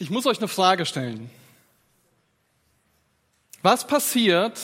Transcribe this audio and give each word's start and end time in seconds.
Ich 0.00 0.08
muss 0.08 0.24
euch 0.24 0.38
eine 0.38 0.48
Frage 0.48 0.86
stellen. 0.86 1.30
Was 3.62 3.86
passiert, 3.86 4.58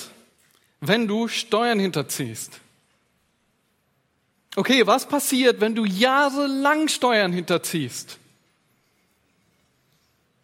wenn 0.80 1.06
du 1.06 1.28
Steuern 1.28 1.78
hinterziehst? 1.78 2.58
Okay, 4.56 4.86
was 4.86 5.06
passiert, 5.06 5.60
wenn 5.60 5.74
du 5.74 5.84
jahrelang 5.84 6.88
Steuern 6.88 7.34
hinterziehst? 7.34 8.18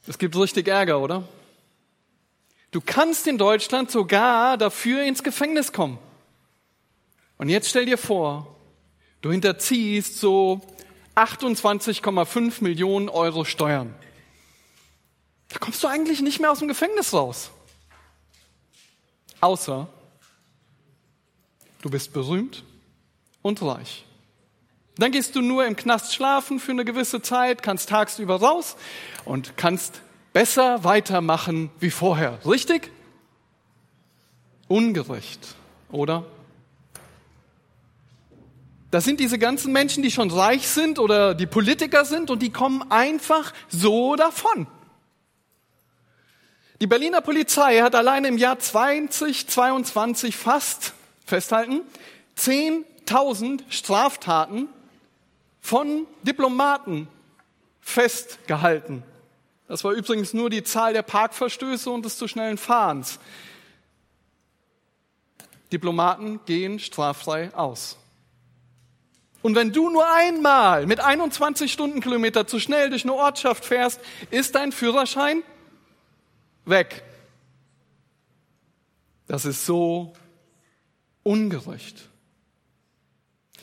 Es 0.06 0.18
gibt 0.18 0.36
richtig 0.36 0.68
Ärger, 0.68 1.00
oder? 1.00 1.26
Du 2.70 2.82
kannst 2.82 3.26
in 3.26 3.38
Deutschland 3.38 3.90
sogar 3.90 4.58
dafür 4.58 5.04
ins 5.04 5.22
Gefängnis 5.22 5.72
kommen. 5.72 5.96
Und 7.38 7.48
jetzt 7.48 7.70
stell 7.70 7.86
dir 7.86 7.96
vor, 7.96 8.54
du 9.22 9.32
hinterziehst 9.32 10.18
so 10.18 10.60
28,5 11.16 12.62
Millionen 12.62 13.08
Euro 13.08 13.46
Steuern. 13.46 13.94
Da 15.52 15.58
kommst 15.58 15.82
du 15.82 15.88
eigentlich 15.88 16.20
nicht 16.22 16.40
mehr 16.40 16.50
aus 16.50 16.60
dem 16.60 16.68
Gefängnis 16.68 17.12
raus. 17.12 17.50
Außer 19.40 19.88
du 21.82 21.90
bist 21.90 22.12
berühmt 22.12 22.62
und 23.42 23.60
reich. 23.60 24.04
Dann 24.96 25.10
gehst 25.10 25.34
du 25.34 25.40
nur 25.40 25.66
im 25.66 25.74
Knast 25.74 26.14
schlafen 26.14 26.60
für 26.60 26.72
eine 26.72 26.84
gewisse 26.84 27.22
Zeit, 27.22 27.62
kannst 27.62 27.88
tagsüber 27.88 28.36
raus 28.36 28.76
und 29.24 29.56
kannst 29.56 30.00
besser 30.32 30.84
weitermachen 30.84 31.70
wie 31.80 31.90
vorher. 31.90 32.38
Richtig? 32.46 32.90
Ungerecht, 34.68 35.54
oder? 35.90 36.24
Das 38.90 39.04
sind 39.04 39.20
diese 39.20 39.38
ganzen 39.38 39.72
Menschen, 39.72 40.02
die 40.02 40.10
schon 40.10 40.30
reich 40.30 40.68
sind 40.68 40.98
oder 40.98 41.34
die 41.34 41.46
Politiker 41.46 42.04
sind 42.04 42.30
und 42.30 42.40
die 42.42 42.50
kommen 42.50 42.90
einfach 42.90 43.54
so 43.68 44.16
davon. 44.16 44.66
Die 46.82 46.88
Berliner 46.88 47.20
Polizei 47.20 47.78
hat 47.78 47.94
allein 47.94 48.24
im 48.24 48.38
Jahr 48.38 48.58
2022 48.58 50.34
fast, 50.36 50.94
festhalten, 51.24 51.82
10.000 52.36 53.60
Straftaten 53.68 54.66
von 55.60 56.08
Diplomaten 56.24 57.06
festgehalten. 57.80 59.04
Das 59.68 59.84
war 59.84 59.92
übrigens 59.92 60.34
nur 60.34 60.50
die 60.50 60.64
Zahl 60.64 60.92
der 60.92 61.02
Parkverstöße 61.02 61.88
und 61.88 62.04
des 62.04 62.18
zu 62.18 62.26
schnellen 62.26 62.58
Fahrens. 62.58 63.20
Diplomaten 65.70 66.40
gehen 66.46 66.80
straffrei 66.80 67.54
aus. 67.54 67.96
Und 69.40 69.54
wenn 69.54 69.72
du 69.72 69.88
nur 69.88 70.12
einmal 70.12 70.88
mit 70.88 70.98
21 70.98 71.72
Stundenkilometer 71.72 72.48
zu 72.48 72.58
schnell 72.58 72.90
durch 72.90 73.04
eine 73.04 73.14
Ortschaft 73.14 73.64
fährst, 73.64 74.00
ist 74.32 74.56
dein 74.56 74.72
Führerschein 74.72 75.44
weg. 76.64 77.02
Das 79.26 79.44
ist 79.44 79.66
so 79.66 80.12
ungerecht. 81.22 82.08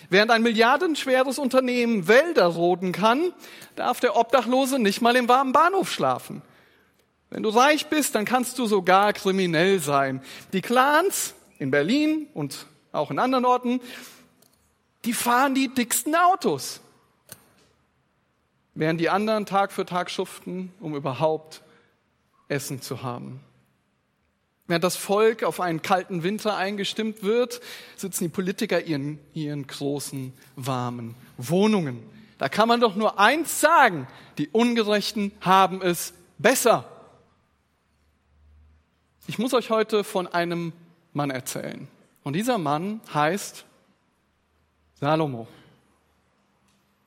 Während 0.09 0.31
ein 0.31 0.41
milliardenschweres 0.41 1.37
Unternehmen 1.37 2.07
Wälder 2.07 2.45
roden 2.45 2.91
kann, 2.91 3.33
darf 3.75 3.99
der 3.99 4.15
Obdachlose 4.15 4.79
nicht 4.79 5.01
mal 5.01 5.15
im 5.15 5.27
warmen 5.27 5.51
Bahnhof 5.51 5.91
schlafen. 5.91 6.41
Wenn 7.29 7.43
du 7.43 7.49
reich 7.49 7.87
bist, 7.87 8.15
dann 8.15 8.25
kannst 8.25 8.57
du 8.57 8.65
sogar 8.65 9.13
kriminell 9.13 9.79
sein. 9.79 10.23
Die 10.51 10.61
Clans 10.61 11.35
in 11.59 11.69
Berlin 11.69 12.27
und 12.33 12.65
auch 12.91 13.11
in 13.11 13.19
anderen 13.19 13.45
Orten 13.45 13.81
die 15.05 15.13
fahren 15.13 15.55
die 15.55 15.73
dicksten 15.73 16.15
Autos. 16.15 16.81
Während 18.73 18.99
die 18.99 19.09
anderen 19.09 19.45
Tag 19.45 19.71
für 19.71 19.85
Tag 19.85 20.11
schuften, 20.11 20.73
um 20.79 20.95
überhaupt 20.95 21.61
Essen 22.49 22.81
zu 22.81 23.01
haben. 23.03 23.39
Während 24.67 24.83
das 24.83 24.97
Volk 24.97 25.43
auf 25.43 25.61
einen 25.61 25.81
kalten 25.81 26.21
Winter 26.21 26.55
eingestimmt 26.55 27.23
wird, 27.23 27.59
sitzen 27.95 28.25
die 28.25 28.29
Politiker 28.29 28.83
in 28.83 29.17
ihren 29.33 29.65
großen, 29.65 30.33
warmen 30.55 31.15
Wohnungen. 31.37 32.03
Da 32.37 32.49
kann 32.49 32.67
man 32.67 32.79
doch 32.79 32.95
nur 32.95 33.19
eins 33.19 33.61
sagen, 33.61 34.07
die 34.37 34.47
Ungerechten 34.49 35.31
haben 35.41 35.81
es 35.81 36.13
besser. 36.37 36.85
Ich 39.25 39.39
muss 39.39 39.53
euch 39.53 39.71
heute 39.71 40.03
von 40.03 40.27
einem 40.27 40.71
Mann 41.13 41.31
erzählen. 41.31 41.87
Und 42.23 42.33
dieser 42.33 42.57
Mann 42.57 43.01
heißt 43.13 43.65
Salomo. 44.99 45.47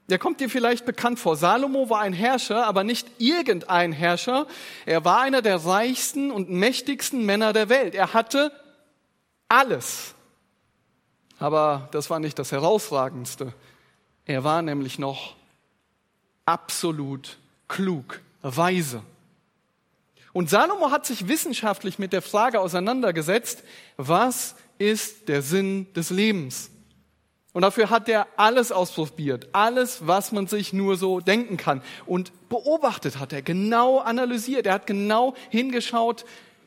Der 0.09 0.19
kommt 0.19 0.41
dir 0.41 0.51
vielleicht 0.51 0.85
bekannt 0.85 1.19
vor. 1.19 1.37
Salomo 1.37 1.89
war 1.89 2.01
ein 2.01 2.13
Herrscher, 2.13 2.67
aber 2.67 2.85
nicht 2.85 3.09
irgendein 3.19 3.93
Herrscher. 3.93 4.47
Er 4.85 5.05
war 5.05 5.21
einer 5.21 5.43
der 5.43 5.65
reichsten 5.65 6.31
und 6.31 6.51
mächtigsten 6.51 7.25
Männer 7.25 7.53
der 7.53 7.69
Welt. 7.69 7.95
Er 7.95 8.13
hatte 8.13 8.53
alles. 9.49 10.15
Aber 11.39 11.89
das 11.93 12.11
war 12.11 12.19
nicht 12.19 12.39
das 12.39 12.53
Herausragendste. 12.53 13.53
Er 14.25 14.45
war 14.45 14.63
nämlich 14.63 14.99
noch 14.99 15.37
absolut 16.47 17.39
klug, 17.69 18.21
weise. 18.43 19.03
Und 20.33 20.51
Salomo 20.51 20.91
hat 20.91 21.07
sich 21.07 21.29
wissenschaftlich 21.29 21.99
mit 21.99 22.13
der 22.13 22.23
Frage 22.23 22.61
auseinandergesetzt, 22.61 23.63
was 23.97 24.57
ist 24.79 25.29
der 25.29 25.43
Sinn 25.43 25.93
des 25.95 26.11
Lebens? 26.11 26.71
Und 27.53 27.63
dafür 27.63 27.91
hat 27.91 28.09
er 28.09 28.27
alles 28.37 28.73
ausprobiert, 28.73 29.49
alles, 29.53 30.07
was 30.07 30.33
man 30.33 30.47
sich 30.47 30.73
nur 30.73 30.97
so 30.97 31.21
denken 31.21 31.59
kann. 31.59 31.83
Und 32.07 32.33
beobachtet 32.49 33.19
hat 33.19 33.33
er, 33.33 33.43
genau 33.43 33.99
analysiert, 33.99 34.67
er 34.67 34.75
hat 34.75 34.87
genau 34.87 35.35
hingeschaut, 35.51 36.25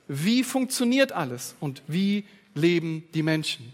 wie 0.07 0.43
funktioniert 0.43 1.11
alles 1.11 1.55
und 1.59 1.81
wie 1.87 2.25
leben 2.53 3.07
die 3.15 3.23
Menschen. 3.23 3.73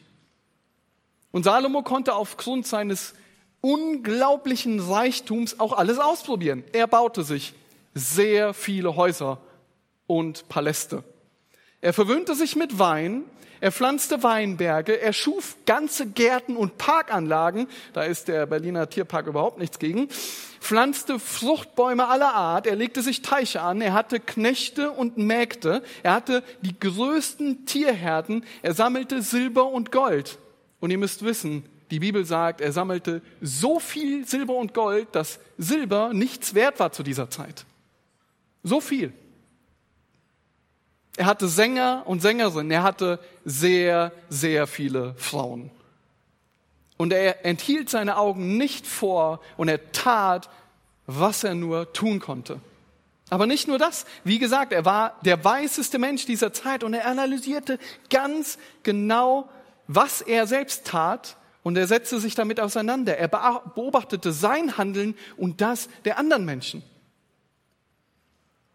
Und 1.31 1.43
Salomo 1.43 1.81
konnte 1.81 2.15
aufgrund 2.15 2.65
seines 2.65 3.13
unglaublichen 3.59 4.79
Reichtums 4.79 5.59
auch 5.59 5.73
alles 5.73 5.99
ausprobieren. 5.99 6.63
Er 6.71 6.87
baute 6.87 7.23
sich 7.23 7.53
sehr 7.93 8.53
viele 8.53 8.95
Häuser 8.95 9.39
und 10.07 10.47
Paläste. 10.49 11.03
Er 11.81 11.93
verwöhnte 11.93 12.35
sich 12.35 12.55
mit 12.55 12.79
Wein 12.79 13.25
er 13.61 13.71
pflanzte 13.71 14.23
Weinberge, 14.23 14.99
er 14.99 15.13
schuf 15.13 15.55
ganze 15.67 16.07
Gärten 16.07 16.57
und 16.57 16.79
Parkanlagen, 16.79 17.67
da 17.93 18.01
ist 18.01 18.27
der 18.27 18.47
Berliner 18.47 18.89
Tierpark 18.89 19.27
überhaupt 19.27 19.59
nichts 19.59 19.77
gegen, 19.77 20.09
pflanzte 20.59 21.19
Fruchtbäume 21.19 22.07
aller 22.07 22.33
Art, 22.33 22.65
er 22.65 22.75
legte 22.75 23.03
sich 23.03 23.21
Teiche 23.21 23.61
an, 23.61 23.79
er 23.81 23.93
hatte 23.93 24.19
Knechte 24.19 24.89
und 24.89 25.19
Mägde, 25.19 25.83
er 26.01 26.13
hatte 26.13 26.43
die 26.61 26.77
größten 26.77 27.67
Tierherden, 27.67 28.43
er 28.63 28.73
sammelte 28.73 29.21
Silber 29.21 29.67
und 29.67 29.91
Gold. 29.91 30.39
Und 30.79 30.89
ihr 30.89 30.97
müsst 30.97 31.23
wissen, 31.23 31.63
die 31.91 31.99
Bibel 31.99 32.25
sagt, 32.25 32.61
er 32.61 32.71
sammelte 32.71 33.21
so 33.41 33.79
viel 33.79 34.27
Silber 34.27 34.55
und 34.55 34.73
Gold, 34.73 35.09
dass 35.11 35.39
Silber 35.59 36.13
nichts 36.15 36.55
wert 36.55 36.79
war 36.79 36.91
zu 36.91 37.03
dieser 37.03 37.29
Zeit. 37.29 37.65
So 38.63 38.81
viel. 38.81 39.13
Er 41.17 41.25
hatte 41.25 41.47
Sänger 41.47 42.03
und 42.05 42.21
Sängerinnen, 42.21 42.71
er 42.71 42.83
hatte 42.83 43.19
sehr, 43.43 44.11
sehr 44.29 44.65
viele 44.67 45.13
Frauen. 45.17 45.71
Und 46.97 47.11
er 47.11 47.45
enthielt 47.45 47.89
seine 47.89 48.17
Augen 48.17 48.57
nicht 48.57 48.87
vor 48.87 49.41
und 49.57 49.67
er 49.67 49.91
tat, 49.91 50.49
was 51.07 51.43
er 51.43 51.55
nur 51.55 51.91
tun 51.93 52.19
konnte. 52.19 52.59
Aber 53.29 53.47
nicht 53.47 53.67
nur 53.67 53.77
das. 53.77 54.05
Wie 54.23 54.39
gesagt, 54.39 54.73
er 54.73 54.85
war 54.85 55.17
der 55.23 55.43
weißeste 55.43 55.97
Mensch 55.99 56.25
dieser 56.25 56.53
Zeit 56.53 56.83
und 56.83 56.93
er 56.93 57.07
analysierte 57.07 57.79
ganz 58.09 58.57
genau, 58.83 59.49
was 59.87 60.21
er 60.21 60.47
selbst 60.47 60.85
tat 60.85 61.37
und 61.63 61.77
er 61.77 61.87
setzte 61.87 62.19
sich 62.19 62.35
damit 62.35 62.59
auseinander. 62.59 63.17
Er 63.17 63.27
beobachtete 63.27 64.31
sein 64.31 64.77
Handeln 64.77 65.15
und 65.37 65.61
das 65.61 65.89
der 66.05 66.17
anderen 66.17 66.45
Menschen. 66.45 66.83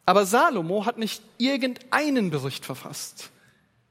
Aber 0.06 0.25
Salomo 0.25 0.87
hat 0.87 0.99
nicht 0.99 1.20
irgendeinen 1.37 2.31
Bericht 2.31 2.64
verfasst. 2.64 3.31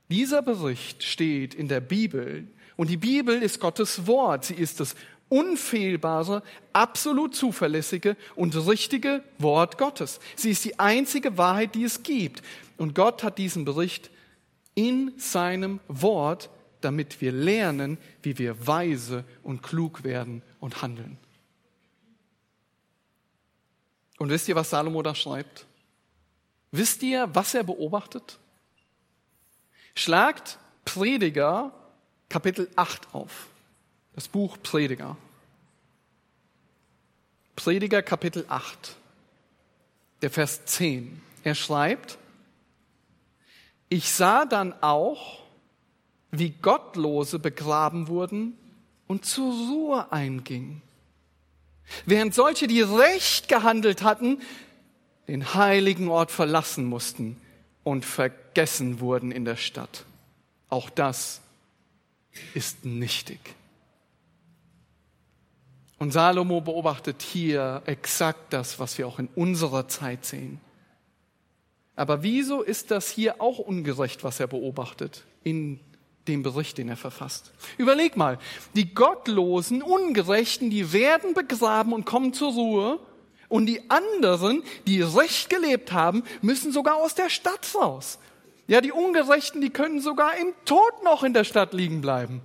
Dieser 0.09 0.41
Bericht 0.41 1.03
steht 1.03 1.53
in 1.53 1.67
der 1.67 1.81
Bibel 1.81 2.47
und 2.77 2.89
die 2.89 2.97
Bibel 2.97 3.41
ist 3.41 3.59
Gottes 3.59 4.07
Wort. 4.07 4.45
Sie 4.45 4.53
ist 4.53 4.79
das 4.79 4.95
unfehlbare, 5.27 6.41
absolut 6.71 7.35
zuverlässige 7.35 8.15
und 8.35 8.55
richtige 8.67 9.23
Wort 9.39 9.77
Gottes. 9.77 10.19
Sie 10.35 10.51
ist 10.51 10.63
die 10.63 10.79
einzige 10.79 11.37
Wahrheit, 11.37 11.75
die 11.75 11.83
es 11.83 12.03
gibt. 12.03 12.41
Und 12.77 12.95
Gott 12.95 13.23
hat 13.23 13.37
diesen 13.37 13.65
Bericht 13.65 14.09
in 14.75 15.13
seinem 15.17 15.79
Wort, 15.87 16.49
damit 16.81 17.19
wir 17.21 17.31
lernen, 17.31 17.97
wie 18.21 18.37
wir 18.37 18.67
weise 18.67 19.23
und 19.43 19.63
klug 19.63 20.03
werden 20.03 20.43
und 20.59 20.81
handeln. 20.81 21.17
Und 24.17 24.29
wisst 24.29 24.47
ihr, 24.47 24.55
was 24.55 24.69
Salomo 24.69 25.01
da 25.01 25.15
schreibt? 25.15 25.65
Wisst 26.77 27.03
ihr, 27.03 27.33
was 27.33 27.53
er 27.53 27.63
beobachtet? 27.63 28.37
Schlagt 29.95 30.59
Prediger 30.83 31.71
Kapitel 32.27 32.69
8 32.75 33.13
auf. 33.13 33.47
Das 34.13 34.27
Buch 34.27 34.57
Prediger. 34.61 35.15
Prediger 37.55 38.01
Kapitel 38.01 38.43
8. 38.49 38.97
der 40.21 40.29
Vers 40.29 40.65
10. 40.65 41.21
Er 41.45 41.55
schreibt, 41.55 42.17
ich 43.87 44.11
sah 44.11 44.43
dann 44.43 44.73
auch, 44.81 45.43
wie 46.31 46.49
Gottlose 46.49 47.39
begraben 47.39 48.09
wurden 48.09 48.57
und 49.07 49.25
zur 49.25 49.53
Ruhe 49.53 50.11
eingingen. 50.11 50.81
Während 52.05 52.33
solche, 52.33 52.67
die 52.67 52.81
recht 52.81 53.47
gehandelt 53.47 54.03
hatten, 54.03 54.41
den 55.27 55.53
heiligen 55.53 56.09
Ort 56.09 56.31
verlassen 56.31 56.85
mussten 56.85 57.37
und 57.83 58.05
vergessen 58.05 58.99
wurden 58.99 59.31
in 59.31 59.45
der 59.45 59.55
Stadt. 59.55 60.05
Auch 60.69 60.89
das 60.89 61.41
ist 62.53 62.85
nichtig. 62.85 63.39
Und 65.97 66.11
Salomo 66.11 66.61
beobachtet 66.61 67.21
hier 67.21 67.81
exakt 67.85 68.51
das, 68.51 68.79
was 68.79 68.97
wir 68.97 69.07
auch 69.07 69.19
in 69.19 69.29
unserer 69.35 69.87
Zeit 69.87 70.25
sehen. 70.25 70.59
Aber 71.95 72.23
wieso 72.23 72.61
ist 72.61 72.91
das 72.91 73.09
hier 73.09 73.39
auch 73.41 73.59
ungerecht, 73.59 74.23
was 74.23 74.39
er 74.39 74.47
beobachtet 74.47 75.23
in 75.43 75.79
dem 76.27 76.43
Bericht, 76.43 76.77
den 76.77 76.89
er 76.89 76.97
verfasst? 76.97 77.53
Überleg 77.77 78.17
mal, 78.17 78.37
die 78.75 78.93
Gottlosen, 78.93 79.81
Ungerechten, 79.81 80.69
die 80.69 80.91
werden 80.91 81.33
begraben 81.33 81.93
und 81.93 82.05
kommen 82.05 82.33
zur 82.33 82.51
Ruhe 82.51 82.99
und 83.55 83.67
die 83.67 83.89
anderen, 83.89 84.63
die 84.85 85.01
recht 85.01 85.49
gelebt 85.49 85.93
haben, 85.93 86.23
müssen 86.41 86.71
sogar 86.71 86.97
aus 86.97 87.15
der 87.15 87.29
Stadt 87.29 87.73
raus. 87.73 88.19
Ja, 88.67 88.81
die 88.81 88.91
Ungerechten, 88.91 89.61
die 89.61 89.69
können 89.69 90.01
sogar 90.01 90.37
im 90.37 90.53
Tod 90.65 91.03
noch 91.03 91.23
in 91.23 91.33
der 91.33 91.45
Stadt 91.45 91.73
liegen 91.73 92.01
bleiben. 92.01 92.41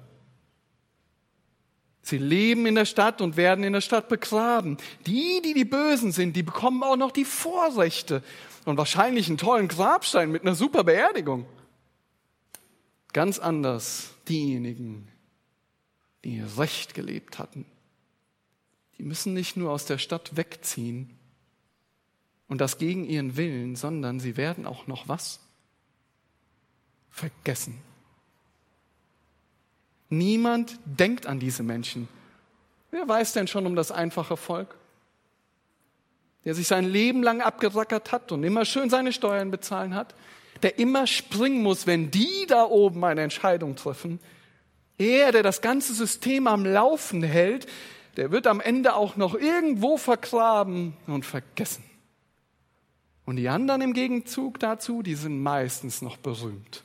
Sie 2.03 2.19
leben 2.19 2.67
in 2.67 2.77
der 2.77 2.85
Stadt 2.85 3.21
und 3.21 3.37
werden 3.37 3.65
in 3.65 3.73
der 3.73 3.81
Stadt 3.81 4.09
begraben. 4.09 4.77
Die, 5.07 5.43
die 5.43 5.55
die 5.55 5.65
Bösen 5.65 6.13
sind, 6.13 6.35
die 6.35 6.43
bekommen 6.43 6.83
auch 6.83 6.97
noch 6.97 7.11
die 7.11 7.25
Vorrechte 7.25 8.23
und 8.65 8.79
wahrscheinlich 8.79 9.29
einen 9.29 9.39
tollen 9.39 9.69
Grabstein 9.69 10.31
mit 10.31 10.43
einer 10.43 10.55
super 10.55 10.85
Beerdigung. 10.85 11.47
Ganz 13.13 13.39
anders 13.39 14.11
diejenigen, 14.29 15.09
die 16.25 16.41
recht 16.57 16.95
gelebt 16.95 17.39
hatten. 17.39 17.67
Die 19.01 19.07
müssen 19.07 19.33
nicht 19.33 19.57
nur 19.57 19.71
aus 19.71 19.87
der 19.87 19.97
Stadt 19.97 20.37
wegziehen 20.37 21.09
und 22.49 22.61
das 22.61 22.77
gegen 22.77 23.07
ihren 23.07 23.39
Willen, 23.39 23.75
sondern 23.75 24.21
sie 24.21 24.37
werden 24.37 24.67
auch 24.67 24.87
noch 24.89 25.09
was? 25.09 25.41
Vergessen. 27.09 27.79
Niemand 30.11 30.79
denkt 30.85 31.25
an 31.25 31.41
diese 31.41 31.63
Menschen. 31.63 32.09
Wer 32.91 33.09
weiß 33.09 33.33
denn 33.33 33.49
schon 33.49 33.65
um 33.65 33.75
das 33.75 33.91
einfache 33.91 34.37
Volk? 34.37 34.77
Der 36.45 36.55
sich 36.55 36.67
sein 36.67 36.85
Leben 36.85 37.23
lang 37.23 37.41
abgerackert 37.41 38.13
hat 38.13 38.33
und 38.33 38.45
immer 38.45 38.67
schön 38.67 38.91
seine 38.91 39.15
Steuern 39.15 39.51
bezahlen 39.51 39.95
hat, 39.95 40.15
der 40.63 40.79
immer 40.79 41.07
springen 41.07 41.63
muss, 41.63 41.87
wenn 41.87 42.11
die 42.11 42.45
da 42.49 42.65
oben 42.65 43.03
eine 43.03 43.23
Entscheidung 43.23 43.77
treffen. 43.77 44.21
Er, 44.99 45.33
der 45.33 45.43
das 45.43 45.63
ganze 45.63 45.95
System 45.95 46.47
am 46.47 46.67
Laufen 46.67 47.23
hält, 47.23 47.67
der 48.17 48.31
wird 48.31 48.47
am 48.47 48.61
Ende 48.61 48.95
auch 48.95 49.17
noch 49.17 49.35
irgendwo 49.35 49.97
vergraben 49.97 50.97
und 51.07 51.25
vergessen. 51.25 51.85
Und 53.25 53.37
die 53.37 53.49
anderen 53.49 53.81
im 53.81 53.93
Gegenzug 53.93 54.59
dazu, 54.59 55.03
die 55.03 55.15
sind 55.15 55.43
meistens 55.43 56.03
noch 56.03 56.17
berühmt. 56.17 56.83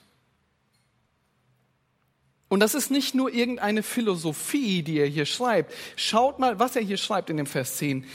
Und 2.47 2.59
das 2.59 2.75
ist 2.75 2.91
nicht 2.91 3.15
nur 3.15 3.33
irgendeine 3.33 3.81
Philosophie, 3.81 4.83
die 4.83 4.99
er 4.99 5.07
hier 5.07 5.25
schreibt. 5.25 5.73
Schaut 5.95 6.39
mal, 6.39 6.59
was 6.59 6.75
er 6.75 6.83
hier 6.83 6.97
schreibt 6.97 7.29
in 7.29 7.37
dem 7.37 7.47
Vers 7.47 7.77
10. 7.77 8.05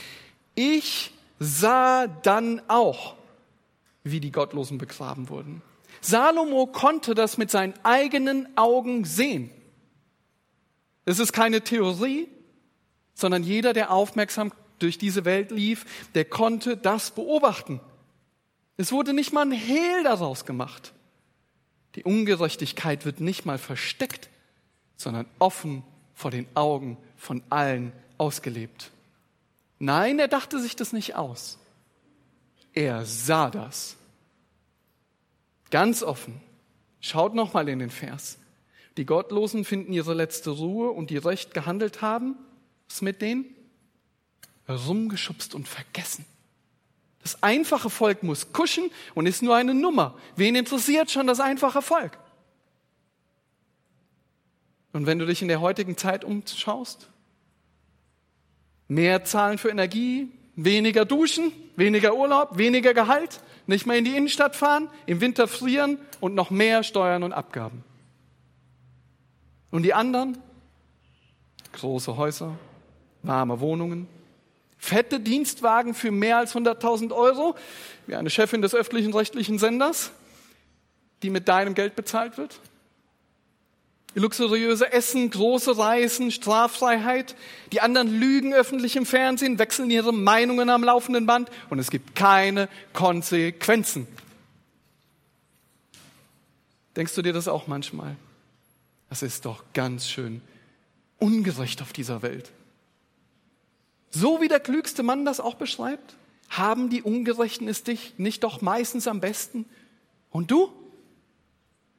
Ich 0.55 1.11
sah 1.39 2.07
dann 2.07 2.61
auch, 2.67 3.15
wie 4.03 4.19
die 4.19 4.31
Gottlosen 4.31 4.77
begraben 4.77 5.29
wurden. 5.29 5.61
Salomo 5.99 6.65
konnte 6.67 7.13
das 7.13 7.37
mit 7.37 7.51
seinen 7.51 7.73
eigenen 7.83 8.57
Augen 8.57 9.05
sehen. 9.05 9.51
Es 11.05 11.19
ist 11.19 11.33
keine 11.33 11.61
Theorie, 11.61 12.27
sondern 13.21 13.43
jeder, 13.43 13.71
der 13.73 13.91
aufmerksam 13.91 14.51
durch 14.79 14.97
diese 14.97 15.23
Welt 15.23 15.51
lief, 15.51 15.85
der 16.15 16.25
konnte 16.25 16.75
das 16.75 17.11
beobachten. 17.11 17.79
Es 18.77 18.91
wurde 18.91 19.13
nicht 19.13 19.31
mal 19.31 19.45
ein 19.45 19.51
Hehl 19.51 20.03
daraus 20.03 20.45
gemacht. 20.45 20.93
Die 21.95 22.03
Ungerechtigkeit 22.03 23.05
wird 23.05 23.21
nicht 23.21 23.45
mal 23.45 23.57
versteckt, 23.57 24.29
sondern 24.97 25.27
offen 25.39 25.83
vor 26.13 26.31
den 26.31 26.47
Augen 26.55 26.97
von 27.15 27.43
allen 27.49 27.93
ausgelebt. 28.17 28.91
Nein, 29.79 30.19
er 30.19 30.27
dachte 30.27 30.59
sich 30.59 30.75
das 30.75 30.93
nicht 30.93 31.15
aus. 31.15 31.59
Er 32.73 33.05
sah 33.05 33.49
das. 33.49 33.97
Ganz 35.69 36.03
offen. 36.03 36.41
Schaut 36.99 37.33
noch 37.33 37.53
mal 37.53 37.67
in 37.67 37.79
den 37.79 37.89
Vers. 37.89 38.37
Die 38.97 39.05
Gottlosen 39.05 39.65
finden 39.65 39.93
ihre 39.93 40.13
letzte 40.13 40.51
Ruhe 40.51 40.91
und 40.91 41.09
die 41.09 41.17
recht 41.17 41.53
gehandelt 41.53 42.01
haben. 42.01 42.35
Was 42.91 43.01
mit 43.01 43.21
denen? 43.21 43.45
Rumgeschubst 44.67 45.55
und 45.55 45.65
vergessen. 45.65 46.25
Das 47.21 47.41
einfache 47.41 47.89
Volk 47.89 48.21
muss 48.21 48.51
kuschen 48.51 48.91
und 49.15 49.27
ist 49.27 49.41
nur 49.41 49.55
eine 49.55 49.73
Nummer. 49.73 50.17
Wen 50.35 50.55
interessiert 50.55 51.09
schon 51.09 51.25
das 51.25 51.39
einfache 51.39 51.81
Volk? 51.81 52.17
Und 54.91 55.05
wenn 55.05 55.19
du 55.19 55.25
dich 55.25 55.41
in 55.41 55.47
der 55.47 55.61
heutigen 55.61 55.95
Zeit 55.95 56.25
umschaust, 56.25 57.07
mehr 58.89 59.23
Zahlen 59.23 59.57
für 59.57 59.69
Energie, 59.69 60.29
weniger 60.57 61.05
Duschen, 61.05 61.53
weniger 61.77 62.13
Urlaub, 62.15 62.57
weniger 62.57 62.93
Gehalt, 62.93 63.41
nicht 63.67 63.85
mehr 63.85 63.97
in 63.97 64.03
die 64.03 64.17
Innenstadt 64.17 64.57
fahren, 64.57 64.89
im 65.05 65.21
Winter 65.21 65.47
frieren 65.47 65.97
und 66.19 66.35
noch 66.35 66.49
mehr 66.49 66.83
Steuern 66.83 67.23
und 67.23 67.31
Abgaben. 67.31 67.85
Und 69.69 69.83
die 69.83 69.93
anderen? 69.93 70.37
Große 71.71 72.17
Häuser, 72.17 72.57
warme 73.23 73.59
Wohnungen, 73.59 74.07
fette 74.77 75.19
Dienstwagen 75.19 75.93
für 75.93 76.11
mehr 76.11 76.37
als 76.37 76.55
100.000 76.55 77.13
Euro, 77.13 77.55
wie 78.07 78.15
eine 78.15 78.29
Chefin 78.29 78.61
des 78.61 78.73
öffentlichen 78.73 79.13
rechtlichen 79.13 79.59
Senders, 79.59 80.11
die 81.23 81.29
mit 81.29 81.47
deinem 81.47 81.75
Geld 81.75 81.95
bezahlt 81.95 82.37
wird. 82.37 82.59
Luxuriöse 84.13 84.91
Essen, 84.91 85.29
große 85.29 85.77
Reisen, 85.77 86.31
Straffreiheit. 86.31 87.35
Die 87.71 87.79
anderen 87.79 88.19
lügen 88.19 88.53
öffentlich 88.53 88.97
im 88.97 89.05
Fernsehen, 89.05 89.57
wechseln 89.57 89.89
ihre 89.89 90.11
Meinungen 90.11 90.69
am 90.69 90.83
laufenden 90.83 91.25
Band 91.25 91.49
und 91.69 91.79
es 91.79 91.89
gibt 91.89 92.15
keine 92.15 92.67
Konsequenzen. 92.91 94.07
Denkst 96.97 97.15
du 97.15 97.21
dir 97.21 97.31
das 97.31 97.47
auch 97.47 97.67
manchmal? 97.67 98.17
Das 99.09 99.23
ist 99.23 99.45
doch 99.45 99.63
ganz 99.73 100.09
schön 100.09 100.41
ungerecht 101.19 101.81
auf 101.81 101.93
dieser 101.93 102.21
Welt. 102.21 102.51
So 104.11 104.41
wie 104.41 104.49
der 104.49 104.59
klügste 104.59 105.03
Mann 105.03 105.25
das 105.25 105.39
auch 105.39 105.55
beschreibt, 105.55 106.15
haben 106.49 106.89
die 106.89 107.01
Ungerechten 107.01 107.67
es 107.67 107.83
dich 107.83 108.13
nicht 108.17 108.43
doch 108.43 108.61
meistens 108.61 109.07
am 109.07 109.21
besten? 109.21 109.65
Und 110.29 110.51
du? 110.51 110.71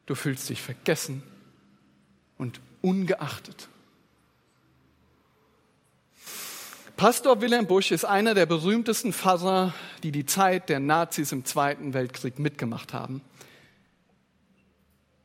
Du 0.05 0.15
fühlst 0.15 0.47
dich 0.49 0.61
vergessen 0.61 1.23
und 2.37 2.61
ungeachtet. 2.81 3.67
Pastor 6.97 7.41
Wilhelm 7.41 7.65
Busch 7.65 7.91
ist 7.91 8.05
einer 8.05 8.35
der 8.35 8.45
berühmtesten 8.45 9.11
Pfarrer, 9.11 9.73
die 10.03 10.11
die 10.11 10.25
Zeit 10.25 10.69
der 10.69 10.79
Nazis 10.79 11.31
im 11.31 11.43
Zweiten 11.43 11.93
Weltkrieg 11.93 12.37
mitgemacht 12.37 12.93
haben. 12.93 13.21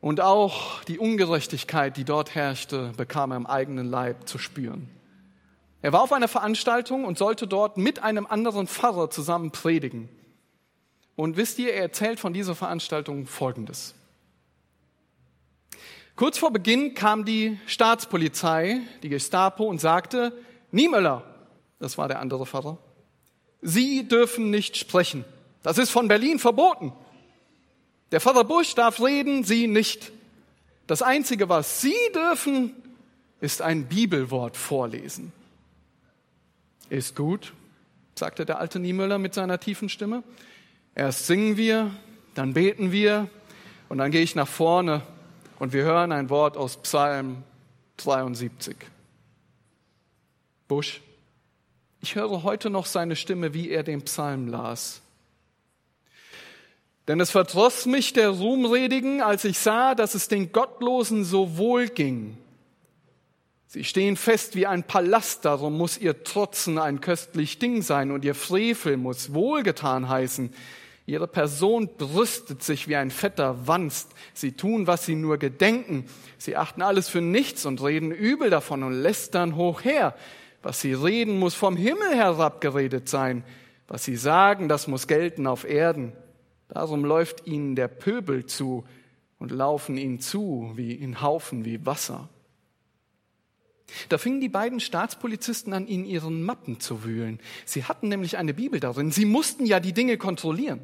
Und 0.00 0.20
auch 0.20 0.82
die 0.84 0.98
Ungerechtigkeit, 0.98 1.96
die 1.96 2.04
dort 2.04 2.34
herrschte, 2.34 2.92
bekam 2.96 3.32
er 3.32 3.36
im 3.36 3.46
eigenen 3.46 3.90
Leib 3.90 4.28
zu 4.28 4.38
spüren. 4.38 4.88
Er 5.80 5.92
war 5.92 6.02
auf 6.02 6.12
einer 6.12 6.28
Veranstaltung 6.28 7.04
und 7.04 7.18
sollte 7.18 7.46
dort 7.46 7.76
mit 7.76 8.02
einem 8.02 8.26
anderen 8.26 8.66
Pfarrer 8.66 9.10
zusammen 9.10 9.52
predigen. 9.52 10.08
Und 11.14 11.36
wisst 11.36 11.58
ihr, 11.58 11.72
er 11.72 11.82
erzählt 11.82 12.20
von 12.20 12.32
dieser 12.32 12.54
Veranstaltung 12.54 13.26
Folgendes. 13.26 13.94
Kurz 16.16 16.36
vor 16.36 16.52
Beginn 16.52 16.94
kam 16.94 17.24
die 17.24 17.58
Staatspolizei, 17.66 18.80
die 19.04 19.08
Gestapo, 19.08 19.64
und 19.64 19.80
sagte, 19.80 20.32
Niemöller, 20.72 21.22
das 21.78 21.96
war 21.96 22.08
der 22.08 22.18
andere 22.18 22.44
Pfarrer, 22.44 22.78
Sie 23.60 24.06
dürfen 24.06 24.50
nicht 24.50 24.76
sprechen. 24.76 25.24
Das 25.62 25.78
ist 25.78 25.90
von 25.90 26.08
Berlin 26.08 26.38
verboten. 26.38 26.92
Der 28.12 28.20
Pfarrer 28.20 28.44
Busch 28.44 28.74
darf 28.74 29.00
reden, 29.00 29.44
Sie 29.44 29.66
nicht. 29.66 30.12
Das 30.86 31.02
Einzige, 31.02 31.48
was 31.48 31.80
Sie 31.80 31.96
dürfen, 32.14 32.74
ist 33.40 33.62
ein 33.62 33.86
Bibelwort 33.86 34.56
vorlesen. 34.56 35.32
Ist 36.90 37.16
gut, 37.16 37.52
sagte 38.14 38.46
der 38.46 38.58
alte 38.60 38.78
Niemöller 38.78 39.18
mit 39.18 39.34
seiner 39.34 39.60
tiefen 39.60 39.88
Stimme. 39.88 40.22
Erst 40.94 41.26
singen 41.26 41.56
wir, 41.56 41.90
dann 42.34 42.54
beten 42.54 42.92
wir 42.92 43.28
und 43.88 43.98
dann 43.98 44.10
gehe 44.10 44.22
ich 44.22 44.34
nach 44.34 44.48
vorne 44.48 45.02
und 45.58 45.72
wir 45.72 45.84
hören 45.84 46.12
ein 46.12 46.30
Wort 46.30 46.56
aus 46.56 46.78
Psalm 46.78 47.42
72. 47.98 48.76
Busch, 50.66 51.02
ich 52.00 52.14
höre 52.14 52.42
heute 52.42 52.70
noch 52.70 52.86
seine 52.86 53.16
Stimme, 53.16 53.52
wie 53.52 53.70
er 53.70 53.82
den 53.82 54.02
Psalm 54.02 54.48
las. 54.48 55.02
Denn 57.06 57.20
es 57.20 57.30
verdross 57.30 57.86
mich 57.86 58.12
der 58.12 58.30
Ruhmredigen, 58.30 59.20
als 59.20 59.44
ich 59.44 59.58
sah, 59.58 59.94
dass 59.94 60.14
es 60.14 60.28
den 60.28 60.52
Gottlosen 60.52 61.24
so 61.24 61.56
wohl 61.56 61.88
ging. 61.88 62.36
Sie 63.70 63.84
stehen 63.84 64.16
fest 64.16 64.56
wie 64.56 64.66
ein 64.66 64.82
Palast, 64.82 65.44
darum 65.44 65.76
muss 65.76 65.98
ihr 65.98 66.24
Trotzen 66.24 66.78
ein 66.78 67.02
köstlich 67.02 67.58
Ding 67.58 67.82
sein 67.82 68.10
und 68.10 68.24
ihr 68.24 68.34
Frevel 68.34 68.96
muss 68.96 69.34
wohlgetan 69.34 70.08
heißen. 70.08 70.54
Ihre 71.04 71.28
Person 71.28 71.90
brüstet 71.98 72.62
sich 72.62 72.88
wie 72.88 72.96
ein 72.96 73.10
fetter 73.10 73.66
Wanst. 73.66 74.12
Sie 74.32 74.52
tun, 74.52 74.86
was 74.86 75.04
sie 75.04 75.16
nur 75.16 75.36
gedenken. 75.36 76.06
Sie 76.38 76.56
achten 76.56 76.80
alles 76.80 77.10
für 77.10 77.20
nichts 77.20 77.66
und 77.66 77.82
reden 77.82 78.10
übel 78.10 78.48
davon 78.48 78.82
und 78.82 78.94
lästern 78.94 79.54
hoch 79.54 79.84
her. 79.84 80.14
Was 80.62 80.80
sie 80.80 80.94
reden, 80.94 81.38
muss 81.38 81.54
vom 81.54 81.76
Himmel 81.76 82.14
herabgeredet 82.14 83.10
sein. 83.10 83.44
Was 83.86 84.02
sie 84.02 84.16
sagen, 84.16 84.70
das 84.70 84.88
muss 84.88 85.06
gelten 85.06 85.46
auf 85.46 85.68
Erden. 85.68 86.14
Darum 86.68 87.04
läuft 87.04 87.46
ihnen 87.46 87.76
der 87.76 87.88
Pöbel 87.88 88.46
zu 88.46 88.84
und 89.38 89.52
laufen 89.52 89.98
ihnen 89.98 90.20
zu 90.20 90.72
wie 90.74 90.92
in 90.94 91.20
Haufen 91.20 91.66
wie 91.66 91.84
Wasser. 91.84 92.30
Da 94.08 94.18
fingen 94.18 94.40
die 94.40 94.48
beiden 94.48 94.80
Staatspolizisten 94.80 95.72
an, 95.72 95.86
in 95.86 96.04
ihren 96.04 96.42
Mappen 96.42 96.80
zu 96.80 97.04
wühlen. 97.04 97.40
Sie 97.64 97.84
hatten 97.84 98.08
nämlich 98.08 98.36
eine 98.36 98.54
Bibel 98.54 98.80
darin. 98.80 99.10
Sie 99.10 99.24
mussten 99.24 99.66
ja 99.66 99.80
die 99.80 99.92
Dinge 99.92 100.18
kontrollieren. 100.18 100.80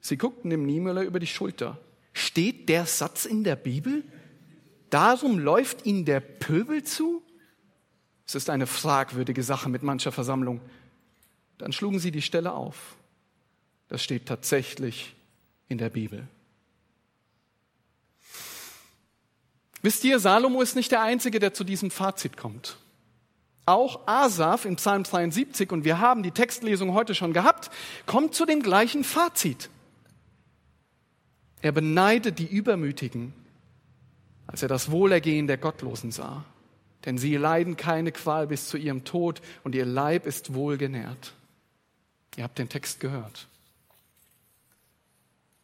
Sie 0.00 0.16
guckten 0.16 0.50
dem 0.50 0.66
Niemöller 0.66 1.02
über 1.02 1.18
die 1.18 1.26
Schulter. 1.26 1.78
Steht 2.12 2.68
der 2.68 2.86
Satz 2.86 3.24
in 3.24 3.44
der 3.44 3.56
Bibel? 3.56 4.04
Darum 4.90 5.38
läuft 5.38 5.86
ihnen 5.86 6.04
der 6.04 6.20
Pöbel 6.20 6.82
zu? 6.82 7.22
Es 8.26 8.34
ist 8.34 8.50
eine 8.50 8.66
fragwürdige 8.66 9.42
Sache 9.42 9.68
mit 9.68 9.82
mancher 9.82 10.12
Versammlung. 10.12 10.60
Dann 11.58 11.72
schlugen 11.72 11.98
sie 11.98 12.10
die 12.10 12.22
Stelle 12.22 12.52
auf. 12.52 12.96
Das 13.88 14.02
steht 14.02 14.26
tatsächlich 14.26 15.14
in 15.68 15.78
der 15.78 15.90
Bibel. 15.90 16.26
Wisst 19.82 20.04
ihr, 20.04 20.20
Salomo 20.20 20.62
ist 20.62 20.76
nicht 20.76 20.92
der 20.92 21.02
Einzige, 21.02 21.40
der 21.40 21.52
zu 21.52 21.64
diesem 21.64 21.90
Fazit 21.90 22.36
kommt. 22.36 22.78
Auch 23.66 24.06
Asaf 24.06 24.64
im 24.64 24.76
Psalm 24.76 25.04
72, 25.04 25.70
und 25.72 25.84
wir 25.84 25.98
haben 25.98 26.22
die 26.22 26.30
Textlesung 26.30 26.94
heute 26.94 27.14
schon 27.14 27.32
gehabt, 27.32 27.70
kommt 28.06 28.34
zu 28.34 28.46
dem 28.46 28.62
gleichen 28.62 29.04
Fazit. 29.04 29.70
Er 31.60 31.72
beneidet 31.72 32.38
die 32.38 32.46
Übermütigen, 32.46 33.32
als 34.46 34.62
er 34.62 34.68
das 34.68 34.90
Wohlergehen 34.90 35.46
der 35.46 35.58
Gottlosen 35.58 36.10
sah. 36.10 36.44
Denn 37.04 37.18
sie 37.18 37.36
leiden 37.36 37.76
keine 37.76 38.12
Qual 38.12 38.46
bis 38.46 38.68
zu 38.68 38.76
ihrem 38.76 39.04
Tod 39.04 39.42
und 39.64 39.74
ihr 39.74 39.86
Leib 39.86 40.26
ist 40.26 40.54
wohlgenährt. 40.54 41.34
Ihr 42.36 42.44
habt 42.44 42.58
den 42.58 42.68
Text 42.68 43.00
gehört. 43.00 43.48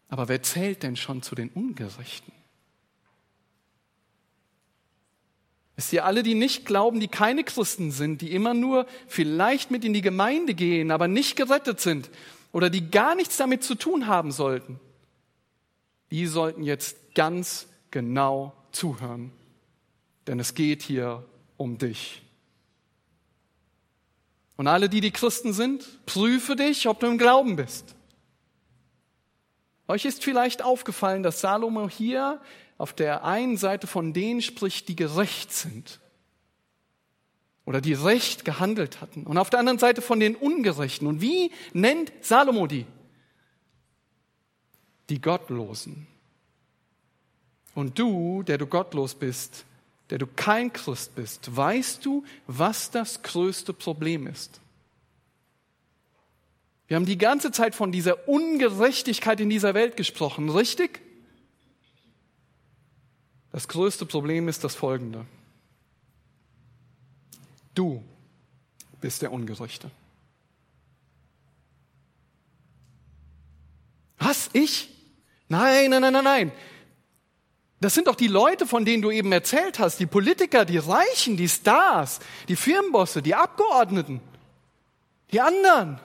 Aber 0.09 0.29
wer 0.29 0.43
zählt 0.43 0.83
denn 0.83 0.97
schon 0.97 1.23
zu 1.23 1.35
den 1.35 1.49
Ungerechten? 1.51 2.33
Wisst 5.79 5.93
ihr, 5.93 6.05
alle, 6.05 6.25
die 6.25 6.35
nicht 6.35 6.67
glauben, 6.67 6.99
die 6.99 7.07
keine 7.07 7.45
Christen 7.45 7.93
sind, 7.93 8.21
die 8.21 8.33
immer 8.33 8.53
nur 8.53 8.85
vielleicht 9.07 9.71
mit 9.71 9.85
in 9.85 9.93
die 9.93 10.03
Gemeinde 10.03 10.55
gehen, 10.55 10.91
aber 10.91 11.07
nicht 11.07 11.37
gerettet 11.37 11.79
sind 11.79 12.11
oder 12.51 12.69
die 12.69 12.91
gar 12.91 13.15
nichts 13.15 13.37
damit 13.37 13.63
zu 13.63 13.77
tun 13.77 14.09
haben 14.09 14.33
sollten, 14.33 14.81
die 16.11 16.27
sollten 16.27 16.65
jetzt 16.65 17.15
ganz 17.15 17.69
genau 17.93 18.55
zuhören. 18.73 19.31
Denn 20.27 20.41
es 20.41 20.55
geht 20.55 20.83
hier 20.83 21.25
um 21.57 21.79
dich. 21.79 22.23
Und 24.57 24.67
alle, 24.67 24.89
die 24.89 25.01
die 25.01 25.13
Christen 25.13 25.53
sind, 25.53 26.05
prüfe 26.07 26.57
dich, 26.57 26.89
ob 26.89 26.99
du 26.99 27.07
im 27.07 27.19
Glauben 27.19 27.55
bist. 27.55 27.95
Euch 29.87 30.05
ist 30.05 30.25
vielleicht 30.25 30.61
aufgefallen, 30.61 31.23
dass 31.23 31.41
Salomo 31.41 31.89
hier 31.89 32.41
auf 32.79 32.93
der 32.93 33.25
einen 33.25 33.57
Seite 33.57 33.87
von 33.87 34.13
denen 34.13 34.41
spricht, 34.41 34.89
die 34.89 34.97
gerecht 34.97 35.53
sind 35.53 36.01
oder 37.65 37.81
die 37.81 37.93
recht 37.93 38.45
gehandelt 38.45 39.01
hatten 39.01 39.25
und 39.25 39.37
auf 39.37 39.51
der 39.51 39.59
anderen 39.59 39.79
Seite 39.79 40.01
von 40.01 40.21
den 40.21 40.37
Ungerechten. 40.37 41.07
Und 41.07 41.21
wie 41.21 41.51
nennt 41.73 42.13
Salomo 42.23 42.67
die? 42.67 42.87
Die 45.11 45.21
Gottlosen. 45.21 46.07
Und 47.75 47.99
du, 47.99 48.43
der 48.45 48.59
du 48.59 48.67
gottlos 48.67 49.15
bist, 49.15 49.65
der 50.11 50.19
du 50.19 50.27
kein 50.27 50.73
Christ 50.73 51.15
bist, 51.15 51.55
weißt 51.55 52.05
du, 52.05 52.25
was 52.47 52.91
das 52.91 53.23
größte 53.23 53.73
Problem 53.73 54.27
ist? 54.27 54.61
Wir 56.87 56.97
haben 56.97 57.07
die 57.07 57.19
ganze 57.19 57.53
Zeit 57.53 57.75
von 57.75 57.93
dieser 57.93 58.29
Ungerechtigkeit 58.29 59.41
in 59.41 59.51
dieser 59.51 59.75
Welt 59.75 59.97
gesprochen, 59.97 60.49
richtig? 60.49 61.01
Das 63.53 63.69
größte 63.69 64.07
Problem 64.07 64.49
ist 64.49 64.65
das 64.65 64.75
folgende. 64.75 65.25
Du 67.75 68.03
bist 69.01 69.23
der 69.23 69.33
Ungerechte. 69.33 69.91
Was? 74.19 74.51
Ich? 74.53 74.89
Nein, 75.49 75.91
nein, 75.91 76.03
nein, 76.03 76.13
nein, 76.13 76.25
nein. 76.25 76.53
Das 77.81 77.95
sind 77.95 78.09
doch 78.09 78.17
die 78.17 78.27
Leute, 78.27 78.67
von 78.67 78.85
denen 78.85 79.03
du 79.03 79.11
eben 79.11 79.31
erzählt 79.31 79.79
hast, 79.79 80.01
die 80.01 80.07
Politiker, 80.07 80.65
die 80.65 80.79
Reichen, 80.79 81.37
die 81.37 81.49
Stars, 81.49 82.19
die 82.49 82.57
Firmenbosse, 82.57 83.23
die 83.23 83.37
Abgeordneten, 83.37 84.21
die 85.31 85.41
anderen. 85.41 86.01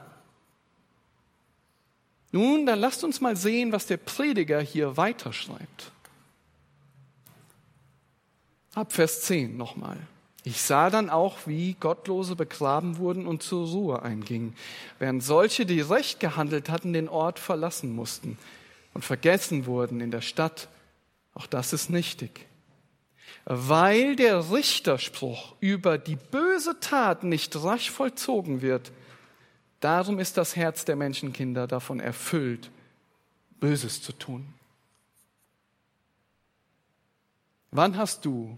Nun, 2.32 2.68
dann 2.68 2.80
lasst 2.80 3.04
uns 3.04 3.22
mal 3.22 3.36
sehen, 3.36 3.72
was 3.72 3.88
der 3.88 3.98
Prediger 3.98 4.62
hier 4.62 4.98
weiterschreibt. 4.98 5.93
Ab 8.74 8.94
Vers 8.94 9.22
10 9.22 9.56
nochmal. 9.56 9.98
Ich 10.46 10.62
sah 10.62 10.90
dann 10.90 11.10
auch, 11.10 11.38
wie 11.46 11.76
Gottlose 11.80 12.36
begraben 12.36 12.98
wurden 12.98 13.28
und 13.28 13.44
zur 13.44 13.68
Ruhe 13.68 14.02
eingingen, 14.02 14.56
während 15.00 15.24
solche, 15.24 15.66
die 15.66 15.80
recht 15.80 16.20
gehandelt 16.20 16.70
hatten, 16.70 16.92
den 16.92 17.08
Ort 17.08 17.40
verlassen 17.40 17.96
mussten 17.96 18.38
und 18.94 19.06
vergessen 19.06 19.66
wurden 19.66 20.02
in 20.02 20.12
der 20.12 20.22
Stadt. 20.22 20.68
Auch 21.34 21.48
das 21.48 21.72
ist 21.72 21.90
nichtig. 21.90 22.46
Weil 23.46 24.16
der 24.16 24.52
Richterspruch 24.52 25.56
über 25.60 25.98
die 25.98 26.18
böse 26.18 26.80
Tat 26.80 27.24
nicht 27.24 27.56
rasch 27.64 27.90
vollzogen 27.90 28.62
wird, 28.62 28.92
darum 29.80 30.20
ist 30.20 30.38
das 30.38 30.56
Herz 30.56 30.84
der 30.84 30.96
Menschenkinder 30.96 31.68
davon 31.68 32.00
erfüllt, 32.00 32.70
Böses 33.60 34.02
zu 34.02 34.12
tun. 34.12 34.54
Wann 37.76 37.98
hast 37.98 38.24
du 38.24 38.56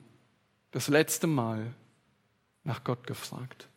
das 0.72 0.89
letzte 0.89 1.25
Mal 1.25 1.74
nach 2.65 2.84
Gott 2.84 3.07
gefragt? 3.07 3.69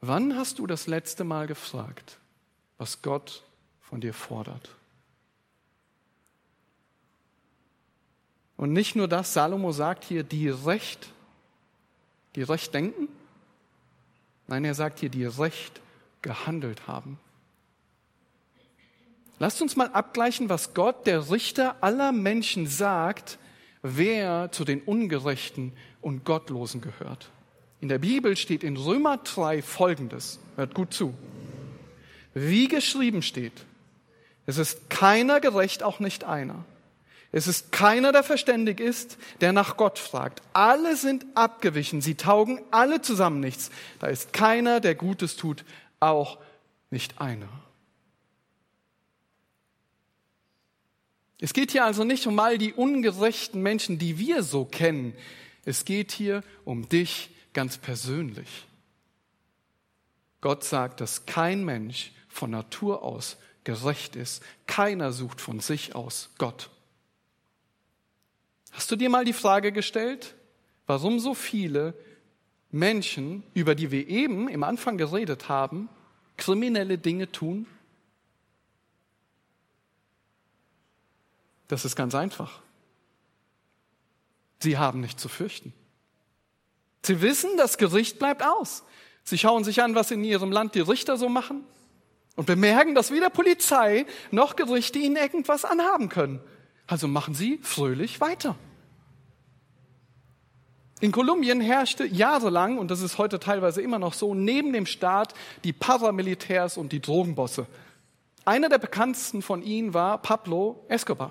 Wann 0.00 0.36
hast 0.36 0.60
du 0.60 0.66
das 0.68 0.86
letzte 0.86 1.24
Mal 1.24 1.48
gefragt, 1.48 2.18
was 2.76 3.02
Gott 3.02 3.42
von 3.80 4.00
dir 4.00 4.14
fordert? 4.14 4.76
Und 8.56 8.72
nicht 8.72 8.94
nur 8.94 9.08
das, 9.08 9.32
Salomo 9.32 9.72
sagt 9.72 10.04
hier, 10.04 10.22
die 10.22 10.48
Recht, 10.48 11.08
die 12.36 12.42
Recht 12.42 12.72
denken. 12.72 13.08
Nein, 14.46 14.64
er 14.64 14.74
sagt 14.74 15.00
hier, 15.00 15.08
die 15.08 15.24
Recht 15.24 15.80
gehandelt 16.22 16.86
haben. 16.86 17.18
Lasst 19.38 19.62
uns 19.62 19.76
mal 19.76 19.88
abgleichen, 19.88 20.48
was 20.48 20.74
Gott, 20.74 21.06
der 21.06 21.30
Richter 21.30 21.76
aller 21.80 22.12
Menschen, 22.12 22.66
sagt, 22.66 23.38
wer 23.82 24.50
zu 24.50 24.64
den 24.64 24.80
Ungerechten 24.80 25.72
und 26.00 26.24
Gottlosen 26.24 26.80
gehört. 26.80 27.30
In 27.80 27.88
der 27.88 27.98
Bibel 27.98 28.36
steht 28.36 28.64
in 28.64 28.76
Römer 28.76 29.18
3 29.18 29.62
Folgendes. 29.62 30.40
Hört 30.56 30.74
gut 30.74 30.92
zu. 30.92 31.14
Wie 32.34 32.66
geschrieben 32.68 33.22
steht, 33.22 33.64
es 34.46 34.58
ist 34.58 34.90
keiner 34.90 35.40
gerecht, 35.40 35.82
auch 35.82 36.00
nicht 36.00 36.24
einer. 36.24 36.64
Es 37.30 37.46
ist 37.46 37.70
keiner, 37.70 38.10
der 38.10 38.22
verständig 38.22 38.80
ist, 38.80 39.18
der 39.42 39.52
nach 39.52 39.76
Gott 39.76 39.98
fragt. 39.98 40.40
Alle 40.54 40.96
sind 40.96 41.26
abgewichen, 41.34 42.00
sie 42.00 42.14
taugen 42.14 42.60
alle 42.70 43.02
zusammen 43.02 43.40
nichts. 43.40 43.70
Da 44.00 44.06
ist 44.06 44.32
keiner, 44.32 44.80
der 44.80 44.94
Gutes 44.94 45.36
tut, 45.36 45.64
auch 46.00 46.38
nicht 46.90 47.20
einer. 47.20 47.48
Es 51.40 51.52
geht 51.52 51.72
hier 51.72 51.84
also 51.84 52.04
nicht 52.04 52.26
um 52.26 52.38
all 52.38 52.58
die 52.58 52.72
ungerechten 52.72 53.62
Menschen, 53.62 53.98
die 53.98 54.18
wir 54.18 54.42
so 54.42 54.64
kennen. 54.64 55.14
Es 55.64 55.84
geht 55.84 56.12
hier 56.12 56.42
um 56.64 56.88
dich 56.88 57.30
ganz 57.52 57.78
persönlich. 57.78 58.66
Gott 60.40 60.64
sagt, 60.64 61.00
dass 61.00 61.26
kein 61.26 61.64
Mensch 61.64 62.12
von 62.28 62.50
Natur 62.50 63.02
aus 63.02 63.36
gerecht 63.64 64.16
ist. 64.16 64.42
Keiner 64.66 65.12
sucht 65.12 65.40
von 65.40 65.60
sich 65.60 65.94
aus 65.94 66.30
Gott. 66.38 66.70
Hast 68.72 68.90
du 68.90 68.96
dir 68.96 69.10
mal 69.10 69.24
die 69.24 69.32
Frage 69.32 69.72
gestellt, 69.72 70.34
warum 70.86 71.18
so 71.18 71.34
viele 71.34 71.94
Menschen, 72.70 73.42
über 73.54 73.74
die 73.74 73.90
wir 73.90 74.08
eben 74.08 74.48
im 74.48 74.62
Anfang 74.62 74.98
geredet 74.98 75.48
haben, 75.48 75.88
kriminelle 76.36 76.98
Dinge 76.98 77.30
tun? 77.32 77.66
Das 81.68 81.84
ist 81.84 81.96
ganz 81.96 82.14
einfach. 82.14 82.60
Sie 84.60 84.76
haben 84.76 85.00
nicht 85.00 85.20
zu 85.20 85.28
fürchten. 85.28 85.72
Sie 87.02 87.20
wissen, 87.22 87.50
das 87.56 87.78
Gericht 87.78 88.18
bleibt 88.18 88.42
aus. 88.42 88.82
Sie 89.22 89.38
schauen 89.38 89.62
sich 89.62 89.82
an, 89.82 89.94
was 89.94 90.10
in 90.10 90.24
ihrem 90.24 90.50
Land 90.50 90.74
die 90.74 90.80
Richter 90.80 91.16
so 91.16 91.28
machen 91.28 91.64
und 92.34 92.46
bemerken, 92.46 92.94
dass 92.94 93.10
weder 93.10 93.30
Polizei 93.30 94.06
noch 94.30 94.56
Gerichte 94.56 94.98
ihnen 94.98 95.16
irgendwas 95.16 95.64
anhaben 95.64 96.08
können. 96.08 96.40
Also 96.86 97.06
machen 97.06 97.34
sie 97.34 97.58
fröhlich 97.62 98.20
weiter. 98.20 98.56
In 101.00 101.12
Kolumbien 101.12 101.60
herrschte 101.60 102.04
jahrelang, 102.06 102.78
und 102.78 102.90
das 102.90 103.02
ist 103.02 103.18
heute 103.18 103.38
teilweise 103.38 103.82
immer 103.82 104.00
noch 104.00 104.14
so, 104.14 104.34
neben 104.34 104.72
dem 104.72 104.86
Staat 104.86 105.34
die 105.62 105.72
Paramilitärs 105.72 106.76
und 106.76 106.90
die 106.90 107.00
Drogenbosse. 107.00 107.66
Einer 108.44 108.68
der 108.68 108.78
bekanntesten 108.78 109.42
von 109.42 109.62
ihnen 109.62 109.94
war 109.94 110.18
Pablo 110.18 110.84
Escobar. 110.88 111.30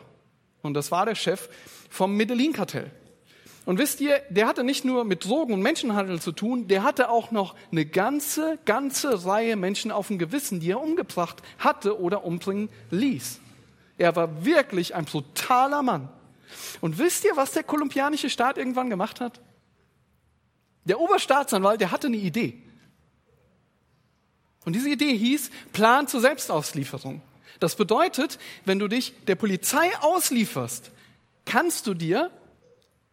Und 0.67 0.75
das 0.75 0.91
war 0.91 1.05
der 1.05 1.15
Chef 1.15 1.49
vom 1.89 2.15
Medellin-Kartell. 2.15 2.91
Und 3.65 3.79
wisst 3.79 3.99
ihr, 3.99 4.21
der 4.29 4.47
hatte 4.47 4.63
nicht 4.63 4.85
nur 4.85 5.03
mit 5.03 5.25
Drogen 5.25 5.53
und 5.53 5.61
Menschenhandel 5.61 6.21
zu 6.21 6.31
tun, 6.31 6.67
der 6.69 6.83
hatte 6.83 7.09
auch 7.09 7.31
noch 7.31 7.53
eine 7.71 7.85
ganze, 7.85 8.59
ganze 8.63 9.25
Reihe 9.25 9.57
Menschen 9.57 9.91
auf 9.91 10.07
dem 10.07 10.17
Gewissen, 10.17 10.61
die 10.61 10.71
er 10.71 10.81
umgebracht 10.81 11.41
hatte 11.59 11.99
oder 11.99 12.23
umbringen 12.23 12.69
ließ. 12.91 13.39
Er 13.97 14.15
war 14.15 14.45
wirklich 14.45 14.95
ein 14.95 15.03
brutaler 15.03 15.81
Mann. 15.81 16.07
Und 16.79 16.97
wisst 16.97 17.25
ihr, 17.25 17.35
was 17.35 17.51
der 17.51 17.63
kolumbianische 17.63 18.29
Staat 18.29 18.57
irgendwann 18.57 18.89
gemacht 18.89 19.19
hat? 19.19 19.41
Der 20.85 21.01
Oberstaatsanwalt, 21.01 21.81
der 21.81 21.91
hatte 21.91 22.07
eine 22.07 22.15
Idee. 22.15 22.63
Und 24.63 24.73
diese 24.73 24.89
Idee 24.89 25.17
hieß 25.17 25.51
Plan 25.73 26.07
zur 26.07 26.21
Selbstauslieferung. 26.21 27.21
Das 27.59 27.75
bedeutet, 27.75 28.39
wenn 28.65 28.79
du 28.79 28.87
dich 28.87 29.13
der 29.25 29.35
Polizei 29.35 29.89
auslieferst, 30.01 30.91
kannst 31.45 31.87
du 31.87 31.93
dir 31.93 32.31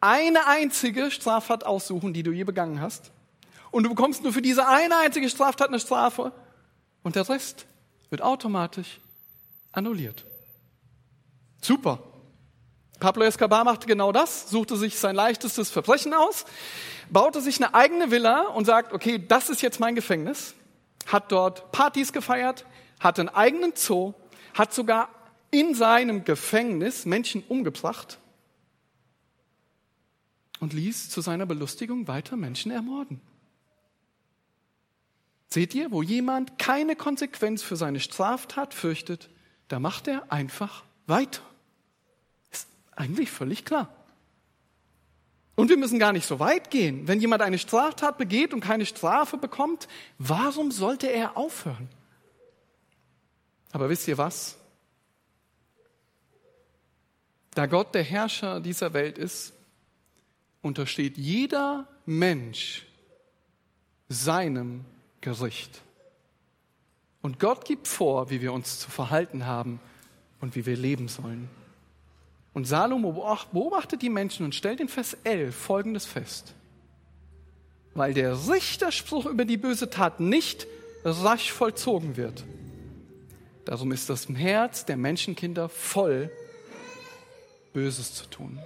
eine 0.01 0.47
einzige 0.47 1.11
Straftat 1.11 1.65
aussuchen, 1.65 2.13
die 2.13 2.23
du 2.23 2.31
je 2.31 2.45
begangen 2.45 2.81
hast. 2.81 3.11
Und 3.71 3.85
du 3.85 3.89
bekommst 3.89 4.23
nur 4.23 4.33
für 4.33 4.43
diese 4.43 4.69
eine 4.69 4.99
einzige 4.99 5.29
Straftat 5.31 5.69
eine 5.69 5.81
Strafe. 5.81 6.33
Und 7.03 7.17
der 7.17 7.29
Rest 7.29 7.67
wird 8.11 8.23
automatisch 8.23 9.01
annulliert. 9.73 10.25
Super. 11.61 11.99
Pablo 13.01 13.25
Escobar 13.25 13.65
machte 13.65 13.87
genau 13.87 14.13
das, 14.13 14.51
suchte 14.51 14.77
sich 14.77 14.99
sein 14.99 15.17
leichtestes 15.17 15.71
Verbrechen 15.71 16.15
aus, 16.15 16.45
baute 17.11 17.41
sich 17.41 17.57
eine 17.57 17.75
eigene 17.75 18.11
Villa 18.11 18.43
und 18.49 18.67
sagt, 18.67 18.93
okay, 18.93 19.23
das 19.27 19.51
ist 19.51 19.63
jetzt 19.63 19.81
mein 19.81 19.95
Gefängnis, 19.95 20.55
hat 21.07 21.33
dort 21.33 21.73
Partys 21.73 22.13
gefeiert, 22.13 22.65
hat 23.01 23.19
einen 23.19 23.29
eigenen 23.29 23.73
Zoo, 23.75 24.15
hat 24.54 24.73
sogar 24.73 25.08
in 25.50 25.75
seinem 25.75 26.25
Gefängnis 26.25 27.04
Menschen 27.04 27.42
umgebracht 27.49 28.18
und 30.61 30.73
ließ 30.73 31.11
zu 31.11 31.20
seiner 31.20 31.46
Belustigung 31.46 32.08
weiter 32.08 32.37
Menschen 32.37 32.70
ermorden. 32.70 33.20
Seht 35.49 35.75
ihr, 35.75 35.92
wo 35.92 36.02
jemand 36.02 36.58
keine 36.58 36.96
Konsequenz 36.96 37.62
für 37.62 37.76
seine 37.76 38.00
Straftat 38.00 38.75
fürchtet, 38.75 39.28
da 39.68 39.78
macht 39.78 40.08
er 40.08 40.32
einfach 40.32 40.82
weiter. 41.06 41.42
Ist 42.50 42.66
eigentlich 42.96 43.30
völlig 43.30 43.64
klar. 43.64 43.94
Und 45.56 45.68
wir 45.68 45.76
müssen 45.76 46.00
gar 46.00 46.12
nicht 46.12 46.26
so 46.26 46.40
weit 46.40 46.70
gehen. 46.70 47.06
Wenn 47.06 47.20
jemand 47.20 47.42
eine 47.42 47.58
Straftat 47.58 48.18
begeht 48.18 48.52
und 48.52 48.61
keine 48.61 48.87
Strafe 48.87 49.37
bekommt, 49.37 49.87
warum 50.18 50.73
sollte 50.73 51.06
er 51.06 51.37
aufhören? 51.37 51.88
Aber 53.75 53.91
wisst 53.91 54.06
ihr 54.06 54.17
was? 54.17 54.56
Da 57.56 57.67
Gott 57.67 57.93
der 57.93 58.04
Herrscher 58.04 58.60
dieser 58.60 58.93
Welt 58.93 59.19
ist, 59.19 59.52
untersteht 60.63 61.19
jeder 61.19 61.89
Mensch 62.06 62.87
seinem 64.08 64.84
Gericht. 65.21 65.82
Und 67.21 67.41
Gott 67.41 67.65
gibt 67.65 67.89
vor, 67.89 68.30
wie 68.30 68.41
wir 68.41 68.52
uns 68.52 68.78
zu 68.78 68.93
verhalten 68.93 69.45
haben 69.45 69.80
und 70.41 70.54
wie 70.54 70.67
wir 70.67 70.76
leben 70.76 71.08
sollen. 71.08 71.49
Und 72.52 72.67
Salomo 72.67 73.10
beobachtet 73.52 74.02
die 74.02 74.08
Menschen 74.08 74.45
und 74.45 74.54
stellt 74.54 74.78
in 74.78 74.89
Vers 74.89 75.17
11 75.25 75.52
Folgendes 75.52 76.06
fest. 76.06 76.54
Weil 77.95 78.15
der 78.15 78.49
Richterspruch 78.49 79.26
über 79.26 79.45
die 79.45 79.56
böse 79.56 79.91
Tat 79.91 80.21
nicht 80.21 80.69
rasch 81.04 81.50
vollzogen 81.50 82.17
wird. 82.17 82.45
Darum 83.65 83.93
ist 83.93 84.11
das 84.11 84.29
Herz 84.29 84.85
der 84.85 84.97
Menschenkinder 84.97 85.69
voll, 85.69 86.31
Böses 87.73 88.15
zu 88.15 88.27
tun. 88.27 88.61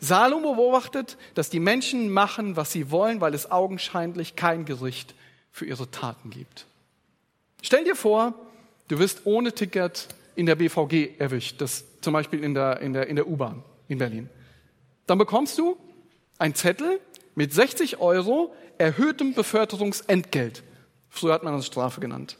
Salomo 0.00 0.54
beobachtet, 0.54 1.16
dass 1.34 1.48
die 1.48 1.60
Menschen 1.60 2.10
machen, 2.10 2.56
was 2.56 2.72
sie 2.72 2.90
wollen, 2.90 3.20
weil 3.20 3.34
es 3.34 3.50
augenscheinlich 3.50 4.36
kein 4.36 4.64
Gericht 4.64 5.14
für 5.50 5.64
ihre 5.64 5.90
Taten 5.90 6.30
gibt. 6.30 6.66
Stell 7.62 7.84
dir 7.84 7.96
vor, 7.96 8.34
du 8.88 8.98
wirst 8.98 9.22
ohne 9.24 9.52
Ticket 9.52 10.08
in 10.34 10.46
der 10.46 10.56
BVG 10.56 11.18
erwischt, 11.18 11.60
das 11.60 11.84
zum 12.00 12.12
Beispiel 12.12 12.42
in 12.42 12.54
der, 12.54 12.80
in 12.80 12.92
der, 12.92 13.06
in 13.06 13.16
der 13.16 13.28
U-Bahn 13.28 13.62
in 13.88 13.98
Berlin. 13.98 14.28
Dann 15.06 15.18
bekommst 15.18 15.58
du 15.58 15.76
einen 16.38 16.54
Zettel 16.54 17.00
mit 17.34 17.52
60 17.52 18.00
Euro 18.00 18.54
erhöhtem 18.78 19.34
Beförderungsentgelt. 19.34 20.62
Früher 21.08 21.34
hat 21.34 21.44
man 21.44 21.54
das 21.54 21.66
Strafe 21.66 22.00
genannt. 22.00 22.36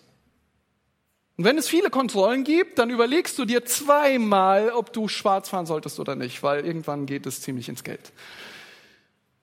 Und 1.36 1.44
wenn 1.44 1.58
es 1.58 1.68
viele 1.68 1.90
Kontrollen 1.90 2.44
gibt, 2.44 2.78
dann 2.78 2.90
überlegst 2.90 3.38
du 3.38 3.44
dir 3.44 3.64
zweimal, 3.64 4.70
ob 4.70 4.92
du 4.92 5.08
schwarz 5.08 5.48
fahren 5.48 5.66
solltest 5.66 5.98
oder 5.98 6.14
nicht, 6.14 6.42
weil 6.42 6.64
irgendwann 6.64 7.06
geht 7.06 7.26
es 7.26 7.40
ziemlich 7.40 7.68
ins 7.68 7.82
Geld. 7.82 8.12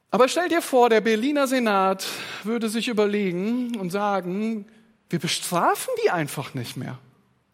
Aber 0.09 0.27
stell 0.27 0.49
dir 0.49 0.61
vor, 0.61 0.89
der 0.89 1.01
Berliner 1.01 1.47
Senat 1.47 2.05
würde 2.43 2.69
sich 2.69 2.87
überlegen 2.87 3.77
und 3.77 3.89
sagen, 3.91 4.65
wir 5.09 5.19
bestrafen 5.19 5.93
die 6.03 6.09
einfach 6.09 6.53
nicht 6.53 6.77
mehr. 6.77 6.97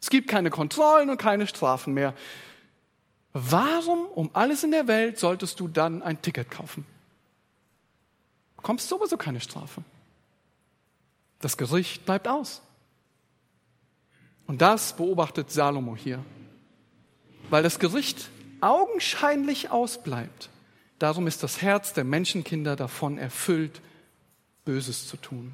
Es 0.02 0.10
gibt 0.10 0.28
keine 0.28 0.52
Kontrollen 0.52 1.10
und 1.10 1.18
keine 1.18 1.48
Strafen 1.48 1.94
mehr. 1.94 2.14
Warum 3.34 4.06
um 4.06 4.30
alles 4.34 4.64
in 4.64 4.72
der 4.72 4.88
Welt 4.88 5.20
solltest 5.20 5.60
du 5.60 5.68
dann 5.68 6.02
ein 6.02 6.22
Ticket 6.22 6.50
kaufen? 6.50 6.86
Du 8.56 8.62
bekommst 8.62 8.88
sowieso 8.88 9.18
keine 9.18 9.40
Strafe. 9.40 9.84
Das 11.40 11.58
Gericht 11.58 12.06
bleibt 12.06 12.28
aus. 12.28 12.62
Und 14.48 14.62
das 14.62 14.96
beobachtet 14.96 15.52
Salomo 15.52 15.96
hier. 15.96 16.24
Weil 17.50 17.64
das 17.64 17.80
Gericht 17.80 18.30
augenscheinlich 18.62 19.70
ausbleibt. 19.70 20.50
Darum 21.00 21.28
ist 21.28 21.44
das 21.44 21.62
Herz 21.62 21.94
der 21.94 22.04
Menschenkinder 22.04 22.76
davon 22.76 23.18
erfüllt, 23.18 23.82
Böses 24.66 25.08
zu 25.08 25.18
tun. 25.18 25.54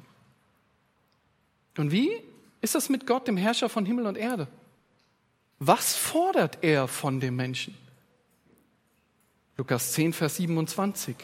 Und 1.76 1.92
wie 1.92 2.10
ist 2.60 2.74
das 2.74 2.88
mit 2.88 3.06
Gott, 3.06 3.28
dem 3.28 3.36
Herrscher 3.36 3.68
von 3.68 3.84
Himmel 3.84 4.06
und 4.06 4.16
Erde? 4.16 4.48
Was 5.58 5.94
fordert 5.96 6.58
er 6.62 6.88
von 6.88 7.20
dem 7.20 7.36
Menschen? 7.36 7.76
Lukas 9.56 9.92
10, 9.92 10.12
Vers 10.12 10.36
27. 10.36 11.16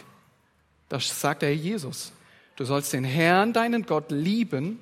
Da 0.88 1.00
sagt 1.00 1.42
er 1.42 1.54
Jesus, 1.54 2.12
du 2.56 2.64
sollst 2.64 2.92
den 2.92 3.04
Herrn, 3.04 3.52
deinen 3.52 3.86
Gott, 3.86 4.10
lieben 4.10 4.78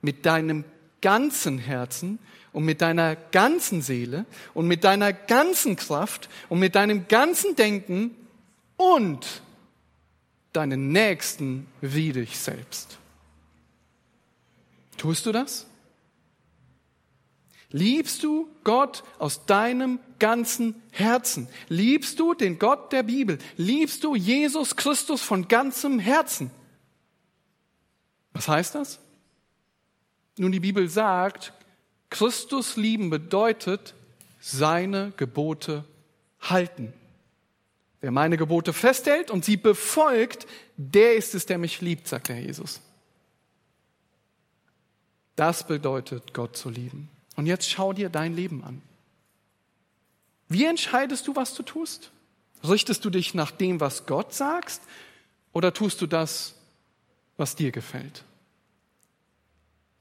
mit 0.00 0.24
deinem 0.26 0.64
ganzen 1.02 1.58
Herzen 1.58 2.18
und 2.52 2.64
mit 2.64 2.80
deiner 2.80 3.16
ganzen 3.16 3.82
Seele 3.82 4.24
und 4.54 4.66
mit 4.66 4.84
deiner 4.84 5.12
ganzen 5.12 5.76
Kraft 5.76 6.30
und 6.48 6.58
mit 6.58 6.74
deinem 6.74 7.08
ganzen 7.08 7.56
Denken 7.56 8.14
und 8.76 9.42
deinen 10.52 10.92
Nächsten 10.92 11.66
wie 11.80 12.12
dich 12.12 12.38
selbst. 12.38 12.98
Tust 14.96 15.26
du 15.26 15.32
das? 15.32 15.66
Liebst 17.70 18.22
du 18.22 18.48
Gott 18.64 19.02
aus 19.18 19.46
deinem 19.46 19.98
ganzen 20.18 20.74
Herzen? 20.90 21.48
Liebst 21.68 22.20
du 22.20 22.34
den 22.34 22.58
Gott 22.58 22.92
der 22.92 23.02
Bibel? 23.02 23.38
Liebst 23.56 24.04
du 24.04 24.14
Jesus 24.14 24.76
Christus 24.76 25.22
von 25.22 25.48
ganzem 25.48 25.98
Herzen? 25.98 26.50
Was 28.34 28.46
heißt 28.46 28.74
das? 28.74 28.98
Nun, 30.38 30.52
die 30.52 30.60
Bibel 30.60 30.88
sagt, 30.88 31.52
Christus 32.10 32.76
lieben 32.76 33.10
bedeutet 33.10 33.94
seine 34.40 35.12
Gebote 35.16 35.84
halten. 36.40 36.92
Wer 38.00 38.10
meine 38.10 38.36
Gebote 38.36 38.72
festhält 38.72 39.30
und 39.30 39.44
sie 39.44 39.56
befolgt, 39.56 40.46
der 40.76 41.14
ist 41.14 41.34
es, 41.34 41.46
der 41.46 41.58
mich 41.58 41.80
liebt, 41.80 42.08
sagt 42.08 42.28
der 42.28 42.40
Jesus. 42.40 42.80
Das 45.36 45.66
bedeutet, 45.66 46.34
Gott 46.34 46.56
zu 46.56 46.68
lieben. 46.68 47.08
Und 47.36 47.46
jetzt 47.46 47.70
schau 47.70 47.92
dir 47.92 48.10
dein 48.10 48.34
Leben 48.34 48.64
an. 48.64 48.82
Wie 50.48 50.64
entscheidest 50.64 51.26
du, 51.28 51.36
was 51.36 51.54
du 51.54 51.62
tust? 51.62 52.10
Richtest 52.68 53.04
du 53.04 53.10
dich 53.10 53.34
nach 53.34 53.50
dem, 53.50 53.80
was 53.80 54.06
Gott 54.06 54.34
sagst, 54.34 54.82
oder 55.52 55.72
tust 55.72 56.00
du 56.00 56.06
das, 56.06 56.54
was 57.36 57.56
dir 57.56 57.72
gefällt? 57.72 58.24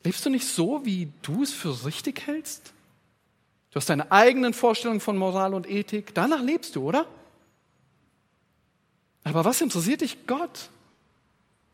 Lebst 0.04 0.26
du 0.26 0.30
nicht 0.30 0.48
so, 0.48 0.86
wie 0.86 1.12
du 1.22 1.44
es 1.44 1.54
für 1.54 1.86
richtig 1.86 2.26
hältst? 2.26 2.74
Du 3.72 3.76
hast 3.76 3.90
deine 3.90 4.12
eigenen 4.12 4.54
Vorstellungen 4.54 5.00
von 5.00 5.18
Moral 5.18 5.54
und 5.54 5.70
Ethik. 5.70 6.14
Danach 6.14 6.42
lebst 6.42 6.76
du, 6.76 6.84
oder? 6.84 7.06
Aber 9.24 9.46
was 9.46 9.62
interessiert 9.62 10.02
dich 10.02 10.28
Gott? 10.28 10.70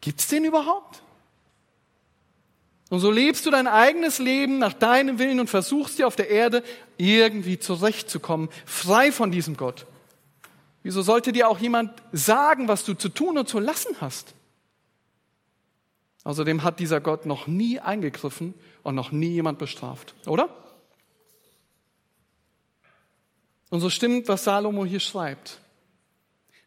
Gibt's 0.01 0.27
den 0.27 0.45
überhaupt? 0.45 1.01
Und 2.89 2.99
so 2.99 3.11
lebst 3.11 3.45
du 3.45 3.51
dein 3.51 3.67
eigenes 3.67 4.19
Leben 4.19 4.59
nach 4.59 4.73
deinem 4.73 5.19
Willen 5.19 5.39
und 5.39 5.49
versuchst 5.49 5.99
dir 5.99 6.07
auf 6.07 6.15
der 6.15 6.29
Erde 6.29 6.63
irgendwie 6.97 7.59
zurechtzukommen, 7.59 8.49
frei 8.65 9.11
von 9.11 9.31
diesem 9.31 9.57
Gott. 9.57 9.85
Wieso 10.83 11.01
sollte 11.01 11.33
dir 11.33 11.49
auch 11.49 11.59
jemand 11.59 11.91
sagen, 12.13 12.69
was 12.69 12.85
du 12.85 12.93
zu 12.93 13.09
tun 13.09 13.37
und 13.37 13.49
zu 13.49 13.59
lassen 13.59 13.97
hast? 13.99 14.35
Außerdem 16.27 16.63
hat 16.63 16.81
dieser 16.81 16.99
Gott 16.99 17.25
noch 17.25 17.47
nie 17.47 17.79
eingegriffen 17.79 18.53
und 18.83 18.95
noch 18.95 19.13
nie 19.13 19.29
jemand 19.29 19.59
bestraft, 19.59 20.13
oder? 20.25 20.49
Und 23.69 23.79
so 23.79 23.89
stimmt, 23.89 24.27
was 24.27 24.43
Salomo 24.43 24.83
hier 24.83 24.99
schreibt. 24.99 25.61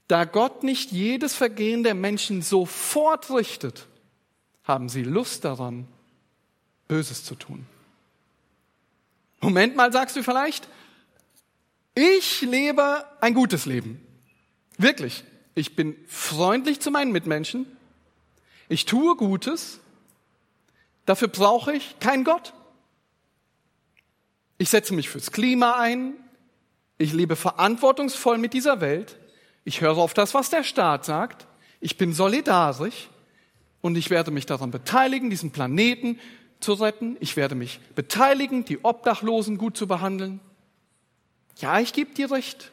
Da 0.09 0.25
Gott 0.25 0.62
nicht 0.62 0.92
jedes 0.92 1.35
Vergehen 1.35 1.83
der 1.83 1.94
Menschen 1.94 2.40
sofort 2.40 3.31
richtet, 3.31 3.87
haben 4.64 4.88
sie 4.88 5.03
Lust 5.03 5.44
daran, 5.44 5.87
Böses 6.88 7.25
zu 7.25 7.35
tun. 7.35 7.66
Moment 9.42 9.77
mal, 9.77 9.92
sagst 9.92 10.16
du 10.16 10.23
vielleicht, 10.23 10.68
ich 11.94 12.40
lebe 12.40 13.05
ein 13.20 13.35
gutes 13.35 13.66
Leben. 13.66 14.01
Wirklich. 14.79 15.23
Ich 15.55 15.77
bin 15.77 15.96
freundlich 16.07 16.81
zu 16.81 16.90
meinen 16.90 17.12
Mitmenschen. 17.12 17.66
Ich 18.70 18.85
tue 18.85 19.16
Gutes. 19.16 19.80
Dafür 21.04 21.26
brauche 21.26 21.72
ich 21.72 21.98
keinen 21.98 22.22
Gott. 22.22 22.54
Ich 24.59 24.70
setze 24.70 24.94
mich 24.94 25.09
fürs 25.09 25.33
Klima 25.33 25.80
ein. 25.80 26.14
Ich 26.96 27.12
lebe 27.12 27.35
verantwortungsvoll 27.35 28.38
mit 28.38 28.54
dieser 28.54 28.80
Welt. 28.80 29.18
Ich 29.64 29.80
höre 29.80 29.98
auf 29.98 30.14
das, 30.14 30.35
was 30.35 30.50
der 30.50 30.62
Staat 30.62 31.04
sagt. 31.04 31.48
Ich 31.80 31.96
bin 31.96 32.12
solidarisch 32.12 33.09
und 33.80 33.96
ich 33.96 34.09
werde 34.09 34.30
mich 34.30 34.46
daran 34.46 34.70
beteiligen, 34.70 35.30
diesen 35.30 35.50
Planeten 35.50 36.20
zu 36.61 36.74
retten. 36.74 37.16
Ich 37.18 37.35
werde 37.37 37.56
mich 37.56 37.80
beteiligen, 37.96 38.64
die 38.64 38.85
Obdachlosen 38.85 39.59
gut 39.59 39.76
zu 39.76 39.88
behandeln. 39.88 40.38
Ja, 41.56 41.80
ich 41.80 41.92
gebe 41.92 42.14
dir 42.14 42.30
recht. 42.30 42.70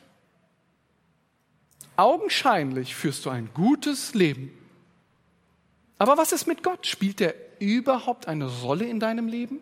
Augenscheinlich 1.95 2.93
führst 2.93 3.25
du 3.25 3.31
ein 3.31 3.49
gutes 3.55 4.13
Leben. 4.13 4.51
Aber 5.97 6.17
was 6.17 6.31
ist 6.31 6.47
mit 6.47 6.63
Gott? 6.63 6.85
Spielt 6.85 7.21
er 7.21 7.33
überhaupt 7.59 8.27
eine 8.27 8.45
Rolle 8.45 8.85
in 8.85 8.99
deinem 8.99 9.27
Leben? 9.27 9.59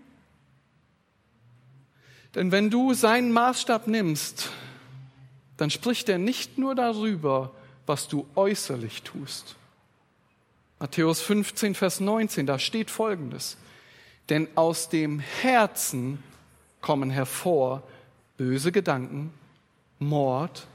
Denn 2.36 2.52
wenn 2.52 2.70
du 2.70 2.94
seinen 2.94 3.32
Maßstab 3.32 3.88
nimmst, 3.88 4.50
dann 5.58 5.70
spricht 5.70 6.10
er 6.10 6.18
nicht 6.18 6.58
nur 6.58 6.76
darüber, 6.76 7.52
was 7.86 8.08
du 8.08 8.28
äußerlich 8.36 9.04
tust. 9.04 9.56
Matthäus 10.80 11.22
15, 11.22 11.76
Vers 11.76 12.02
19, 12.02 12.46
da 12.46 12.60
steht 12.60 12.92
Folgendes. 12.92 13.58
Denn 14.28 14.50
aus 14.56 14.90
dem 14.90 15.20
Herzen 15.20 16.22
kommen 16.82 17.10
hervor 17.10 17.84
böse 18.38 18.72
Gedanken, 18.74 19.34
Mord, 20.00 20.68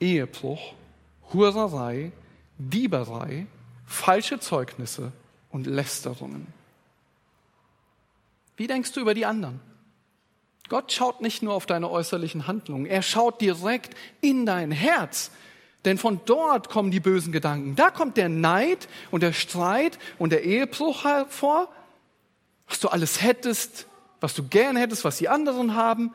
Ehebruch, 0.00 0.74
Hurerei, 1.32 2.10
Dieberei, 2.58 3.46
falsche 3.88 4.38
Zeugnisse 4.38 5.12
und 5.50 5.66
Lästerungen. 5.66 6.46
Wie 8.56 8.66
denkst 8.66 8.92
du 8.92 9.00
über 9.00 9.14
die 9.14 9.26
anderen? 9.26 9.60
Gott 10.68 10.92
schaut 10.92 11.22
nicht 11.22 11.42
nur 11.42 11.54
auf 11.54 11.66
deine 11.66 11.90
äußerlichen 11.90 12.46
Handlungen, 12.46 12.86
er 12.86 13.02
schaut 13.02 13.40
direkt 13.40 13.96
in 14.20 14.46
dein 14.46 14.70
Herz. 14.70 15.30
Denn 15.84 15.96
von 15.96 16.20
dort 16.26 16.68
kommen 16.68 16.90
die 16.90 17.00
bösen 17.00 17.32
Gedanken. 17.32 17.76
Da 17.76 17.90
kommt 17.90 18.16
der 18.16 18.28
Neid 18.28 18.88
und 19.10 19.22
der 19.22 19.32
Streit 19.32 19.98
und 20.18 20.30
der 20.30 20.42
Ehebruch 20.42 21.04
hervor 21.04 21.68
was 22.68 22.80
du 22.80 22.88
alles 22.88 23.22
hättest, 23.22 23.86
was 24.20 24.34
du 24.34 24.46
gern 24.46 24.76
hättest, 24.76 25.04
was 25.04 25.16
die 25.16 25.28
anderen 25.28 25.74
haben. 25.74 26.14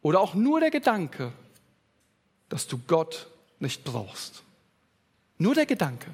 Oder 0.00 0.20
auch 0.20 0.34
nur 0.34 0.60
der 0.60 0.70
Gedanke, 0.70 1.32
dass 2.48 2.66
du 2.66 2.78
Gott 2.86 3.28
nicht 3.58 3.84
brauchst. 3.84 4.42
Nur 5.42 5.56
der 5.56 5.66
Gedanke. 5.66 6.06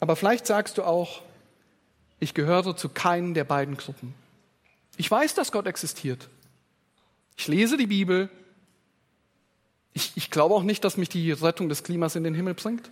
Aber 0.00 0.16
vielleicht 0.16 0.46
sagst 0.46 0.78
du 0.78 0.82
auch, 0.82 1.20
ich 2.20 2.32
gehöre 2.32 2.74
zu 2.74 2.88
keinen 2.88 3.34
der 3.34 3.44
beiden 3.44 3.76
Gruppen. 3.76 4.14
Ich 4.96 5.10
weiß, 5.10 5.34
dass 5.34 5.52
Gott 5.52 5.66
existiert. 5.66 6.30
Ich 7.36 7.48
lese 7.48 7.76
die 7.76 7.86
Bibel. 7.86 8.30
Ich, 9.92 10.12
ich 10.16 10.30
glaube 10.30 10.54
auch 10.54 10.62
nicht, 10.62 10.82
dass 10.84 10.96
mich 10.96 11.10
die 11.10 11.32
Rettung 11.32 11.68
des 11.68 11.84
Klimas 11.84 12.16
in 12.16 12.24
den 12.24 12.34
Himmel 12.34 12.54
bringt. 12.54 12.90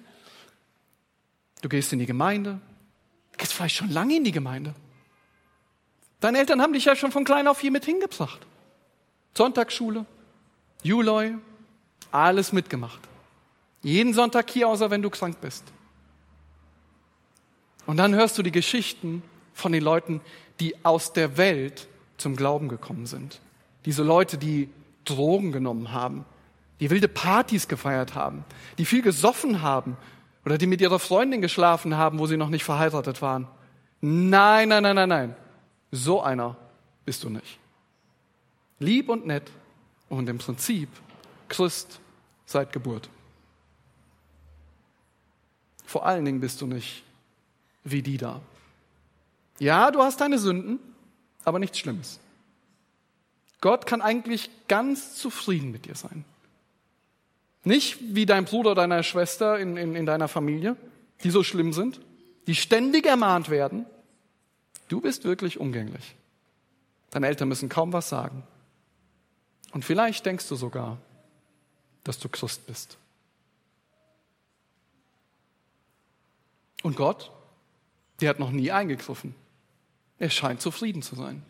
Du 1.62 1.70
gehst 1.70 1.94
in 1.94 1.98
die 1.98 2.06
Gemeinde, 2.06 2.60
gehst 3.38 3.54
vielleicht 3.54 3.76
schon 3.76 3.90
lange 3.90 4.16
in 4.16 4.24
die 4.24 4.32
Gemeinde. 4.32 4.74
Deine 6.20 6.38
Eltern 6.40 6.60
haben 6.60 6.74
dich 6.74 6.84
ja 6.84 6.94
schon 6.94 7.10
von 7.10 7.24
klein 7.24 7.48
auf 7.48 7.58
hier 7.58 7.70
mit 7.70 7.86
hingebracht. 7.86 8.46
Sonntagsschule, 9.34 10.04
Juloi, 10.82 11.38
alles 12.12 12.52
mitgemacht. 12.52 13.09
Jeden 13.82 14.12
Sonntag 14.14 14.50
hier, 14.50 14.68
außer 14.68 14.90
wenn 14.90 15.02
du 15.02 15.10
krank 15.10 15.40
bist. 15.40 15.64
Und 17.86 17.96
dann 17.96 18.14
hörst 18.14 18.36
du 18.38 18.42
die 18.42 18.52
Geschichten 18.52 19.22
von 19.54 19.72
den 19.72 19.82
Leuten, 19.82 20.20
die 20.60 20.84
aus 20.84 21.12
der 21.12 21.36
Welt 21.36 21.88
zum 22.18 22.36
Glauben 22.36 22.68
gekommen 22.68 23.06
sind. 23.06 23.40
Diese 23.86 24.02
Leute, 24.02 24.36
die 24.36 24.68
Drogen 25.04 25.52
genommen 25.52 25.92
haben, 25.92 26.24
die 26.80 26.90
wilde 26.90 27.08
Partys 27.08 27.68
gefeiert 27.68 28.14
haben, 28.14 28.44
die 28.78 28.84
viel 28.84 29.02
gesoffen 29.02 29.62
haben 29.62 29.96
oder 30.44 30.58
die 30.58 30.66
mit 30.66 30.80
ihrer 30.80 30.98
Freundin 30.98 31.40
geschlafen 31.40 31.96
haben, 31.96 32.18
wo 32.18 32.26
sie 32.26 32.36
noch 32.36 32.48
nicht 32.48 32.64
verheiratet 32.64 33.22
waren. 33.22 33.48
Nein, 34.00 34.68
nein, 34.68 34.82
nein, 34.82 34.96
nein, 34.96 35.08
nein. 35.08 35.36
So 35.90 36.22
einer 36.22 36.56
bist 37.04 37.24
du 37.24 37.30
nicht. 37.30 37.58
Lieb 38.78 39.08
und 39.08 39.26
nett 39.26 39.50
und 40.08 40.28
im 40.28 40.38
Prinzip 40.38 40.88
Christ 41.48 42.00
seit 42.46 42.72
Geburt. 42.72 43.10
Vor 45.90 46.06
allen 46.06 46.24
Dingen 46.24 46.38
bist 46.38 46.60
du 46.60 46.68
nicht 46.68 47.02
wie 47.82 48.00
die 48.00 48.16
da. 48.16 48.40
Ja, 49.58 49.90
du 49.90 50.00
hast 50.00 50.20
deine 50.20 50.38
Sünden, 50.38 50.78
aber 51.44 51.58
nichts 51.58 51.80
Schlimmes. 51.80 52.20
Gott 53.60 53.86
kann 53.86 54.00
eigentlich 54.00 54.50
ganz 54.68 55.16
zufrieden 55.16 55.72
mit 55.72 55.86
dir 55.86 55.96
sein. 55.96 56.24
Nicht 57.64 57.98
wie 58.14 58.24
dein 58.24 58.44
Bruder 58.44 58.70
oder 58.70 58.82
deine 58.86 59.02
Schwester 59.02 59.58
in, 59.58 59.76
in, 59.76 59.96
in 59.96 60.06
deiner 60.06 60.28
Familie, 60.28 60.76
die 61.24 61.30
so 61.30 61.42
schlimm 61.42 61.72
sind, 61.72 62.00
die 62.46 62.54
ständig 62.54 63.04
ermahnt 63.04 63.50
werden. 63.50 63.84
Du 64.86 65.00
bist 65.00 65.24
wirklich 65.24 65.58
umgänglich. 65.58 66.14
Deine 67.10 67.26
Eltern 67.26 67.48
müssen 67.48 67.68
kaum 67.68 67.92
was 67.92 68.08
sagen. 68.08 68.44
Und 69.72 69.84
vielleicht 69.84 70.24
denkst 70.24 70.48
du 70.48 70.54
sogar, 70.54 70.98
dass 72.04 72.20
du 72.20 72.28
Christ 72.28 72.64
bist. 72.68 72.96
Und 76.82 76.96
Gott, 76.96 77.30
der 78.20 78.30
hat 78.30 78.38
noch 78.38 78.50
nie 78.50 78.70
eingegriffen. 78.70 79.34
Er 80.18 80.30
scheint 80.30 80.60
zufrieden 80.60 81.02
zu 81.02 81.14
sein. 81.14 81.42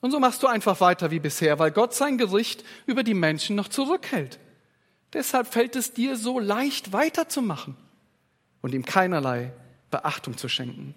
Und 0.00 0.10
so 0.10 0.20
machst 0.20 0.42
du 0.42 0.46
einfach 0.46 0.80
weiter 0.80 1.10
wie 1.10 1.18
bisher, 1.18 1.58
weil 1.58 1.70
Gott 1.70 1.94
sein 1.94 2.18
Gericht 2.18 2.62
über 2.84 3.02
die 3.02 3.14
Menschen 3.14 3.56
noch 3.56 3.68
zurückhält. 3.68 4.38
Deshalb 5.14 5.46
fällt 5.46 5.76
es 5.76 5.94
dir 5.94 6.16
so 6.16 6.38
leicht 6.38 6.92
weiterzumachen 6.92 7.76
und 8.60 8.74
ihm 8.74 8.84
keinerlei 8.84 9.52
Beachtung 9.90 10.36
zu 10.36 10.48
schenken. 10.48 10.94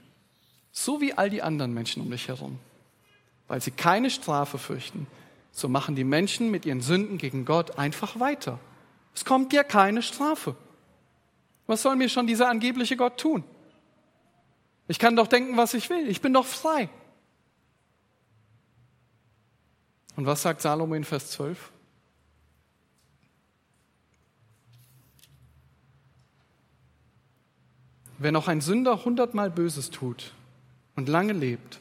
So 0.71 0.99
wie 0.99 1.13
all 1.13 1.29
die 1.29 1.41
anderen 1.41 1.73
Menschen 1.73 2.01
um 2.01 2.11
dich 2.11 2.27
herum. 2.27 2.59
Weil 3.47 3.61
sie 3.61 3.71
keine 3.71 4.09
Strafe 4.09 4.57
fürchten, 4.57 5.07
so 5.51 5.69
machen 5.69 5.95
die 5.95 6.03
Menschen 6.03 6.51
mit 6.51 6.65
ihren 6.65 6.81
Sünden 6.81 7.17
gegen 7.17 7.45
Gott 7.45 7.79
einfach 7.79 8.19
weiter. 8.19 8.59
Es 9.17 9.25
kommt 9.25 9.51
dir 9.51 9.63
keine 9.63 10.03
Strafe. 10.03 10.55
Was 11.65 11.81
soll 11.81 11.95
mir 11.95 12.07
schon 12.07 12.27
dieser 12.27 12.49
angebliche 12.49 12.95
Gott 12.95 13.19
tun? 13.19 13.43
Ich 14.87 14.99
kann 14.99 15.15
doch 15.15 15.25
denken, 15.25 15.57
was 15.57 15.73
ich 15.73 15.89
will. 15.89 16.07
Ich 16.07 16.21
bin 16.21 16.33
doch 16.33 16.45
frei. 16.45 16.87
Und 20.17 20.27
was 20.27 20.43
sagt 20.43 20.61
Salomo 20.61 20.93
in 20.93 21.03
Vers 21.03 21.31
12? 21.31 21.71
Wenn 28.19 28.35
auch 28.35 28.47
ein 28.47 28.61
Sünder 28.61 29.03
hundertmal 29.03 29.49
Böses 29.49 29.89
tut 29.89 30.31
und 30.95 31.09
lange 31.09 31.33
lebt, 31.33 31.79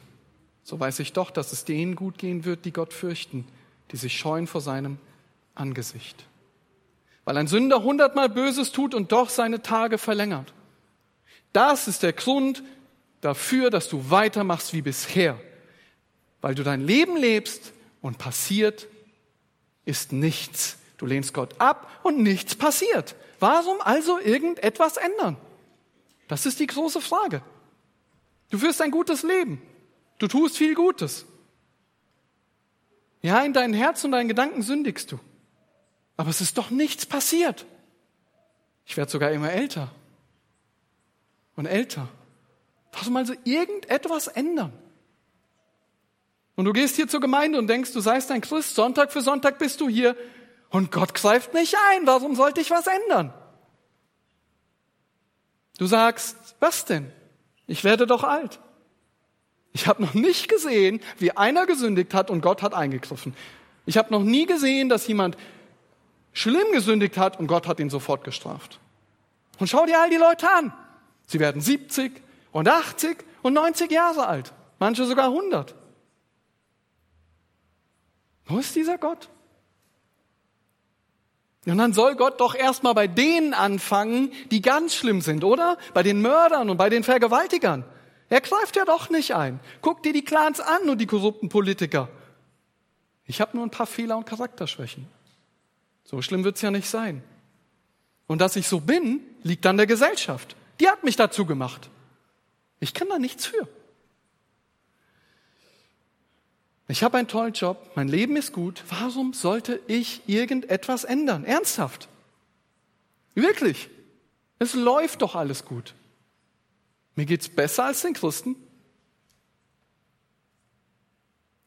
so 0.63 0.79
weiß 0.79 0.97
ich 1.01 1.13
doch, 1.13 1.29
dass 1.29 1.53
es 1.53 1.65
denen 1.65 1.95
gut 1.95 2.17
gehen 2.17 2.45
wird, 2.45 2.65
die 2.65 2.73
Gott 2.73 2.93
fürchten, 2.93 3.47
die 3.91 3.97
sich 3.97 4.17
scheuen 4.17 4.47
vor 4.47 4.61
seinem 4.61 4.97
Angesicht. 5.53 6.25
Weil 7.27 7.35
ein 7.35 7.47
Sünder 7.47 7.83
hundertmal 7.83 8.29
Böses 8.29 8.71
tut 8.71 8.95
und 8.95 9.11
doch 9.11 9.27
seine 9.27 9.61
Tage 9.61 9.97
verlängert. 9.97 10.53
Das 11.51 11.89
ist 11.89 12.01
der 12.01 12.13
Grund, 12.13 12.63
dafür, 13.19 13.69
dass 13.69 13.89
du 13.89 14.09
weitermachst 14.09 14.71
wie 14.71 14.81
bisher, 14.81 15.37
weil 16.39 16.55
du 16.55 16.63
dein 16.63 16.79
Leben 16.79 17.17
lebst 17.17 17.73
und 17.99 18.17
passiert 18.17 18.87
ist 19.83 20.13
nichts. 20.13 20.77
Du 20.95 21.05
lehnst 21.05 21.33
Gott 21.33 21.59
ab 21.59 21.99
und 22.03 22.23
nichts 22.23 22.55
passiert. 22.55 23.13
Warum 23.41 23.81
also 23.81 24.21
irgendetwas 24.21 24.95
ändern? 24.95 25.35
Das 26.29 26.45
ist 26.45 26.61
die 26.61 26.67
große 26.67 27.01
Frage. 27.01 27.41
Du 28.51 28.57
führst 28.57 28.81
ein 28.81 28.91
gutes 28.91 29.23
Leben. 29.23 29.61
Du 30.17 30.29
tust 30.29 30.57
viel 30.57 30.75
Gutes. 30.75 31.25
Ja, 33.21 33.41
in 33.41 33.51
deinem 33.51 33.73
Herz 33.73 34.05
und 34.05 34.13
deinen 34.13 34.29
Gedanken 34.29 34.61
sündigst 34.61 35.11
du. 35.11 35.19
Aber 36.17 36.29
es 36.29 36.41
ist 36.41 36.57
doch 36.57 36.71
nichts 36.71 37.05
passiert. 37.05 37.65
Ich 38.85 38.97
werde 38.97 39.11
sogar 39.11 39.31
immer 39.31 39.51
älter 39.51 39.91
und 41.55 41.67
älter. 41.67 42.09
Warum 42.91 43.17
also 43.17 43.33
irgendetwas 43.43 44.27
ändern? 44.27 44.73
Und 46.55 46.65
du 46.65 46.73
gehst 46.73 46.95
hier 46.95 47.07
zur 47.07 47.19
Gemeinde 47.19 47.59
und 47.59 47.67
denkst, 47.67 47.93
du 47.93 47.99
seist 47.99 48.31
ein 48.31 48.41
Christ, 48.41 48.73
Sonntag 48.73 49.11
für 49.11 49.21
Sonntag 49.21 49.59
bist 49.59 49.79
du 49.79 49.87
hier 49.87 50.15
und 50.69 50.91
Gott 50.91 51.13
greift 51.13 51.53
nicht 51.53 51.75
ein. 51.91 52.07
Warum 52.07 52.35
sollte 52.35 52.61
ich 52.61 52.71
was 52.71 52.87
ändern? 52.87 53.31
Du 55.77 55.85
sagst, 55.85 56.55
was 56.59 56.85
denn? 56.85 57.11
Ich 57.67 57.83
werde 57.83 58.07
doch 58.07 58.23
alt. 58.23 58.59
Ich 59.73 59.85
habe 59.85 60.01
noch 60.01 60.15
nicht 60.15 60.49
gesehen, 60.49 61.01
wie 61.19 61.37
einer 61.37 61.67
gesündigt 61.67 62.15
hat 62.15 62.31
und 62.31 62.41
Gott 62.41 62.63
hat 62.63 62.73
eingegriffen. 62.73 63.35
Ich 63.85 63.97
habe 63.97 64.11
noch 64.11 64.23
nie 64.23 64.47
gesehen, 64.47 64.89
dass 64.89 65.05
jemand 65.05 65.37
schlimm 66.37 66.71
gesündigt 66.71 67.17
hat 67.17 67.39
und 67.39 67.47
Gott 67.47 67.67
hat 67.67 67.79
ihn 67.79 67.89
sofort 67.89 68.23
gestraft. 68.23 68.79
Und 69.57 69.67
schau 69.67 69.87
dir 69.87 69.99
all 69.99 70.11
die 70.11 70.17
Leute 70.17 70.47
an. 70.47 70.71
Sie 71.25 71.39
werden 71.39 71.61
70 71.61 72.21
und 72.51 72.69
80 72.69 73.17
und 73.41 73.53
90 73.53 73.91
Jahre 73.91 74.27
alt. 74.27 74.53
Manche 74.77 75.05
sogar 75.05 75.25
100. 75.25 75.73
Wo 78.45 78.59
ist 78.59 78.75
dieser 78.75 78.99
Gott? 78.99 79.29
Und 81.65 81.79
dann 81.79 81.91
soll 81.91 82.15
Gott 82.15 82.39
doch 82.39 82.53
erstmal 82.53 82.93
bei 82.93 83.07
denen 83.07 83.55
anfangen, 83.55 84.31
die 84.51 84.61
ganz 84.61 84.93
schlimm 84.93 85.21
sind, 85.21 85.43
oder? 85.43 85.79
Bei 85.95 86.03
den 86.03 86.21
Mördern 86.21 86.69
und 86.69 86.77
bei 86.77 86.89
den 86.89 87.03
Vergewaltigern. 87.03 87.83
Er 88.29 88.41
greift 88.41 88.75
ja 88.75 88.85
doch 88.85 89.09
nicht 89.09 89.33
ein. 89.33 89.59
Guck 89.81 90.03
dir 90.03 90.13
die 90.13 90.23
Clans 90.23 90.59
an 90.59 90.87
und 90.87 90.99
die 90.99 91.07
korrupten 91.07 91.49
Politiker. 91.49 92.09
Ich 93.25 93.41
habe 93.41 93.57
nur 93.57 93.65
ein 93.65 93.71
paar 93.71 93.87
Fehler 93.87 94.17
und 94.17 94.25
Charakterschwächen. 94.27 95.16
So 96.07 96.21
schlimm 96.21 96.45
wird's 96.45 96.61
ja 96.61 96.71
nicht 96.71 96.87
sein. 96.87 97.21
Und 98.27 98.39
dass 98.39 98.55
ich 98.55 98.69
so 98.69 98.79
bin, 98.79 99.19
liegt 99.43 99.65
an 99.65 99.75
der 99.75 99.87
Gesellschaft. 99.87 100.55
Die 100.79 100.87
hat 100.87 101.03
mich 101.03 101.17
dazu 101.17 101.45
gemacht. 101.45 101.89
Ich 102.79 102.93
kann 102.93 103.09
da 103.09 103.19
nichts 103.19 103.45
für. 103.45 103.67
Ich 106.87 107.03
habe 107.03 107.17
einen 107.17 107.27
tollen 107.27 107.51
Job, 107.51 107.91
mein 107.95 108.07
Leben 108.07 108.37
ist 108.37 108.53
gut. 108.53 108.85
Warum 108.87 109.33
sollte 109.33 109.81
ich 109.87 110.21
irgendetwas 110.27 111.03
ändern? 111.03 111.43
Ernsthaft. 111.43 112.07
Wirklich. 113.35 113.89
Es 114.59 114.75
läuft 114.75 115.21
doch 115.21 115.35
alles 115.35 115.65
gut. 115.65 115.93
Mir 117.15 117.25
geht's 117.25 117.49
besser 117.49 117.83
als 117.83 118.03
den 118.03 118.13
Christen. 118.13 118.55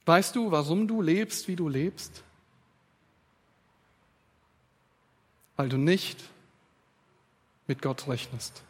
Weißt 0.06 0.34
du, 0.34 0.50
warum 0.50 0.88
du 0.88 1.02
lebst, 1.02 1.46
wie 1.46 1.56
du 1.56 1.68
lebst? 1.68 2.24
Weil 5.60 5.68
du 5.68 5.76
nicht 5.76 6.18
mit 7.66 7.82
Gott 7.82 8.08
rechnest. 8.08 8.62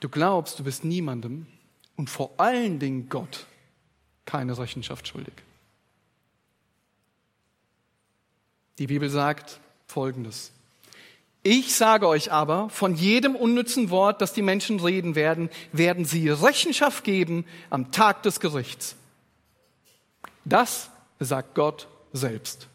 Du 0.00 0.08
glaubst, 0.08 0.58
du 0.58 0.64
bist 0.64 0.82
niemandem 0.82 1.46
und 1.94 2.08
vor 2.08 2.30
allen 2.38 2.78
Dingen 2.78 3.10
Gott 3.10 3.44
keine 4.24 4.56
Rechenschaft 4.56 5.06
schuldig. 5.06 5.34
Die 8.78 8.86
Bibel 8.86 9.10
sagt 9.10 9.60
Folgendes. 9.88 10.50
Ich 11.42 11.76
sage 11.76 12.08
euch 12.08 12.32
aber, 12.32 12.70
von 12.70 12.94
jedem 12.94 13.36
unnützen 13.36 13.90
Wort, 13.90 14.22
das 14.22 14.32
die 14.32 14.40
Menschen 14.40 14.80
reden 14.80 15.16
werden, 15.16 15.50
werden 15.70 16.06
sie 16.06 16.30
Rechenschaft 16.30 17.04
geben 17.04 17.44
am 17.68 17.92
Tag 17.92 18.22
des 18.22 18.40
Gerichts. 18.40 18.96
Das 20.46 20.88
sagt 21.20 21.54
Gott 21.54 21.88
selbst. 22.14 22.68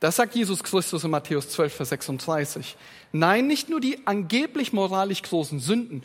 Das 0.00 0.16
sagt 0.16 0.34
Jesus 0.34 0.62
Christus 0.62 1.04
in 1.04 1.10
Matthäus 1.10 1.50
12, 1.50 1.74
Vers 1.74 1.88
36. 1.90 2.76
Nein, 3.12 3.46
nicht 3.46 3.68
nur 3.68 3.80
die 3.80 4.06
angeblich 4.06 4.72
moralisch 4.72 5.22
großen 5.22 5.60
Sünden, 5.60 6.02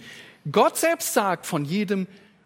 Gott 0.51 0.77
selbst 0.77 1.13
sagt, 1.13 1.45
von 1.45 1.65
jedem 1.65 2.05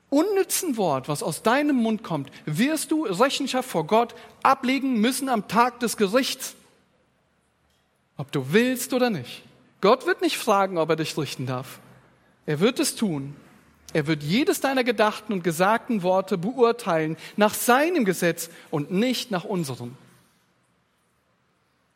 unnützen 0.09 0.77
Wort, 0.77 1.09
was 1.09 1.23
aus 1.23 1.43
deinem 1.43 1.75
Mund 1.75 2.03
kommt, 2.03 2.31
wirst 2.45 2.91
du 2.91 3.05
Rechenschaft 3.05 3.69
vor 3.69 3.85
Gott 3.85 4.15
ablegen 4.43 5.01
müssen 5.01 5.27
am 5.27 5.47
Tag 5.47 5.79
des 5.79 5.97
Gerichts. 5.97 6.55
Ob 8.15 8.31
du 8.31 8.53
willst 8.53 8.93
oder 8.93 9.09
nicht. 9.09 9.43
Gott 9.81 10.05
wird 10.05 10.21
nicht 10.21 10.37
fragen, 10.37 10.77
ob 10.77 10.89
er 10.89 10.95
dich 10.95 11.17
richten 11.17 11.45
darf. 11.45 11.79
Er 12.45 12.59
wird 12.59 12.79
es 12.79 12.95
tun. 12.95 13.35
Er 13.93 14.07
wird 14.07 14.23
jedes 14.23 14.61
deiner 14.61 14.83
gedachten 14.83 15.33
und 15.33 15.43
gesagten 15.43 16.03
Worte 16.03 16.37
beurteilen 16.37 17.17
nach 17.37 17.53
seinem 17.53 18.05
Gesetz 18.05 18.49
und 18.69 18.91
nicht 18.91 19.31
nach 19.31 19.45
unserem. 19.45 19.95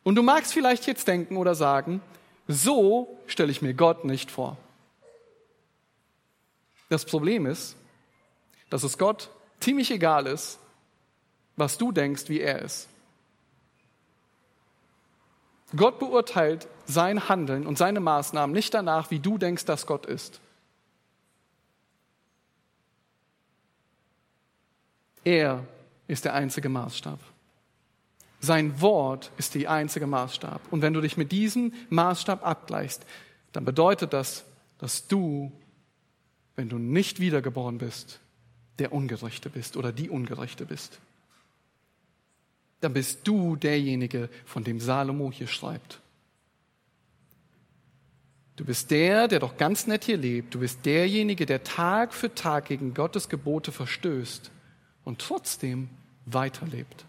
Und 0.04 0.16
du 0.16 0.24
magst 0.24 0.54
vielleicht 0.54 0.86
jetzt 0.86 1.08
denken 1.08 1.38
oder 1.38 1.56
sagen, 1.56 2.02
so 2.48 3.18
stelle 3.28 3.52
ich 3.52 3.62
mir 3.62 3.74
Gott 3.74 4.06
nicht 4.06 4.30
vor. 4.30 4.58
Das 6.90 7.06
Problem 7.06 7.46
ist, 7.46 7.76
dass 8.70 8.84
es 8.84 8.98
Gott 8.98 9.30
ziemlich 9.60 9.90
egal 9.92 10.28
ist, 10.28 10.60
was 11.56 11.78
du 11.78 11.92
denkst, 11.92 12.28
wie 12.28 12.42
er 12.42 12.62
ist. 12.62 12.90
Gott 15.76 16.00
beurteilt 16.00 16.68
sein 16.86 17.30
Handeln 17.30 17.66
und 17.66 17.78
seine 17.78 18.00
Maßnahmen 18.00 18.54
nicht 18.54 18.74
danach, 18.74 19.10
wie 19.10 19.20
du 19.20 19.38
denkst, 19.38 19.66
dass 19.66 19.88
Gott 19.88 20.06
ist. 20.06 20.40
Er 25.24 25.66
ist 26.08 26.26
der 26.26 26.34
einzige 26.34 26.70
Maßstab. 26.70 27.20
Sein 28.44 28.82
Wort 28.82 29.32
ist 29.38 29.56
die 29.56 29.68
einzige 29.68 30.06
Maßstab. 30.06 30.62
Und 30.70 30.82
wenn 30.82 30.94
du 30.94 31.02
dich 31.02 31.18
mit 31.18 31.32
diesem 31.32 31.74
Maßstab 31.90 32.46
abgleichst, 32.46 33.06
dann 33.54 33.66
bedeutet 33.66 34.14
das, 34.14 34.44
dass 34.78 35.08
du 35.08 35.52
wenn 36.56 36.70
du 36.70 36.78
nicht 36.78 37.20
wiedergeboren 37.20 37.78
bist, 37.78 38.20
der 38.80 38.94
Ungerechte 38.94 39.50
bist 39.50 39.78
oder 39.78 39.92
die 39.92 40.10
Ungerechte 40.10 40.66
bist. 40.66 41.00
Dann 42.82 42.94
bist 42.94 43.22
du 43.24 43.56
derjenige, 43.56 44.30
von 44.46 44.64
dem 44.64 44.80
Salomo 44.80 45.32
hier 45.32 45.48
schreibt. 45.48 46.00
Du 48.56 48.66
bist 48.66 48.92
der, 48.92 49.28
der 49.28 49.40
doch 49.40 49.58
ganz 49.58 49.88
nett 49.88 50.04
hier 50.04 50.18
lebt. 50.18 50.54
Du 50.54 50.60
bist 50.60 50.86
derjenige, 50.86 51.46
der 51.46 51.64
Tag 51.64 52.14
für 52.14 52.36
Tag 52.36 52.66
gegen 52.66 52.94
Gottes 52.94 53.30
Gebote 53.30 53.72
verstößt 53.72 54.52
und 55.06 55.20
trotzdem 55.20 55.90
weiterlebt. 56.26 57.06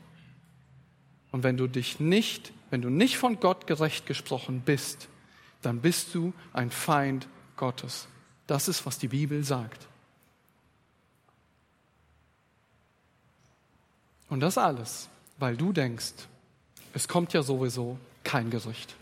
Und 1.34 1.42
wenn 1.42 1.56
du 1.56 1.66
dich 1.66 1.98
nicht, 1.98 2.52
wenn 2.70 2.80
du 2.80 2.90
nicht 2.90 3.18
von 3.18 3.40
Gott 3.40 3.66
gerecht 3.66 4.06
gesprochen 4.06 4.62
bist, 4.64 5.08
dann 5.62 5.80
bist 5.80 6.14
du 6.14 6.32
ein 6.52 6.70
Feind 6.70 7.26
Gottes. 7.56 8.06
Das 8.46 8.68
ist, 8.68 8.86
was 8.86 9.00
die 9.00 9.08
Bibel 9.08 9.42
sagt. 9.42 9.88
Und 14.28 14.38
das 14.38 14.56
alles, 14.58 15.08
weil 15.36 15.56
du 15.56 15.72
denkst, 15.72 16.12
es 16.92 17.08
kommt 17.08 17.32
ja 17.32 17.42
sowieso 17.42 17.98
kein 18.22 18.50
Gericht. 18.50 18.94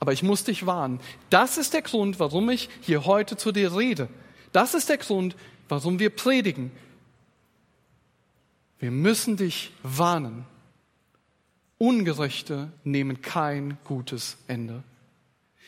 Aber 0.00 0.14
ich 0.14 0.22
muss 0.22 0.44
dich 0.44 0.64
warnen. 0.64 0.98
Das 1.28 1.58
ist 1.58 1.74
der 1.74 1.82
Grund, 1.82 2.18
warum 2.20 2.48
ich 2.48 2.70
hier 2.80 3.04
heute 3.04 3.36
zu 3.36 3.52
dir 3.52 3.76
rede. 3.76 4.08
Das 4.54 4.72
ist 4.72 4.88
der 4.88 4.96
Grund, 4.96 5.36
warum 5.68 5.98
wir 5.98 6.08
predigen. 6.08 6.72
Wir 8.78 8.90
müssen 8.90 9.36
dich 9.36 9.74
warnen. 9.82 10.46
Ungerechte 11.78 12.72
nehmen 12.84 13.20
kein 13.20 13.78
gutes 13.84 14.38
Ende. 14.46 14.82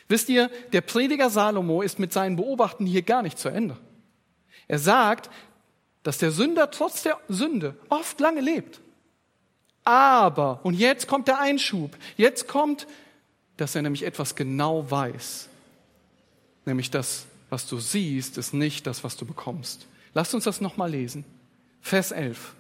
Wisst 0.09 0.29
ihr, 0.31 0.51
der 0.73 0.81
Prediger 0.81 1.29
Salomo 1.29 1.83
ist 1.83 1.99
mit 1.99 2.13
seinen 2.13 2.37
Beobachten 2.37 2.87
hier 2.87 3.03
gar 3.03 3.23
nicht 3.23 3.39
zu 3.39 3.51
Ende. 3.51 3.77
Er 4.67 4.79
sagt, 4.79 5.31
dass 6.03 6.19
der 6.19 6.31
Sünder 6.31 6.71
trotz 6.71 7.03
der 7.03 7.19
Sünde 7.29 7.77
oft 7.91 8.19
lange 8.21 8.41
lebt. 8.41 8.81
Aber, 9.85 10.61
und 10.65 10.75
jetzt 10.75 11.07
kommt 11.07 11.29
der 11.29 11.41
Einschub, 11.41 11.97
jetzt 12.17 12.49
kommt, 12.49 12.87
dass 13.57 13.75
er 13.75 13.83
nämlich 13.83 14.05
etwas 14.05 14.35
genau 14.35 14.91
weiß. 14.91 15.49
Nämlich 16.65 16.91
das, 16.91 17.27
was 17.51 17.67
du 17.67 17.79
siehst, 17.79 18.39
ist 18.39 18.55
nicht 18.55 18.87
das, 18.87 19.05
was 19.05 19.17
du 19.17 19.27
bekommst. 19.27 19.87
Lasst 20.15 20.35
uns 20.35 20.45
das 20.45 20.61
nochmal 20.61 20.91
lesen. 20.91 21.25
Vers 21.81 22.13
11. 22.13 22.55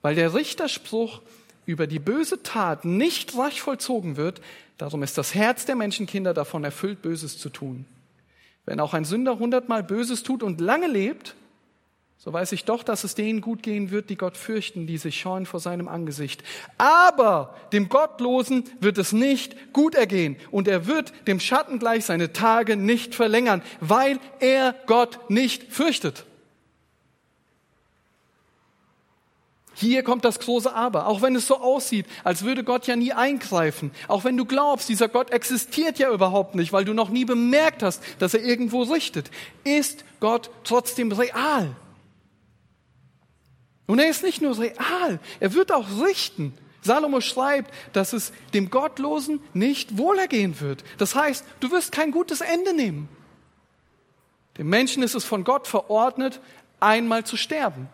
Weil 0.00 0.14
der 0.14 0.34
Richterspruch 0.34 1.22
über 1.66 1.86
die 1.86 1.98
böse 1.98 2.42
Tat 2.42 2.84
nicht 2.84 3.36
rasch 3.36 3.60
vollzogen 3.60 4.16
wird, 4.16 4.40
darum 4.78 5.02
ist 5.02 5.18
das 5.18 5.34
Herz 5.34 5.64
der 5.64 5.76
Menschenkinder 5.76 6.34
davon 6.34 6.64
erfüllt, 6.64 7.02
Böses 7.02 7.38
zu 7.38 7.48
tun. 7.48 7.84
Wenn 8.64 8.80
auch 8.80 8.94
ein 8.94 9.04
Sünder 9.04 9.38
hundertmal 9.38 9.82
Böses 9.82 10.22
tut 10.22 10.42
und 10.42 10.60
lange 10.60 10.86
lebt, 10.86 11.34
so 12.24 12.32
weiß 12.32 12.52
ich 12.52 12.64
doch, 12.64 12.84
dass 12.84 13.02
es 13.02 13.16
denen 13.16 13.40
gut 13.40 13.64
gehen 13.64 13.90
wird, 13.90 14.08
die 14.08 14.16
Gott 14.16 14.36
fürchten, 14.36 14.86
die 14.86 14.96
sich 14.96 15.18
scheuen 15.18 15.44
vor 15.44 15.58
seinem 15.58 15.88
Angesicht. 15.88 16.44
Aber 16.78 17.56
dem 17.72 17.88
Gottlosen 17.88 18.62
wird 18.78 18.96
es 18.98 19.12
nicht 19.12 19.72
gut 19.72 19.96
ergehen 19.96 20.36
und 20.52 20.68
er 20.68 20.86
wird 20.86 21.12
dem 21.26 21.40
Schatten 21.40 21.80
gleich 21.80 22.04
seine 22.04 22.32
Tage 22.32 22.76
nicht 22.76 23.16
verlängern, 23.16 23.60
weil 23.80 24.20
er 24.38 24.76
Gott 24.86 25.18
nicht 25.30 25.72
fürchtet. 25.72 26.24
Hier 29.74 30.02
kommt 30.02 30.24
das 30.24 30.38
große 30.38 30.72
Aber. 30.74 31.06
Auch 31.06 31.22
wenn 31.22 31.34
es 31.34 31.46
so 31.46 31.58
aussieht, 31.58 32.06
als 32.24 32.44
würde 32.44 32.64
Gott 32.64 32.86
ja 32.86 32.96
nie 32.96 33.12
eingreifen. 33.12 33.90
Auch 34.08 34.24
wenn 34.24 34.36
du 34.36 34.44
glaubst, 34.44 34.88
dieser 34.88 35.08
Gott 35.08 35.30
existiert 35.30 35.98
ja 35.98 36.10
überhaupt 36.10 36.54
nicht, 36.54 36.72
weil 36.72 36.84
du 36.84 36.92
noch 36.92 37.08
nie 37.08 37.24
bemerkt 37.24 37.82
hast, 37.82 38.02
dass 38.18 38.34
er 38.34 38.42
irgendwo 38.44 38.82
richtet, 38.82 39.30
ist 39.64 40.04
Gott 40.20 40.50
trotzdem 40.64 41.10
real. 41.12 41.74
Und 43.86 43.98
er 43.98 44.08
ist 44.08 44.22
nicht 44.22 44.42
nur 44.42 44.58
real, 44.58 45.18
er 45.40 45.54
wird 45.54 45.72
auch 45.72 45.86
richten. 46.02 46.54
Salomo 46.82 47.20
schreibt, 47.20 47.72
dass 47.92 48.12
es 48.12 48.32
dem 48.54 48.70
Gottlosen 48.70 49.40
nicht 49.54 49.98
wohlergehen 49.98 50.60
wird. 50.60 50.82
Das 50.98 51.14
heißt, 51.14 51.44
du 51.60 51.70
wirst 51.70 51.92
kein 51.92 52.10
gutes 52.10 52.40
Ende 52.40 52.74
nehmen. 52.74 53.08
Dem 54.58 54.68
Menschen 54.68 55.02
ist 55.02 55.14
es 55.14 55.24
von 55.24 55.44
Gott 55.44 55.66
verordnet, 55.66 56.40
einmal 56.80 57.24
zu 57.24 57.36
sterben. 57.36 57.88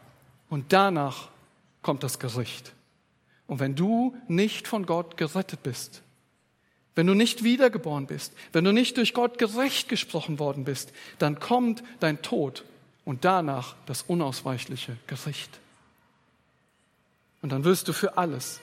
Und 0.48 0.72
danach 0.72 1.28
kommt 1.88 2.02
das 2.02 2.18
Gericht. 2.18 2.74
Und 3.46 3.60
wenn 3.60 3.74
du 3.74 4.14
nicht 4.26 4.68
von 4.68 4.84
Gott 4.84 5.16
gerettet 5.16 5.62
bist, 5.62 6.02
wenn 6.94 7.06
du 7.06 7.14
nicht 7.14 7.44
wiedergeboren 7.44 8.06
bist, 8.06 8.34
wenn 8.52 8.64
du 8.64 8.72
nicht 8.74 8.98
durch 8.98 9.14
Gott 9.14 9.38
gerecht 9.38 9.88
gesprochen 9.88 10.38
worden 10.38 10.64
bist, 10.64 10.92
dann 11.18 11.40
kommt 11.40 11.82
dein 11.98 12.20
Tod 12.20 12.66
und 13.06 13.24
danach 13.24 13.74
das 13.86 14.02
unausweichliche 14.02 14.98
Gericht. 15.06 15.60
Und 17.40 17.52
dann 17.52 17.64
wirst 17.64 17.88
du 17.88 17.94
für 17.94 18.18
alles, 18.18 18.60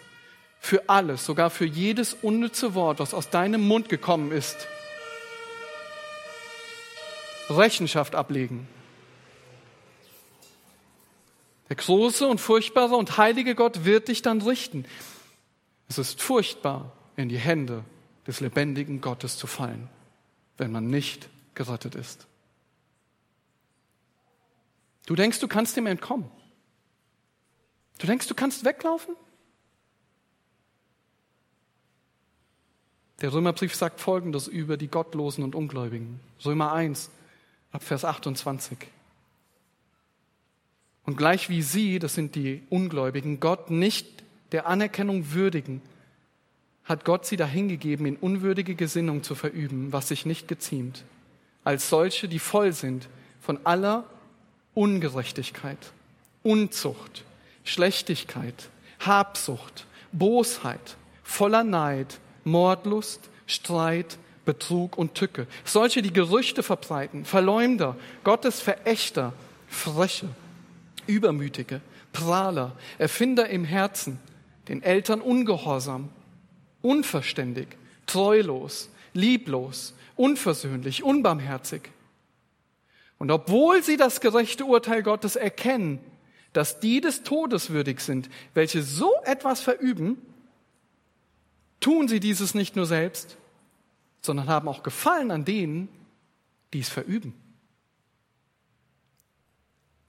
für 0.60 0.88
alles, 0.88 1.26
sogar 1.26 1.50
für 1.50 1.66
jedes 1.66 2.14
unnütze 2.14 2.76
Wort, 2.76 3.00
was 3.00 3.16
aus 3.16 3.32
deinem 3.32 3.68
Mund 3.68 3.90
gekommen 3.90 4.32
ist, 4.32 4.68
Rechenschaft 7.50 8.14
ablegen. 8.14 8.68
Der 11.70 11.76
große 11.76 12.28
und 12.28 12.40
furchtbare 12.40 12.96
und 12.96 13.18
heilige 13.18 13.56
Gott 13.56 13.86
wird 13.86 14.08
dich 14.08 14.22
dann 14.22 14.42
richten. 14.42 14.86
Es 15.88 15.98
ist 15.98 16.22
furchtbar, 16.22 16.92
in 17.16 17.30
die 17.30 17.38
Hände 17.38 17.84
des 18.28 18.40
lebendigen 18.40 19.02
Gottes 19.02 19.38
zu 19.38 19.48
fallen, 19.48 19.90
wenn 20.58 20.72
man 20.72 20.88
nicht 20.88 21.30
gerettet 21.54 21.96
ist. 21.96 22.28
Du 25.06 25.16
denkst, 25.16 25.40
du 25.40 25.48
kannst 25.48 25.78
ihm 25.78 25.86
entkommen. 25.86 26.30
Du 28.00 28.08
denkst, 28.08 28.28
du 28.28 28.36
kannst 28.36 28.66
weglaufen? 28.66 29.16
Der 33.22 33.32
Römerbrief 33.32 33.74
sagt 33.76 34.02
Folgendes 34.02 34.48
über 34.48 34.78
die 34.78 34.90
Gottlosen 34.90 35.44
und 35.44 35.56
Ungläubigen. 35.56 36.20
Römer 36.44 36.74
1, 36.74 37.10
ab 37.72 37.84
Vers 37.84 38.04
28. 38.04 38.78
Und 41.06 41.18
gleich 41.18 41.50
wie 41.50 41.62
sie, 41.62 42.00
das 42.00 42.16
sind 42.16 42.36
die 42.36 42.64
Ungläubigen, 42.70 43.40
Gott 43.40 43.70
nicht 43.70 44.24
der 44.52 44.68
Anerkennung 44.68 45.34
würdigen, 45.34 45.82
hat 46.84 47.06
Gott 47.06 47.26
sie 47.26 47.38
dahingegeben, 47.38 48.06
in 48.06 48.16
unwürdige 48.16 48.76
Gesinnung 48.76 49.24
zu 49.24 49.36
verüben, 49.36 49.92
was 49.92 50.08
sich 50.08 50.26
nicht 50.26 50.48
geziemt, 50.48 51.04
als 51.64 51.90
solche, 51.90 52.28
die 52.28 52.40
voll 52.40 52.74
sind 52.74 53.08
von 53.42 53.60
aller 53.66 54.06
Ungerechtigkeit, 54.74 55.78
Unzucht, 56.44 57.24
Schlechtigkeit, 57.64 58.70
Habsucht, 59.00 59.88
Bosheit, 60.12 60.98
voller 61.24 61.64
Neid, 61.64 62.20
Mordlust, 62.44 63.30
Streit, 63.48 64.18
Betrug 64.46 64.98
und 64.98 65.16
Tücke. 65.16 65.48
Solche, 65.64 66.04
die 66.04 66.14
Gerüchte 66.14 66.62
verbreiten, 66.62 67.26
Verleumder, 67.26 67.96
Gottes 68.24 68.62
Verächter, 68.62 69.34
Freche, 69.68 70.30
Übermütige, 71.08 71.82
Prahler, 72.14 72.76
Erfinder 72.98 73.50
im 73.50 73.66
Herzen, 73.66 74.20
den 74.68 74.82
Eltern 74.84 75.22
ungehorsam, 75.22 76.10
unverständig, 76.82 77.68
treulos, 78.06 78.90
lieblos, 79.14 79.94
unversöhnlich, 80.16 81.04
unbarmherzig. 81.04 81.90
Und 83.18 83.32
obwohl 83.32 83.84
sie 83.84 83.98
das 83.98 84.22
gerechte 84.22 84.66
Urteil 84.66 85.04
Gottes 85.04 85.36
erkennen, 85.36 86.00
dass 86.54 86.80
die 86.80 87.02
des 87.02 87.24
Todes 87.24 87.70
würdig 87.70 88.00
sind, 88.02 88.30
welche 88.54 88.82
so 88.82 89.12
etwas 89.26 89.62
verüben, 89.62 90.18
tun 91.80 92.08
sie 92.08 92.20
dieses 92.20 92.56
nicht 92.56 92.76
nur 92.76 92.86
selbst, 92.86 93.38
sondern 94.22 94.48
haben 94.48 94.68
auch 94.68 94.84
Gefallen 94.84 95.32
an 95.32 95.46
denen, 95.46 95.90
die 96.74 96.80
es 96.80 96.90
verüben. 96.90 97.34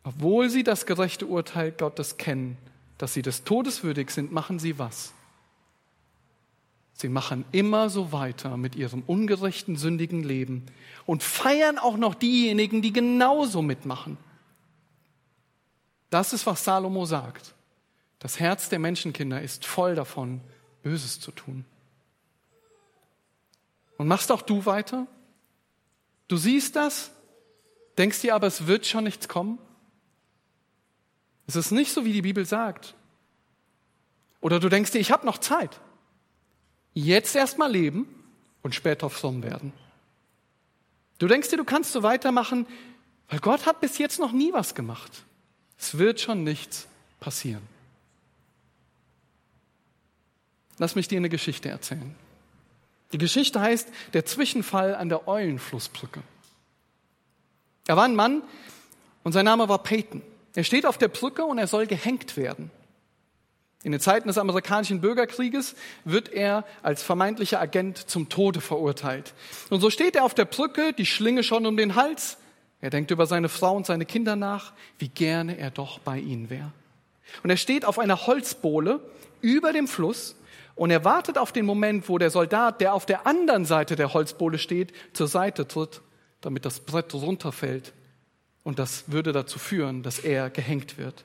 Obwohl 0.06 0.48
sie 0.50 0.62
das 0.62 0.86
gerechte 0.86 1.26
Urteil 1.26 1.72
Gottes 1.72 2.16
kennen, 2.16 2.56
dass 2.96 3.12
sie 3.12 3.22
des 3.22 3.42
Todes 3.42 3.82
würdig 3.82 4.12
sind, 4.12 4.30
machen 4.30 4.60
sie 4.60 4.78
was? 4.78 5.12
Sie 6.92 7.08
machen 7.08 7.44
immer 7.50 7.90
so 7.90 8.12
weiter 8.12 8.56
mit 8.56 8.76
ihrem 8.76 9.02
ungerechten, 9.02 9.74
sündigen 9.74 10.22
Leben 10.22 10.64
und 11.06 11.24
feiern 11.24 11.76
auch 11.78 11.96
noch 11.96 12.14
diejenigen, 12.14 12.82
die 12.82 12.92
genauso 12.92 13.62
mitmachen. 13.62 14.16
Das 16.08 16.32
ist, 16.32 16.46
was 16.46 16.62
Salomo 16.62 17.04
sagt. 17.04 17.52
Das 18.20 18.38
Herz 18.38 18.68
der 18.68 18.78
Menschenkinder 18.78 19.42
ist 19.42 19.66
voll 19.66 19.96
davon, 19.96 20.40
Böses 20.84 21.18
zu 21.18 21.32
tun. 21.32 21.64
Und 23.98 24.06
machst 24.06 24.30
auch 24.30 24.42
du 24.42 24.64
weiter? 24.66 25.08
Du 26.28 26.36
siehst 26.36 26.76
das, 26.76 27.10
denkst 27.98 28.20
dir 28.20 28.36
aber, 28.36 28.46
es 28.46 28.68
wird 28.68 28.86
schon 28.86 29.02
nichts 29.02 29.26
kommen? 29.26 29.58
Es 31.46 31.56
ist 31.56 31.70
nicht 31.70 31.92
so, 31.92 32.04
wie 32.04 32.12
die 32.12 32.22
Bibel 32.22 32.44
sagt. 32.44 32.94
Oder 34.40 34.60
du 34.60 34.68
denkst 34.68 34.92
dir, 34.92 34.98
ich 34.98 35.10
habe 35.10 35.26
noch 35.26 35.38
Zeit. 35.38 35.80
Jetzt 36.94 37.36
erstmal 37.36 37.70
leben 37.70 38.06
und 38.62 38.74
später 38.74 39.10
fromm 39.10 39.42
werden. 39.42 39.72
Du 41.18 41.26
denkst 41.26 41.50
dir, 41.50 41.56
du 41.56 41.64
kannst 41.64 41.92
so 41.92 42.02
weitermachen, 42.02 42.66
weil 43.28 43.38
Gott 43.38 43.66
hat 43.66 43.80
bis 43.80 43.98
jetzt 43.98 44.18
noch 44.18 44.32
nie 44.32 44.52
was 44.52 44.74
gemacht. 44.74 45.24
Es 45.78 45.98
wird 45.98 46.20
schon 46.20 46.44
nichts 46.44 46.86
passieren. 47.20 47.62
Lass 50.78 50.94
mich 50.94 51.08
dir 51.08 51.16
eine 51.16 51.28
Geschichte 51.28 51.68
erzählen. 51.68 52.14
Die 53.12 53.18
Geschichte 53.18 53.60
heißt 53.60 53.88
Der 54.12 54.26
Zwischenfall 54.26 54.94
an 54.94 55.08
der 55.08 55.26
Eulenflussbrücke. 55.26 56.22
Er 57.86 57.96
war 57.96 58.04
ein 58.04 58.16
Mann 58.16 58.42
und 59.22 59.32
sein 59.32 59.44
Name 59.44 59.68
war 59.68 59.82
Peyton. 59.82 60.22
Er 60.56 60.64
steht 60.64 60.86
auf 60.86 60.98
der 60.98 61.08
Brücke 61.08 61.44
und 61.44 61.58
er 61.58 61.68
soll 61.68 61.86
gehängt 61.86 62.36
werden. 62.36 62.70
In 63.84 63.92
den 63.92 64.00
Zeiten 64.00 64.26
des 64.26 64.38
amerikanischen 64.38 65.00
Bürgerkrieges 65.00 65.76
wird 66.04 66.32
er 66.32 66.64
als 66.82 67.04
vermeintlicher 67.04 67.60
Agent 67.60 67.98
zum 67.98 68.28
Tode 68.28 68.60
verurteilt. 68.60 69.32
Und 69.70 69.80
so 69.80 69.90
steht 69.90 70.16
er 70.16 70.24
auf 70.24 70.34
der 70.34 70.46
Brücke, 70.46 70.92
die 70.92 71.06
Schlinge 71.06 71.44
schon 71.44 71.66
um 71.66 71.76
den 71.76 71.94
Hals, 71.94 72.38
er 72.80 72.90
denkt 72.90 73.10
über 73.10 73.26
seine 73.26 73.48
Frau 73.48 73.74
und 73.74 73.86
seine 73.86 74.04
Kinder 74.04 74.36
nach, 74.36 74.72
wie 74.98 75.08
gerne 75.08 75.58
er 75.58 75.70
doch 75.70 75.98
bei 75.98 76.18
ihnen 76.18 76.50
wäre. 76.50 76.72
Und 77.42 77.50
er 77.50 77.56
steht 77.56 77.84
auf 77.84 77.98
einer 77.98 78.26
Holzbohle 78.26 79.00
über 79.40 79.72
dem 79.72 79.88
Fluss 79.88 80.36
und 80.74 80.90
er 80.90 81.04
wartet 81.04 81.38
auf 81.38 81.52
den 81.52 81.66
Moment, 81.66 82.08
wo 82.08 82.18
der 82.18 82.30
Soldat, 82.30 82.80
der 82.80 82.94
auf 82.94 83.06
der 83.06 83.26
anderen 83.26 83.64
Seite 83.64 83.96
der 83.96 84.12
Holzbohle 84.12 84.58
steht, 84.58 84.92
zur 85.14 85.26
Seite 85.26 85.66
tritt, 85.66 86.02
damit 86.40 86.64
das 86.64 86.80
Brett 86.80 87.12
runterfällt. 87.14 87.92
Und 88.66 88.80
das 88.80 89.12
würde 89.12 89.30
dazu 89.30 89.60
führen, 89.60 90.02
dass 90.02 90.18
er 90.18 90.50
gehängt 90.50 90.98
wird. 90.98 91.24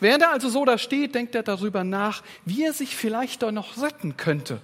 Während 0.00 0.24
er 0.24 0.32
also 0.32 0.48
so 0.48 0.64
da 0.64 0.76
steht, 0.76 1.14
denkt 1.14 1.36
er 1.36 1.44
darüber 1.44 1.84
nach, 1.84 2.24
wie 2.44 2.64
er 2.64 2.72
sich 2.72 2.96
vielleicht 2.96 3.44
doch 3.44 3.52
noch 3.52 3.80
retten 3.80 4.16
könnte. 4.16 4.60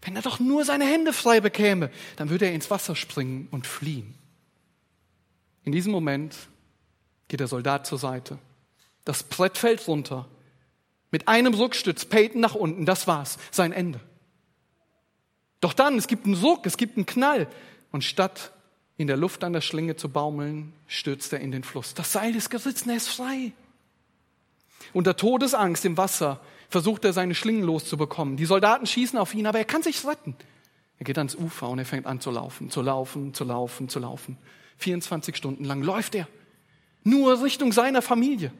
Wenn 0.00 0.16
er 0.16 0.22
doch 0.22 0.40
nur 0.40 0.64
seine 0.64 0.86
Hände 0.86 1.12
frei 1.12 1.42
bekäme, 1.42 1.90
dann 2.16 2.30
würde 2.30 2.46
er 2.46 2.54
ins 2.54 2.70
Wasser 2.70 2.96
springen 2.96 3.46
und 3.50 3.66
fliehen. 3.66 4.14
In 5.64 5.72
diesem 5.72 5.92
Moment 5.92 6.34
geht 7.28 7.40
der 7.40 7.46
Soldat 7.46 7.86
zur 7.86 7.98
Seite. 7.98 8.38
Das 9.04 9.22
Brett 9.22 9.58
fällt 9.58 9.86
runter. 9.86 10.26
Mit 11.10 11.28
einem 11.28 11.52
Rückstütz, 11.52 12.06
Peyton 12.06 12.40
nach 12.40 12.54
unten, 12.54 12.86
das 12.86 13.06
war's, 13.06 13.36
sein 13.50 13.72
Ende. 13.72 14.00
Doch 15.60 15.74
dann, 15.74 15.98
es 15.98 16.06
gibt 16.06 16.24
einen 16.24 16.36
Ruck, 16.36 16.64
es 16.64 16.78
gibt 16.78 16.96
einen 16.96 17.04
Knall. 17.04 17.48
Und 17.90 18.02
statt 18.02 18.50
in 18.96 19.06
der 19.06 19.16
Luft 19.16 19.42
an 19.42 19.52
der 19.52 19.60
Schlinge 19.60 19.96
zu 19.96 20.08
baumeln, 20.08 20.72
stürzt 20.86 21.32
er 21.32 21.40
in 21.40 21.50
den 21.50 21.64
Fluss. 21.64 21.94
Das 21.94 22.12
Seil 22.12 22.34
ist 22.36 22.50
gerissen, 22.50 22.90
er 22.90 22.96
ist 22.96 23.08
frei. 23.08 23.52
Unter 24.92 25.16
Todesangst 25.16 25.84
im 25.84 25.96
Wasser 25.96 26.40
versucht 26.68 27.04
er 27.04 27.12
seine 27.12 27.34
Schlingen 27.34 27.64
loszubekommen. 27.64 28.36
Die 28.36 28.44
Soldaten 28.44 28.86
schießen 28.86 29.18
auf 29.18 29.34
ihn, 29.34 29.46
aber 29.46 29.58
er 29.58 29.64
kann 29.64 29.82
sich 29.82 30.06
retten. 30.06 30.36
Er 30.98 31.04
geht 31.04 31.18
ans 31.18 31.34
Ufer 31.34 31.68
und 31.68 31.78
er 31.78 31.84
fängt 31.84 32.06
an 32.06 32.20
zu 32.20 32.30
laufen, 32.30 32.70
zu 32.70 32.82
laufen, 32.82 33.34
zu 33.34 33.44
laufen, 33.44 33.88
zu 33.88 33.98
laufen. 33.98 34.38
24 34.78 35.36
Stunden 35.36 35.64
lang 35.64 35.82
läuft 35.82 36.14
er. 36.14 36.28
Nur 37.02 37.42
Richtung 37.42 37.72
seiner 37.72 38.02
Familie. 38.02 38.52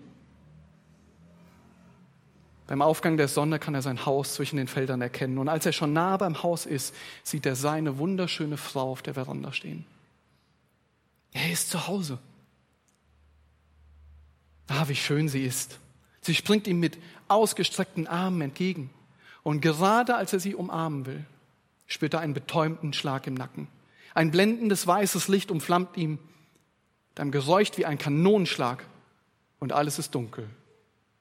Beim 2.66 2.82
Aufgang 2.82 3.16
der 3.16 3.28
Sonne 3.28 3.58
kann 3.58 3.74
er 3.74 3.82
sein 3.82 4.06
Haus 4.06 4.34
zwischen 4.34 4.56
den 4.56 4.68
Feldern 4.68 5.00
erkennen. 5.00 5.38
Und 5.38 5.48
als 5.48 5.66
er 5.66 5.72
schon 5.72 5.92
nah 5.92 6.16
beim 6.16 6.42
Haus 6.42 6.66
ist, 6.66 6.94
sieht 7.22 7.46
er 7.46 7.56
seine 7.56 7.98
wunderschöne 7.98 8.56
Frau 8.56 8.90
auf 8.90 9.02
der 9.02 9.14
Veranda 9.14 9.52
stehen. 9.52 9.84
Er 11.34 11.52
ist 11.52 11.68
zu 11.68 11.86
Hause. 11.86 12.18
Ah, 14.68 14.88
wie 14.88 14.96
schön 14.96 15.28
sie 15.28 15.44
ist. 15.44 15.78
Sie 16.22 16.34
springt 16.34 16.66
ihm 16.66 16.80
mit 16.80 16.96
ausgestreckten 17.28 18.06
Armen 18.06 18.40
entgegen. 18.40 18.88
Und 19.42 19.60
gerade 19.60 20.16
als 20.16 20.32
er 20.32 20.40
sie 20.40 20.54
umarmen 20.54 21.04
will, 21.04 21.26
spürt 21.86 22.14
er 22.14 22.20
einen 22.20 22.32
betäubten 22.32 22.94
Schlag 22.94 23.26
im 23.26 23.34
Nacken. 23.34 23.68
Ein 24.14 24.30
blendendes 24.30 24.86
weißes 24.86 25.28
Licht 25.28 25.50
umflammt 25.50 25.96
ihm, 25.96 26.18
dann 27.14 27.30
geräucht 27.30 27.76
wie 27.78 27.84
ein 27.84 27.98
Kanonenschlag 27.98 28.86
und 29.58 29.72
alles 29.72 29.98
ist 29.98 30.14
dunkel 30.14 30.48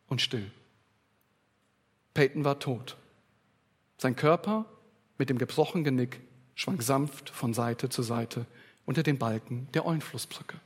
und 0.08 0.22
still. 0.22 0.50
Peyton 2.14 2.46
war 2.46 2.60
tot. 2.60 2.98
Sein 3.98 4.16
Körper 4.16 4.66
mit 5.18 5.30
dem 5.30 5.38
gebrochenen 5.38 5.84
Genick 5.84 6.22
schwang 6.56 6.82
sanft 6.82 7.30
von 7.30 7.54
Seite 7.54 7.90
zu 7.90 8.04
Seite 8.04 8.46
unter 8.86 9.04
den 9.04 9.18
Balken 9.18 9.68
der 9.74 9.86
Eulenflussbrücke. 9.86 10.60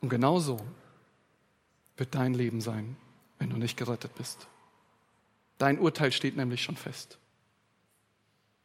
Und 0.00 0.08
genau 0.08 0.38
so 0.38 0.60
wird 1.96 2.14
dein 2.14 2.34
Leben 2.34 2.60
sein, 2.60 2.96
wenn 3.38 3.50
du 3.50 3.56
nicht 3.56 3.76
gerettet 3.76 4.14
bist. 4.14 4.46
Dein 5.58 5.78
Urteil 5.78 6.12
steht 6.12 6.36
nämlich 6.36 6.62
schon 6.62 6.76
fest. 6.76 7.18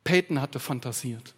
Peyton 0.03 0.41
hatte 0.41 0.59
fantasiert. 0.59 1.35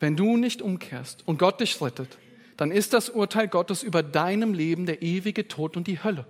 Wenn 0.00 0.16
du 0.16 0.36
nicht 0.36 0.60
umkehrst 0.60 1.26
und 1.26 1.38
Gott 1.38 1.60
dich 1.60 1.80
rettet, 1.80 2.18
dann 2.56 2.70
ist 2.70 2.92
das 2.92 3.08
Urteil 3.08 3.48
Gottes 3.48 3.82
über 3.82 4.02
deinem 4.02 4.52
Leben 4.52 4.86
der 4.86 5.02
ewige 5.02 5.48
Tod 5.48 5.76
und 5.76 5.86
die 5.86 6.02
Hölle. 6.02 6.26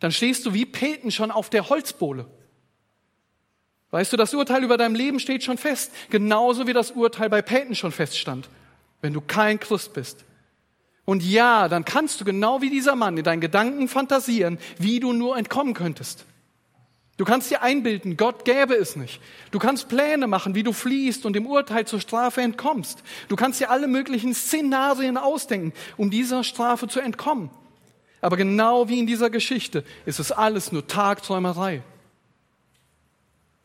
Dann 0.00 0.12
stehst 0.12 0.44
du 0.46 0.54
wie 0.54 0.66
Peten 0.66 1.10
schon 1.10 1.30
auf 1.30 1.50
der 1.50 1.68
Holzbohle. 1.68 2.26
Weißt 3.94 4.12
du, 4.12 4.16
das 4.16 4.34
Urteil 4.34 4.64
über 4.64 4.76
deinem 4.76 4.96
Leben 4.96 5.20
steht 5.20 5.44
schon 5.44 5.56
fest, 5.56 5.92
genauso 6.10 6.66
wie 6.66 6.72
das 6.72 6.90
Urteil 6.90 7.30
bei 7.30 7.42
Peyton 7.42 7.76
schon 7.76 7.92
feststand, 7.92 8.48
wenn 9.02 9.12
du 9.12 9.20
kein 9.20 9.60
Christ 9.60 9.92
bist. 9.92 10.24
Und 11.04 11.22
ja, 11.22 11.68
dann 11.68 11.84
kannst 11.84 12.20
du 12.20 12.24
genau 12.24 12.60
wie 12.60 12.70
dieser 12.70 12.96
Mann 12.96 13.16
in 13.16 13.22
deinen 13.22 13.40
Gedanken 13.40 13.86
fantasieren, 13.86 14.58
wie 14.78 14.98
du 14.98 15.12
nur 15.12 15.36
entkommen 15.36 15.74
könntest. 15.74 16.24
Du 17.18 17.24
kannst 17.24 17.52
dir 17.52 17.62
einbilden, 17.62 18.16
Gott 18.16 18.44
gäbe 18.44 18.74
es 18.74 18.96
nicht. 18.96 19.20
Du 19.52 19.60
kannst 19.60 19.88
Pläne 19.88 20.26
machen, 20.26 20.56
wie 20.56 20.64
du 20.64 20.72
fliehst 20.72 21.24
und 21.24 21.36
dem 21.36 21.46
Urteil 21.46 21.86
zur 21.86 22.00
Strafe 22.00 22.40
entkommst. 22.40 23.04
Du 23.28 23.36
kannst 23.36 23.60
dir 23.60 23.70
alle 23.70 23.86
möglichen 23.86 24.34
Szenarien 24.34 25.16
ausdenken, 25.16 25.72
um 25.96 26.10
dieser 26.10 26.42
Strafe 26.42 26.88
zu 26.88 26.98
entkommen. 26.98 27.48
Aber 28.20 28.36
genau 28.36 28.88
wie 28.88 28.98
in 28.98 29.06
dieser 29.06 29.30
Geschichte 29.30 29.84
ist 30.04 30.18
es 30.18 30.32
alles 30.32 30.72
nur 30.72 30.84
Tagträumerei. 30.84 31.84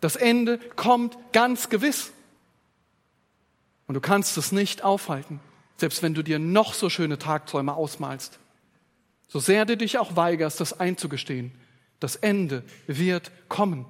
Das 0.02 0.16
Ende 0.16 0.60
kommt 0.76 1.18
ganz 1.34 1.70
gewiss. 1.70 2.12
Und 3.88 3.95
du 3.95 4.02
kannst 4.02 4.38
es 4.38 4.52
nicht 4.52 4.84
aufhalten, 4.84 5.39
selbst 5.78 6.04
wenn 6.04 6.14
du 6.14 6.24
dir 6.24 6.39
noch 6.39 6.74
so 6.74 6.89
schöne 6.89 7.18
Tagträume 7.18 7.74
ausmalst. 7.74 8.39
So 9.28 9.39
sehr 9.39 9.66
du 9.66 9.78
dich 9.78 9.97
auch 9.97 10.16
weigerst, 10.16 10.60
das 10.60 10.80
einzugestehen, 10.80 11.52
das 12.00 12.16
Ende 12.16 12.64
wird 12.88 13.32
kommen. 13.50 13.86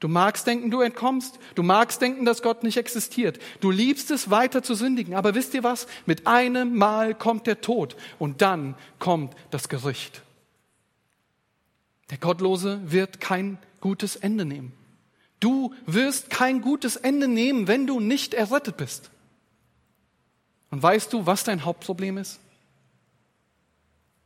Du 0.00 0.06
magst 0.06 0.46
denken, 0.46 0.70
du 0.70 0.80
entkommst. 0.80 1.38
Du 1.56 1.62
magst 1.62 2.00
denken, 2.00 2.24
dass 2.24 2.42
Gott 2.42 2.62
nicht 2.62 2.76
existiert. 2.76 3.40
Du 3.60 3.70
liebst 3.70 4.10
es, 4.12 4.30
weiter 4.30 4.62
zu 4.62 4.74
sündigen. 4.74 5.14
Aber 5.14 5.34
wisst 5.34 5.54
ihr 5.54 5.64
was? 5.64 5.88
Mit 6.06 6.26
einem 6.26 6.76
Mal 6.76 7.14
kommt 7.14 7.46
der 7.48 7.60
Tod 7.60 7.96
und 8.18 8.40
dann 8.40 8.76
kommt 9.00 9.34
das 9.50 9.68
Gericht. 9.68 10.22
Der 12.10 12.18
Gottlose 12.18 12.80
wird 12.84 13.20
kein 13.20 13.58
gutes 13.80 14.14
Ende 14.14 14.44
nehmen. 14.44 14.72
Du 15.40 15.74
wirst 15.86 16.30
kein 16.30 16.60
gutes 16.60 16.96
Ende 16.96 17.28
nehmen, 17.28 17.68
wenn 17.68 17.86
du 17.86 18.00
nicht 18.00 18.34
errettet 18.34 18.76
bist. 18.76 19.10
Und 20.70 20.82
weißt 20.82 21.12
du, 21.12 21.26
was 21.26 21.44
dein 21.44 21.64
Hauptproblem 21.64 22.18
ist? 22.18 22.40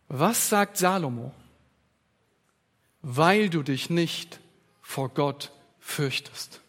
Was 0.08 0.48
sagt 0.48 0.76
Salomo? 0.76 1.32
weil 3.02 3.50
du 3.50 3.62
dich 3.62 3.90
nicht 3.90 4.40
vor 4.80 5.08
Gott 5.10 5.52
fürchtest. 5.80 6.60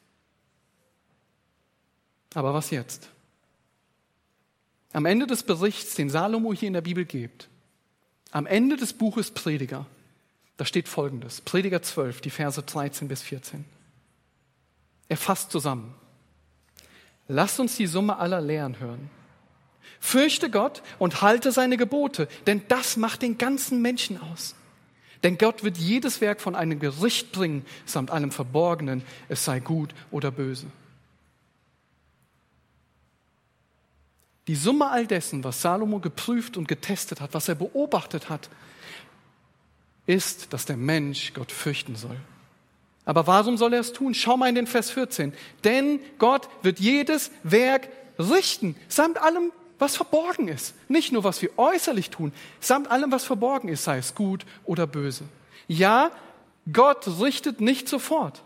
Aber 2.33 2.53
was 2.53 2.71
jetzt? 2.71 3.07
Am 4.91 5.05
Ende 5.05 5.27
des 5.27 5.43
Berichts, 5.43 5.95
den 5.95 6.09
Salomo 6.09 6.53
hier 6.53 6.67
in 6.67 6.73
der 6.73 6.81
Bibel 6.81 7.05
gibt, 7.05 7.47
am 8.31 8.47
Ende 8.47 8.75
des 8.75 8.93
Buches 8.93 9.31
Prediger, 9.31 9.85
da 10.57 10.65
steht 10.65 10.87
Folgendes, 10.87 11.41
Prediger 11.41 11.81
12, 11.81 12.21
die 12.21 12.29
Verse 12.31 12.61
13 12.61 13.07
bis 13.07 13.21
14. 13.21 13.65
Er 15.09 15.17
fasst 15.17 15.51
zusammen. 15.51 15.93
Lass 17.27 17.59
uns 17.59 17.75
die 17.77 17.87
Summe 17.87 18.17
aller 18.17 18.41
Lehren 18.41 18.79
hören. 18.79 19.09
Fürchte 19.99 20.49
Gott 20.49 20.83
und 20.99 21.21
halte 21.21 21.51
seine 21.51 21.77
Gebote, 21.77 22.27
denn 22.45 22.61
das 22.67 22.97
macht 22.97 23.21
den 23.21 23.37
ganzen 23.37 23.81
Menschen 23.81 24.21
aus. 24.21 24.55
Denn 25.23 25.37
Gott 25.37 25.63
wird 25.63 25.77
jedes 25.77 26.19
Werk 26.19 26.41
von 26.41 26.55
einem 26.55 26.79
Gericht 26.79 27.31
bringen, 27.31 27.65
samt 27.85 28.11
allem 28.11 28.31
Verborgenen, 28.31 29.03
es 29.29 29.45
sei 29.45 29.61
gut 29.61 29.95
oder 30.11 30.31
böse. 30.31 30.67
Die 34.47 34.55
Summe 34.55 34.89
all 34.89 35.07
dessen, 35.07 35.43
was 35.45 35.61
Salomo 35.61 35.99
geprüft 35.99 36.57
und 36.57 36.67
getestet 36.67 37.21
hat, 37.21 37.33
was 37.33 37.47
er 37.47 37.55
beobachtet 37.55 38.29
hat, 38.29 38.49
ist, 40.05 40.51
dass 40.51 40.65
der 40.65 40.75
Mensch 40.75 41.33
Gott 41.33 41.51
fürchten 41.51 41.95
soll. 41.95 42.17
Aber 43.05 43.27
warum 43.27 43.57
soll 43.57 43.73
er 43.73 43.81
es 43.81 43.93
tun? 43.93 44.13
Schau 44.13 44.37
mal 44.37 44.49
in 44.49 44.55
den 44.55 44.67
Vers 44.67 44.89
14. 44.91 45.33
Denn 45.63 45.99
Gott 46.19 46.47
wird 46.61 46.79
jedes 46.79 47.31
Werk 47.43 47.89
richten, 48.17 48.75
samt 48.87 49.17
allem 49.21 49.51
was 49.79 49.97
verborgen 49.97 50.47
ist. 50.47 50.75
Nicht 50.87 51.11
nur, 51.11 51.23
was 51.23 51.41
wir 51.41 51.49
äußerlich 51.57 52.09
tun, 52.09 52.31
samt 52.61 52.89
allem, 52.89 53.11
was 53.11 53.25
verborgen 53.25 53.67
ist, 53.67 53.83
sei 53.83 53.97
es 53.97 54.15
gut 54.15 54.45
oder 54.63 54.87
böse. 54.87 55.25
Ja, 55.67 56.11
Gott 56.71 57.05
richtet 57.19 57.59
nicht 57.59 57.89
sofort. 57.89 58.43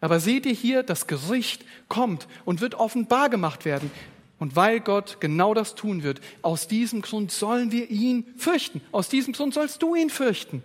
Aber 0.00 0.18
seht 0.20 0.46
ihr 0.46 0.52
hier, 0.52 0.82
das 0.82 1.06
Gericht 1.06 1.64
kommt 1.88 2.26
und 2.44 2.60
wird 2.60 2.74
offenbar 2.74 3.28
gemacht 3.28 3.64
werden. 3.64 3.90
Und 4.38 4.54
weil 4.54 4.80
Gott 4.80 5.18
genau 5.20 5.54
das 5.54 5.74
tun 5.74 6.02
wird, 6.04 6.20
aus 6.42 6.68
diesem 6.68 7.02
Grund 7.02 7.32
sollen 7.32 7.72
wir 7.72 7.90
ihn 7.90 8.24
fürchten. 8.36 8.80
Aus 8.92 9.08
diesem 9.08 9.32
Grund 9.32 9.54
sollst 9.54 9.82
du 9.82 9.94
ihn 9.94 10.10
fürchten. 10.10 10.62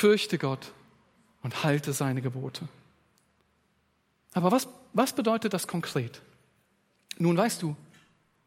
Fürchte 0.00 0.38
Gott 0.38 0.72
und 1.42 1.62
halte 1.62 1.92
seine 1.92 2.22
Gebote. 2.22 2.66
Aber 4.32 4.50
was, 4.50 4.66
was 4.94 5.14
bedeutet 5.14 5.52
das 5.52 5.66
konkret? 5.66 6.22
Nun 7.18 7.36
weißt 7.36 7.60
du, 7.60 7.76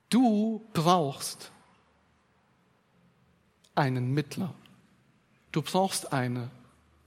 du 0.10 0.68
brauchst 0.74 1.52
einen 3.76 4.16
Mittler. 4.16 4.56
Du 5.52 5.62
brauchst 5.62 6.12
einen, 6.12 6.50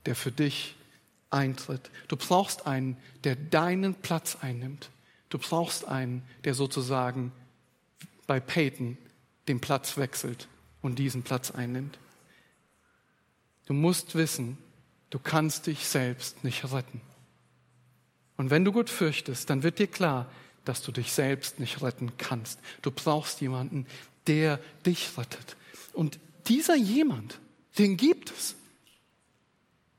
der 0.05 0.15
für 0.15 0.31
dich 0.31 0.77
eintritt. 1.29 1.91
Du 2.07 2.15
brauchst 2.15 2.67
einen, 2.67 2.95
der 3.25 3.35
deinen 3.35 3.95
Platz 3.95 4.37
einnimmt. 4.39 4.91
Du 5.27 5.39
brauchst 5.39 5.85
einen, 5.89 6.23
der 6.45 6.53
sozusagen 6.53 7.33
bei 8.27 8.39
Peyton 8.39 8.97
den 9.49 9.59
Platz 9.59 9.97
wechselt 9.97 10.47
und 10.81 10.99
diesen 10.99 11.23
Platz 11.23 11.51
einnimmt. 11.51 11.99
Du 13.67 13.73
musst 13.73 14.15
wissen, 14.15 14.57
du 15.09 15.19
kannst 15.19 15.67
dich 15.67 15.85
selbst 15.87 16.43
nicht 16.43 16.71
retten. 16.71 17.01
Und 18.37 18.49
wenn 18.49 18.65
du 18.65 18.71
Gott 18.71 18.89
fürchtest, 18.89 19.49
dann 19.49 19.61
wird 19.61 19.79
dir 19.79 19.87
klar, 19.87 20.31
dass 20.63 20.81
du 20.81 20.91
dich 20.91 21.11
selbst 21.11 21.59
nicht 21.59 21.81
retten 21.81 22.13
kannst. 22.17 22.59
Du 22.81 22.91
brauchst 22.91 23.41
jemanden, 23.41 23.85
der 24.25 24.59
dich 24.85 25.17
rettet. 25.17 25.55
Und 25.93 26.19
dieser 26.47 26.75
jemand, 26.75 27.39
den 27.77 27.97
gibt 27.97 28.31
es. 28.31 28.55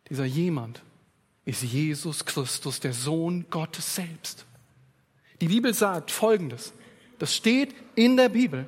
Dieser 0.08 0.24
jemand 0.24 0.82
ist 1.44 1.62
Jesus 1.62 2.24
Christus, 2.24 2.80
der 2.80 2.92
Sohn 2.92 3.46
Gottes 3.50 3.94
selbst. 3.94 4.46
Die 5.40 5.48
Bibel 5.48 5.74
sagt 5.74 6.10
Folgendes. 6.10 6.72
Das 7.18 7.34
steht 7.34 7.74
in 7.94 8.16
der 8.16 8.28
Bibel. 8.28 8.66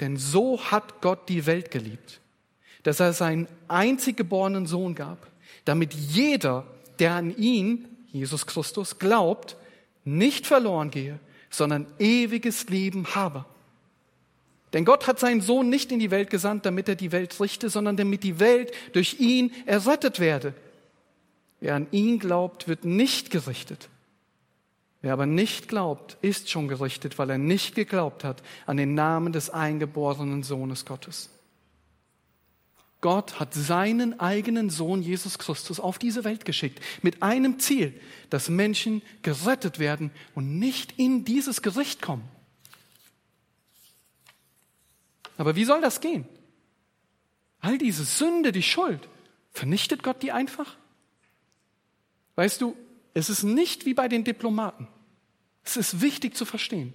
Denn 0.00 0.16
so 0.16 0.60
hat 0.70 1.00
Gott 1.00 1.28
die 1.28 1.46
Welt 1.46 1.70
geliebt, 1.70 2.20
dass 2.86 3.00
er 3.00 3.12
seinen 3.12 3.48
einzig 3.66 4.16
geborenen 4.16 4.66
Sohn 4.66 4.94
gab, 4.94 5.26
damit 5.64 5.92
jeder, 5.92 6.64
der 7.00 7.14
an 7.14 7.36
ihn, 7.36 7.88
Jesus 8.12 8.46
Christus, 8.46 9.00
glaubt, 9.00 9.56
nicht 10.04 10.46
verloren 10.46 10.92
gehe, 10.92 11.18
sondern 11.50 11.86
ewiges 11.98 12.68
Leben 12.68 13.16
habe. 13.16 13.44
Denn 14.72 14.84
Gott 14.84 15.08
hat 15.08 15.18
seinen 15.18 15.40
Sohn 15.40 15.68
nicht 15.68 15.90
in 15.90 15.98
die 15.98 16.12
Welt 16.12 16.30
gesandt, 16.30 16.64
damit 16.64 16.88
er 16.88 16.94
die 16.94 17.10
Welt 17.10 17.40
richte, 17.40 17.70
sondern 17.70 17.96
damit 17.96 18.22
die 18.22 18.38
Welt 18.38 18.70
durch 18.92 19.18
ihn 19.18 19.50
errettet 19.66 20.20
werde. 20.20 20.54
Wer 21.58 21.74
an 21.74 21.88
ihn 21.90 22.20
glaubt, 22.20 22.68
wird 22.68 22.84
nicht 22.84 23.30
gerichtet. 23.30 23.88
Wer 25.02 25.12
aber 25.12 25.26
nicht 25.26 25.66
glaubt, 25.66 26.18
ist 26.22 26.50
schon 26.50 26.68
gerichtet, 26.68 27.18
weil 27.18 27.30
er 27.30 27.38
nicht 27.38 27.74
geglaubt 27.74 28.22
hat 28.22 28.44
an 28.64 28.76
den 28.76 28.94
Namen 28.94 29.32
des 29.32 29.50
eingeborenen 29.50 30.44
Sohnes 30.44 30.84
Gottes. 30.84 31.30
Gott 33.00 33.38
hat 33.38 33.54
seinen 33.54 34.18
eigenen 34.20 34.70
Sohn 34.70 35.02
Jesus 35.02 35.38
Christus 35.38 35.80
auf 35.80 35.98
diese 35.98 36.24
Welt 36.24 36.44
geschickt, 36.44 36.80
mit 37.02 37.22
einem 37.22 37.58
Ziel, 37.58 37.98
dass 38.30 38.48
Menschen 38.48 39.02
gerettet 39.22 39.78
werden 39.78 40.10
und 40.34 40.58
nicht 40.58 40.94
in 40.98 41.24
dieses 41.24 41.62
Gericht 41.62 42.00
kommen. 42.02 42.24
Aber 45.36 45.56
wie 45.56 45.64
soll 45.64 45.80
das 45.80 46.00
gehen? 46.00 46.26
All 47.60 47.78
diese 47.78 48.04
Sünde, 48.04 48.52
die 48.52 48.62
Schuld, 48.62 49.08
vernichtet 49.52 50.02
Gott 50.02 50.22
die 50.22 50.32
einfach? 50.32 50.76
Weißt 52.36 52.60
du, 52.60 52.76
es 53.12 53.30
ist 53.30 53.42
nicht 53.42 53.86
wie 53.86 53.94
bei 53.94 54.08
den 54.08 54.24
Diplomaten. 54.24 54.88
Es 55.64 55.76
ist 55.76 56.00
wichtig 56.00 56.36
zu 56.36 56.44
verstehen. 56.44 56.92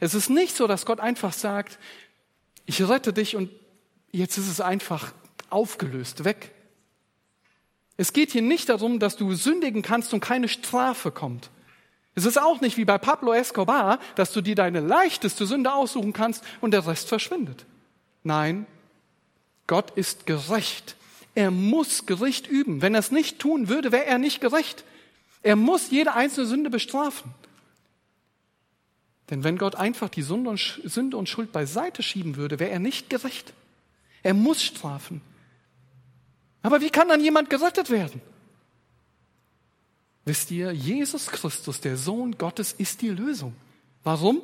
Es 0.00 0.14
ist 0.14 0.30
nicht 0.30 0.56
so, 0.56 0.66
dass 0.66 0.86
Gott 0.86 1.00
einfach 1.00 1.32
sagt, 1.32 1.78
ich 2.64 2.86
rette 2.86 3.12
dich 3.12 3.36
und 3.36 3.50
jetzt 4.12 4.38
ist 4.38 4.48
es 4.48 4.60
einfach 4.60 5.12
aufgelöst, 5.56 6.24
weg. 6.24 6.52
Es 7.96 8.12
geht 8.12 8.30
hier 8.30 8.42
nicht 8.42 8.68
darum, 8.68 8.98
dass 8.98 9.16
du 9.16 9.34
sündigen 9.34 9.80
kannst 9.80 10.12
und 10.12 10.20
keine 10.20 10.48
Strafe 10.48 11.10
kommt. 11.10 11.48
Es 12.14 12.26
ist 12.26 12.38
auch 12.38 12.60
nicht 12.60 12.76
wie 12.76 12.84
bei 12.84 12.98
Pablo 12.98 13.32
Escobar, 13.32 13.98
dass 14.16 14.32
du 14.32 14.42
dir 14.42 14.54
deine 14.54 14.80
leichteste 14.80 15.46
Sünde 15.46 15.72
aussuchen 15.72 16.12
kannst 16.12 16.44
und 16.60 16.72
der 16.72 16.86
Rest 16.86 17.08
verschwindet. 17.08 17.64
Nein, 18.22 18.66
Gott 19.66 19.92
ist 19.92 20.26
gerecht. 20.26 20.96
Er 21.34 21.50
muss 21.50 22.04
Gericht 22.04 22.46
üben. 22.46 22.82
Wenn 22.82 22.94
er 22.94 23.00
es 23.00 23.10
nicht 23.10 23.38
tun 23.38 23.68
würde, 23.68 23.92
wäre 23.92 24.04
er 24.04 24.18
nicht 24.18 24.40
gerecht. 24.42 24.84
Er 25.42 25.56
muss 25.56 25.90
jede 25.90 26.12
einzelne 26.12 26.46
Sünde 26.46 26.70
bestrafen. 26.70 27.32
Denn 29.30 29.42
wenn 29.42 29.58
Gott 29.58 29.74
einfach 29.74 30.08
die 30.08 30.22
Sünde 30.22 31.16
und 31.16 31.28
Schuld 31.28 31.52
beiseite 31.52 32.02
schieben 32.02 32.36
würde, 32.36 32.58
wäre 32.58 32.70
er 32.70 32.78
nicht 32.78 33.10
gerecht. 33.10 33.52
Er 34.22 34.34
muss 34.34 34.62
strafen. 34.62 35.20
Aber 36.66 36.80
wie 36.80 36.90
kann 36.90 37.06
dann 37.06 37.22
jemand 37.22 37.48
gerettet 37.48 37.90
werden? 37.90 38.20
Wisst 40.24 40.50
ihr, 40.50 40.72
Jesus 40.72 41.28
Christus, 41.28 41.80
der 41.80 41.96
Sohn 41.96 42.36
Gottes, 42.38 42.72
ist 42.72 43.02
die 43.02 43.10
Lösung. 43.10 43.54
Warum? 44.02 44.42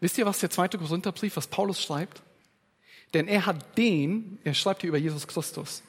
Wisst 0.00 0.18
ihr, 0.18 0.26
was 0.26 0.40
der 0.40 0.50
zweite 0.50 0.78
Korintherbrief, 0.78 1.36
was 1.36 1.46
Paulus 1.46 1.80
schreibt? 1.80 2.22
Denn 3.14 3.28
er 3.28 3.46
hat 3.46 3.78
den, 3.78 4.40
er 4.42 4.54
schreibt 4.54 4.80
hier 4.80 4.88
über 4.88 4.98
Jesus 4.98 5.28
Christus, 5.28 5.84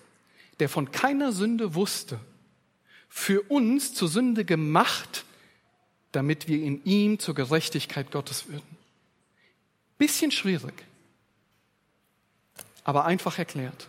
der 0.60 0.70
von 0.70 0.92
keiner 0.92 1.32
Sünde 1.32 1.74
wusste, 1.74 2.20
für 3.10 3.42
uns 3.42 3.96
zur 3.96 4.08
Sünde 4.08 4.46
gemacht, 4.46 5.26
damit 6.12 6.48
wir 6.48 6.62
in 6.62 6.84
ihm 6.84 7.18
zur 7.18 7.34
Gerechtigkeit 7.34 8.12
Gottes 8.12 8.48
würden. 8.48 8.78
Bisschen 9.98 10.30
schwierig, 10.30 10.76
aber 12.84 13.06
einfach 13.06 13.40
erklärt. 13.40 13.88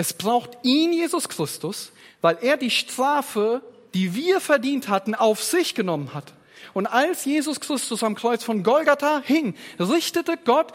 Es 0.00 0.14
braucht 0.14 0.56
ihn, 0.62 0.94
Jesus 0.94 1.28
Christus, 1.28 1.92
weil 2.22 2.38
er 2.40 2.56
die 2.56 2.70
Strafe, 2.70 3.60
die 3.92 4.14
wir 4.14 4.40
verdient 4.40 4.88
hatten, 4.88 5.14
auf 5.14 5.44
sich 5.44 5.74
genommen 5.74 6.14
hat. 6.14 6.32
Und 6.72 6.86
als 6.86 7.26
Jesus 7.26 7.60
Christus 7.60 8.02
am 8.02 8.14
Kreuz 8.14 8.42
von 8.42 8.62
Golgatha 8.62 9.20
hing, 9.22 9.54
richtete 9.78 10.38
Gott 10.42 10.72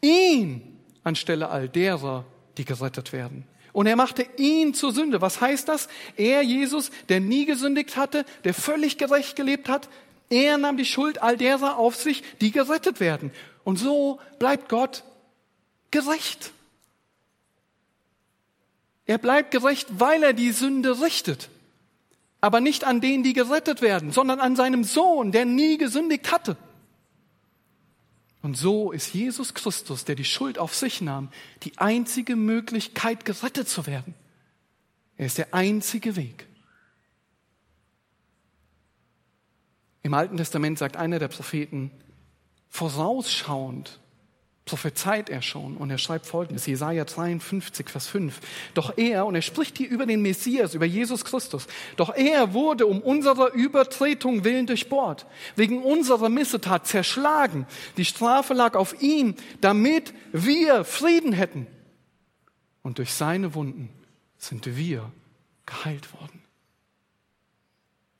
ihn 0.00 0.76
anstelle 1.04 1.50
all 1.50 1.68
derer, 1.68 2.24
die 2.58 2.64
gerettet 2.64 3.12
werden. 3.12 3.46
Und 3.72 3.86
er 3.86 3.94
machte 3.94 4.26
ihn 4.38 4.74
zur 4.74 4.90
Sünde. 4.90 5.20
Was 5.20 5.40
heißt 5.40 5.68
das? 5.68 5.86
Er, 6.16 6.42
Jesus, 6.42 6.90
der 7.08 7.20
nie 7.20 7.44
gesündigt 7.44 7.96
hatte, 7.96 8.24
der 8.42 8.54
völlig 8.54 8.98
gerecht 8.98 9.36
gelebt 9.36 9.68
hat, 9.68 9.88
er 10.30 10.58
nahm 10.58 10.76
die 10.76 10.84
Schuld 10.84 11.22
all 11.22 11.36
derer 11.36 11.78
auf 11.78 11.94
sich, 11.94 12.24
die 12.40 12.50
gerettet 12.50 12.98
werden. 12.98 13.30
Und 13.62 13.76
so 13.78 14.18
bleibt 14.40 14.68
Gott 14.68 15.04
gerecht. 15.92 16.50
Er 19.06 19.18
bleibt 19.18 19.50
gerecht, 19.50 19.88
weil 19.98 20.22
er 20.22 20.32
die 20.32 20.52
Sünde 20.52 21.02
richtet. 21.02 21.50
Aber 22.40 22.60
nicht 22.60 22.84
an 22.84 23.00
denen, 23.00 23.22
die 23.22 23.32
gerettet 23.32 23.82
werden, 23.82 24.10
sondern 24.10 24.40
an 24.40 24.56
seinem 24.56 24.84
Sohn, 24.84 25.32
der 25.32 25.44
nie 25.44 25.78
gesündigt 25.78 26.30
hatte. 26.30 26.56
Und 28.42 28.56
so 28.58 28.92
ist 28.92 29.14
Jesus 29.14 29.54
Christus, 29.54 30.04
der 30.04 30.16
die 30.16 30.24
Schuld 30.24 30.58
auf 30.58 30.74
sich 30.74 31.00
nahm, 31.00 31.30
die 31.62 31.78
einzige 31.78 32.36
Möglichkeit, 32.36 33.24
gerettet 33.24 33.68
zu 33.68 33.86
werden. 33.86 34.14
Er 35.16 35.26
ist 35.26 35.38
der 35.38 35.54
einzige 35.54 36.16
Weg. 36.16 36.46
Im 40.02 40.12
Alten 40.12 40.36
Testament 40.36 40.78
sagt 40.78 40.98
einer 40.98 41.18
der 41.18 41.28
Propheten, 41.28 41.90
vorausschauend 42.68 43.98
prophezeit 44.64 45.28
er 45.28 45.42
schon 45.42 45.76
und 45.76 45.90
er 45.90 45.98
schreibt 45.98 46.24
folgendes, 46.24 46.64
Jesaja 46.66 47.04
53, 47.04 47.90
Vers 47.90 48.06
5. 48.06 48.40
Doch 48.72 48.96
er, 48.96 49.26
und 49.26 49.34
er 49.34 49.42
spricht 49.42 49.76
hier 49.76 49.90
über 49.90 50.06
den 50.06 50.22
Messias, 50.22 50.74
über 50.74 50.86
Jesus 50.86 51.24
Christus, 51.24 51.66
doch 51.96 52.14
er 52.14 52.54
wurde 52.54 52.86
um 52.86 53.00
unserer 53.00 53.52
Übertretung 53.52 54.44
willen 54.44 54.66
durchbohrt, 54.66 55.26
wegen 55.54 55.82
unserer 55.82 56.30
Missetat 56.30 56.86
zerschlagen. 56.86 57.66
Die 57.98 58.06
Strafe 58.06 58.54
lag 58.54 58.74
auf 58.74 59.02
ihm, 59.02 59.34
damit 59.60 60.14
wir 60.32 60.84
Frieden 60.84 61.32
hätten. 61.32 61.66
Und 62.82 62.98
durch 62.98 63.12
seine 63.12 63.54
Wunden 63.54 63.90
sind 64.38 64.76
wir 64.76 65.12
geheilt 65.66 66.12
worden. 66.14 66.42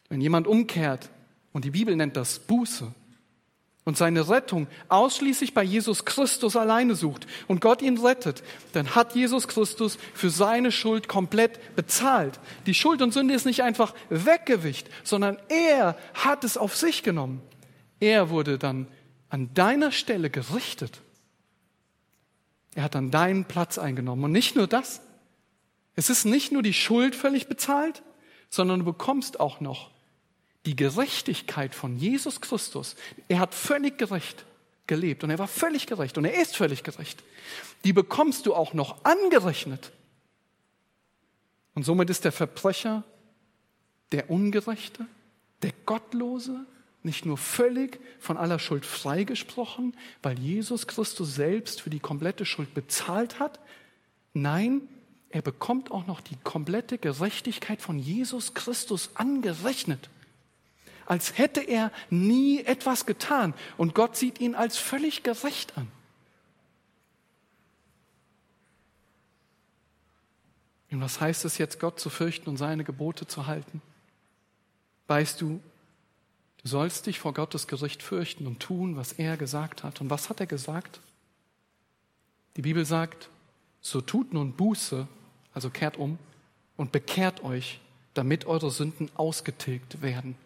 Wenn 0.08 0.20
jemand 0.20 0.46
umkehrt, 0.46 1.10
und 1.52 1.64
die 1.64 1.70
Bibel 1.70 1.94
nennt 1.96 2.16
das 2.16 2.40
Buße, 2.40 2.92
und 3.84 3.98
seine 3.98 4.28
Rettung 4.28 4.66
ausschließlich 4.88 5.52
bei 5.52 5.62
Jesus 5.62 6.04
Christus 6.04 6.56
alleine 6.56 6.94
sucht 6.94 7.26
und 7.48 7.60
Gott 7.60 7.82
ihn 7.82 7.98
rettet, 7.98 8.42
dann 8.72 8.94
hat 8.94 9.14
Jesus 9.14 9.46
Christus 9.46 9.98
für 10.14 10.30
seine 10.30 10.72
Schuld 10.72 11.06
komplett 11.06 11.76
bezahlt. 11.76 12.40
Die 12.66 12.74
Schuld 12.74 13.02
und 13.02 13.12
Sünde 13.12 13.34
ist 13.34 13.44
nicht 13.44 13.62
einfach 13.62 13.94
weggewicht, 14.08 14.88
sondern 15.04 15.38
er 15.48 15.96
hat 16.14 16.44
es 16.44 16.56
auf 16.56 16.76
sich 16.76 17.02
genommen. 17.02 17.42
Er 18.00 18.30
wurde 18.30 18.58
dann 18.58 18.88
an 19.28 19.52
deiner 19.54 19.92
Stelle 19.92 20.30
gerichtet. 20.30 21.00
Er 22.74 22.84
hat 22.84 22.94
dann 22.94 23.10
deinen 23.10 23.44
Platz 23.44 23.78
eingenommen. 23.78 24.24
Und 24.24 24.32
nicht 24.32 24.56
nur 24.56 24.66
das. 24.66 25.00
Es 25.94 26.10
ist 26.10 26.24
nicht 26.24 26.52
nur 26.52 26.62
die 26.62 26.72
Schuld 26.72 27.14
völlig 27.14 27.46
bezahlt, 27.46 28.02
sondern 28.48 28.80
du 28.80 28.84
bekommst 28.84 29.40
auch 29.40 29.60
noch 29.60 29.93
die 30.66 30.76
Gerechtigkeit 30.76 31.74
von 31.74 31.96
Jesus 31.96 32.40
Christus, 32.40 32.96
er 33.28 33.38
hat 33.38 33.54
völlig 33.54 33.98
gerecht 33.98 34.44
gelebt 34.86 35.24
und 35.24 35.30
er 35.30 35.38
war 35.38 35.48
völlig 35.48 35.86
gerecht 35.86 36.18
und 36.18 36.24
er 36.24 36.40
ist 36.40 36.56
völlig 36.56 36.82
gerecht, 36.82 37.22
die 37.84 37.92
bekommst 37.92 38.46
du 38.46 38.54
auch 38.54 38.74
noch 38.74 39.04
angerechnet. 39.04 39.92
Und 41.74 41.84
somit 41.84 42.10
ist 42.10 42.24
der 42.24 42.32
Verbrecher, 42.32 43.02
der 44.12 44.30
Ungerechte, 44.30 45.06
der 45.62 45.72
Gottlose 45.86 46.66
nicht 47.02 47.26
nur 47.26 47.36
völlig 47.36 48.00
von 48.18 48.36
aller 48.36 48.58
Schuld 48.58 48.86
freigesprochen, 48.86 49.94
weil 50.22 50.38
Jesus 50.38 50.86
Christus 50.86 51.34
selbst 51.34 51.82
für 51.82 51.90
die 51.90 52.00
komplette 52.00 52.46
Schuld 52.46 52.72
bezahlt 52.72 53.38
hat. 53.38 53.60
Nein, 54.32 54.88
er 55.28 55.42
bekommt 55.42 55.90
auch 55.90 56.06
noch 56.06 56.20
die 56.20 56.36
komplette 56.44 56.96
Gerechtigkeit 56.96 57.82
von 57.82 57.98
Jesus 57.98 58.54
Christus 58.54 59.10
angerechnet 59.14 60.08
als 61.06 61.38
hätte 61.38 61.60
er 61.60 61.90
nie 62.10 62.60
etwas 62.60 63.06
getan. 63.06 63.54
Und 63.76 63.94
Gott 63.94 64.16
sieht 64.16 64.40
ihn 64.40 64.54
als 64.54 64.76
völlig 64.76 65.22
gerecht 65.22 65.76
an. 65.76 65.90
Und 70.90 71.00
was 71.00 71.20
heißt 71.20 71.44
es 71.44 71.58
jetzt, 71.58 71.80
Gott 71.80 71.98
zu 71.98 72.08
fürchten 72.08 72.48
und 72.48 72.56
seine 72.56 72.84
Gebote 72.84 73.26
zu 73.26 73.46
halten? 73.46 73.82
Weißt 75.08 75.40
du, 75.40 75.60
du 76.62 76.68
sollst 76.68 77.06
dich 77.06 77.18
vor 77.18 77.34
Gottes 77.34 77.66
Gericht 77.66 78.02
fürchten 78.02 78.46
und 78.46 78.60
tun, 78.60 78.96
was 78.96 79.12
er 79.12 79.36
gesagt 79.36 79.82
hat. 79.82 80.00
Und 80.00 80.08
was 80.08 80.30
hat 80.30 80.38
er 80.38 80.46
gesagt? 80.46 81.00
Die 82.56 82.62
Bibel 82.62 82.84
sagt, 82.84 83.28
so 83.80 84.00
tut 84.00 84.32
nun 84.32 84.52
Buße, 84.52 85.08
also 85.52 85.68
kehrt 85.68 85.96
um 85.96 86.18
und 86.76 86.92
bekehrt 86.92 87.42
euch, 87.42 87.80
damit 88.14 88.46
eure 88.46 88.70
Sünden 88.70 89.10
ausgetilgt 89.16 90.00
werden. 90.00 90.36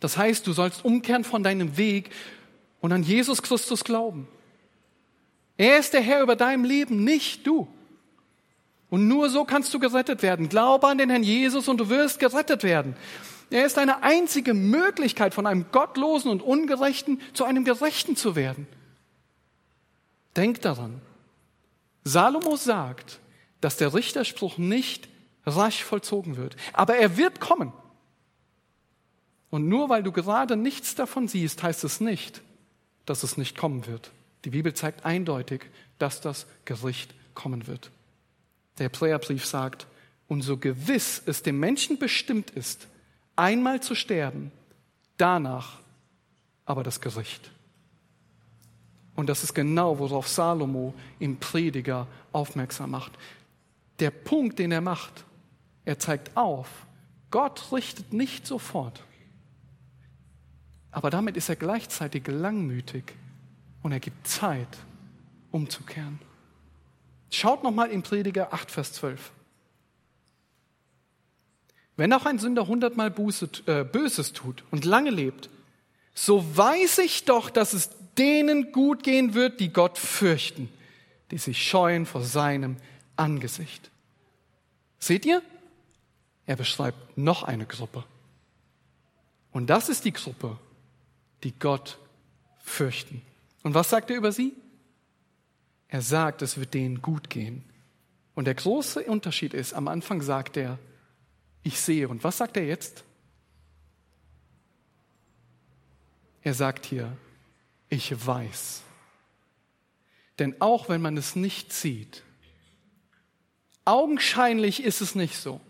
Das 0.00 0.16
heißt, 0.16 0.46
du 0.46 0.52
sollst 0.52 0.84
umkehren 0.84 1.24
von 1.24 1.42
deinem 1.42 1.76
Weg 1.76 2.10
und 2.80 2.92
an 2.92 3.02
Jesus 3.02 3.42
Christus 3.42 3.84
glauben. 3.84 4.28
Er 5.56 5.78
ist 5.78 5.92
der 5.92 6.00
Herr 6.00 6.22
über 6.22 6.36
deinem 6.36 6.64
Leben, 6.64 7.02
nicht 7.02 7.46
du. 7.46 7.66
Und 8.90 9.08
nur 9.08 9.28
so 9.28 9.44
kannst 9.44 9.74
du 9.74 9.78
gerettet 9.78 10.22
werden. 10.22 10.48
Glaube 10.48 10.86
an 10.86 10.98
den 10.98 11.10
Herrn 11.10 11.22
Jesus 11.24 11.68
und 11.68 11.78
du 11.78 11.88
wirst 11.88 12.20
gerettet 12.20 12.62
werden. 12.62 12.96
Er 13.50 13.66
ist 13.66 13.78
eine 13.78 14.02
einzige 14.02 14.54
Möglichkeit, 14.54 15.34
von 15.34 15.46
einem 15.46 15.66
Gottlosen 15.72 16.30
und 16.30 16.42
Ungerechten 16.42 17.20
zu 17.32 17.44
einem 17.44 17.64
Gerechten 17.64 18.16
zu 18.16 18.36
werden. 18.36 18.66
Denk 20.36 20.60
daran. 20.62 21.00
Salomo 22.04 22.56
sagt, 22.56 23.20
dass 23.60 23.76
der 23.76 23.94
Richterspruch 23.94 24.58
nicht 24.58 25.08
rasch 25.46 25.82
vollzogen 25.82 26.36
wird. 26.36 26.56
Aber 26.72 26.96
er 26.96 27.16
wird 27.16 27.40
kommen. 27.40 27.72
Und 29.50 29.68
nur 29.68 29.88
weil 29.88 30.02
du 30.02 30.12
gerade 30.12 30.56
nichts 30.56 30.94
davon 30.94 31.28
siehst, 31.28 31.62
heißt 31.62 31.84
es 31.84 32.00
nicht, 32.00 32.42
dass 33.06 33.22
es 33.22 33.36
nicht 33.36 33.56
kommen 33.56 33.86
wird. 33.86 34.10
Die 34.44 34.50
Bibel 34.50 34.74
zeigt 34.74 35.04
eindeutig, 35.04 35.66
dass 35.98 36.20
das 36.20 36.46
Gericht 36.64 37.14
kommen 37.34 37.66
wird. 37.66 37.90
Der 38.78 38.86
Hebräerbrief 38.86 39.46
sagt, 39.46 39.86
und 40.28 40.42
so 40.42 40.58
gewiss 40.58 41.22
es 41.24 41.42
dem 41.42 41.58
Menschen 41.58 41.98
bestimmt 41.98 42.50
ist, 42.50 42.86
einmal 43.34 43.80
zu 43.80 43.94
sterben, 43.94 44.52
danach 45.16 45.78
aber 46.66 46.82
das 46.82 47.00
Gericht. 47.00 47.50
Und 49.16 49.28
das 49.28 49.42
ist 49.42 49.54
genau, 49.54 49.98
worauf 49.98 50.28
Salomo 50.28 50.94
im 51.18 51.38
Prediger 51.38 52.06
aufmerksam 52.30 52.90
macht. 52.90 53.12
Der 53.98 54.10
Punkt, 54.10 54.58
den 54.58 54.70
er 54.70 54.82
macht, 54.82 55.24
er 55.84 55.98
zeigt 55.98 56.36
auf, 56.36 56.68
Gott 57.30 57.72
richtet 57.72 58.12
nicht 58.12 58.46
sofort. 58.46 59.02
Aber 60.90 61.10
damit 61.10 61.36
ist 61.36 61.48
er 61.48 61.56
gleichzeitig 61.56 62.26
langmütig 62.26 63.14
und 63.82 63.92
er 63.92 64.00
gibt 64.00 64.26
Zeit, 64.26 64.78
umzukehren. 65.50 66.18
Schaut 67.30 67.62
nochmal 67.62 67.90
in 67.90 68.02
Prediger 68.02 68.52
8, 68.52 68.70
Vers 68.70 68.92
12. 68.94 69.32
Wenn 71.96 72.12
auch 72.12 72.26
ein 72.26 72.38
Sünder 72.38 72.66
hundertmal 72.66 73.10
Buße, 73.10 73.48
äh, 73.66 73.84
Böses 73.84 74.32
tut 74.32 74.64
und 74.70 74.84
lange 74.84 75.10
lebt, 75.10 75.50
so 76.14 76.56
weiß 76.56 76.98
ich 76.98 77.24
doch, 77.24 77.50
dass 77.50 77.72
es 77.72 77.90
denen 78.16 78.72
gut 78.72 79.02
gehen 79.02 79.34
wird, 79.34 79.60
die 79.60 79.72
Gott 79.72 79.98
fürchten, 79.98 80.68
die 81.30 81.38
sich 81.38 81.62
scheuen 81.62 82.06
vor 82.06 82.22
seinem 82.22 82.76
Angesicht. 83.16 83.90
Seht 84.98 85.26
ihr? 85.26 85.42
Er 86.46 86.56
beschreibt 86.56 87.18
noch 87.18 87.42
eine 87.42 87.66
Gruppe. 87.66 88.04
Und 89.52 89.68
das 89.68 89.88
ist 89.88 90.04
die 90.04 90.12
Gruppe, 90.12 90.56
die 91.44 91.58
Gott 91.58 91.98
fürchten. 92.58 93.22
Und 93.62 93.74
was 93.74 93.90
sagt 93.90 94.10
er 94.10 94.16
über 94.16 94.32
sie? 94.32 94.54
Er 95.88 96.02
sagt, 96.02 96.42
es 96.42 96.58
wird 96.58 96.74
denen 96.74 97.00
gut 97.02 97.30
gehen. 97.30 97.64
Und 98.34 98.44
der 98.44 98.54
große 98.54 99.02
Unterschied 99.04 99.54
ist, 99.54 99.72
am 99.72 99.88
Anfang 99.88 100.22
sagt 100.22 100.56
er, 100.56 100.78
ich 101.62 101.80
sehe. 101.80 102.08
Und 102.08 102.22
was 102.24 102.38
sagt 102.38 102.56
er 102.56 102.64
jetzt? 102.64 103.04
Er 106.42 106.54
sagt 106.54 106.86
hier, 106.86 107.16
ich 107.88 108.26
weiß. 108.26 108.82
Denn 110.38 110.60
auch 110.60 110.88
wenn 110.88 111.02
man 111.02 111.16
es 111.16 111.34
nicht 111.34 111.72
sieht, 111.72 112.22
augenscheinlich 113.84 114.84
ist 114.84 115.00
es 115.00 115.14
nicht 115.14 115.36
so, 115.36 115.60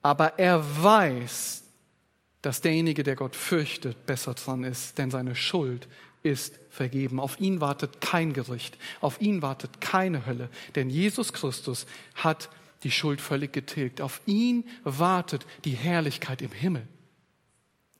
aber 0.00 0.38
er 0.38 0.82
weiß, 0.82 1.64
dass 2.46 2.60
derjenige, 2.60 3.02
der 3.02 3.16
Gott 3.16 3.34
fürchtet, 3.34 4.06
besser 4.06 4.34
dran 4.34 4.62
ist, 4.62 4.98
denn 4.98 5.10
seine 5.10 5.34
Schuld 5.34 5.88
ist 6.22 6.60
vergeben. 6.70 7.18
Auf 7.18 7.40
ihn 7.40 7.60
wartet 7.60 8.00
kein 8.00 8.34
Gericht, 8.34 8.78
auf 9.00 9.20
ihn 9.20 9.42
wartet 9.42 9.80
keine 9.80 10.26
Hölle, 10.26 10.48
denn 10.76 10.88
Jesus 10.88 11.32
Christus 11.32 11.86
hat 12.14 12.48
die 12.84 12.92
Schuld 12.92 13.20
völlig 13.20 13.52
getilgt. 13.52 14.00
Auf 14.00 14.20
ihn 14.26 14.62
wartet 14.84 15.44
die 15.64 15.72
Herrlichkeit 15.72 16.40
im 16.40 16.52
Himmel. 16.52 16.86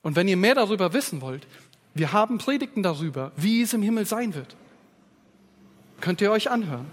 Und 0.03 0.14
wenn 0.14 0.28
ihr 0.28 0.36
mehr 0.36 0.55
darüber 0.55 0.92
wissen 0.92 1.22
wollt, 1.22 1.44
wir 1.94 2.12
haben 2.12 2.38
Predigten 2.38 2.84
darüber, 2.84 3.32
wie 3.34 3.62
es 3.62 3.72
im 3.72 3.82
Himmel 3.82 4.07
sein 4.07 4.36
wird. 4.36 4.55
Könnt 6.01 6.20
ihr 6.20 6.30
euch 6.30 6.53
anhören. 6.53 6.86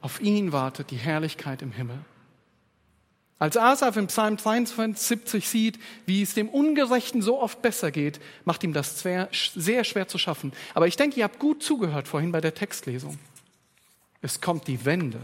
Auf 0.00 0.22
ihn 0.22 0.52
wartet 0.52 0.90
die 0.90 0.96
Herrlichkeit 0.96 1.60
im 1.60 1.72
Himmel. 1.72 1.98
Als 3.38 3.56
Asaf 3.56 3.96
im 3.96 4.08
Psalm 4.08 4.36
72 4.36 5.48
sieht, 5.48 5.78
wie 6.06 6.22
es 6.22 6.34
dem 6.34 6.48
Ungerechten 6.48 7.22
so 7.22 7.40
oft 7.40 7.62
besser 7.62 7.92
geht, 7.92 8.20
macht 8.44 8.64
ihm 8.64 8.72
das 8.72 9.00
sehr, 9.00 9.28
schwer 9.84 10.08
zu 10.08 10.18
schaffen. 10.18 10.52
Aber 10.74 10.88
ich 10.88 10.96
denke, 10.96 11.20
ihr 11.20 11.24
habt 11.24 11.38
gut 11.38 11.62
zugehört 11.62 12.08
vorhin 12.08 12.32
bei 12.32 12.40
der 12.40 12.54
Textlesung. 12.54 13.18
Es 14.22 14.40
kommt 14.40 14.66
die 14.66 14.84
Wende, 14.84 15.20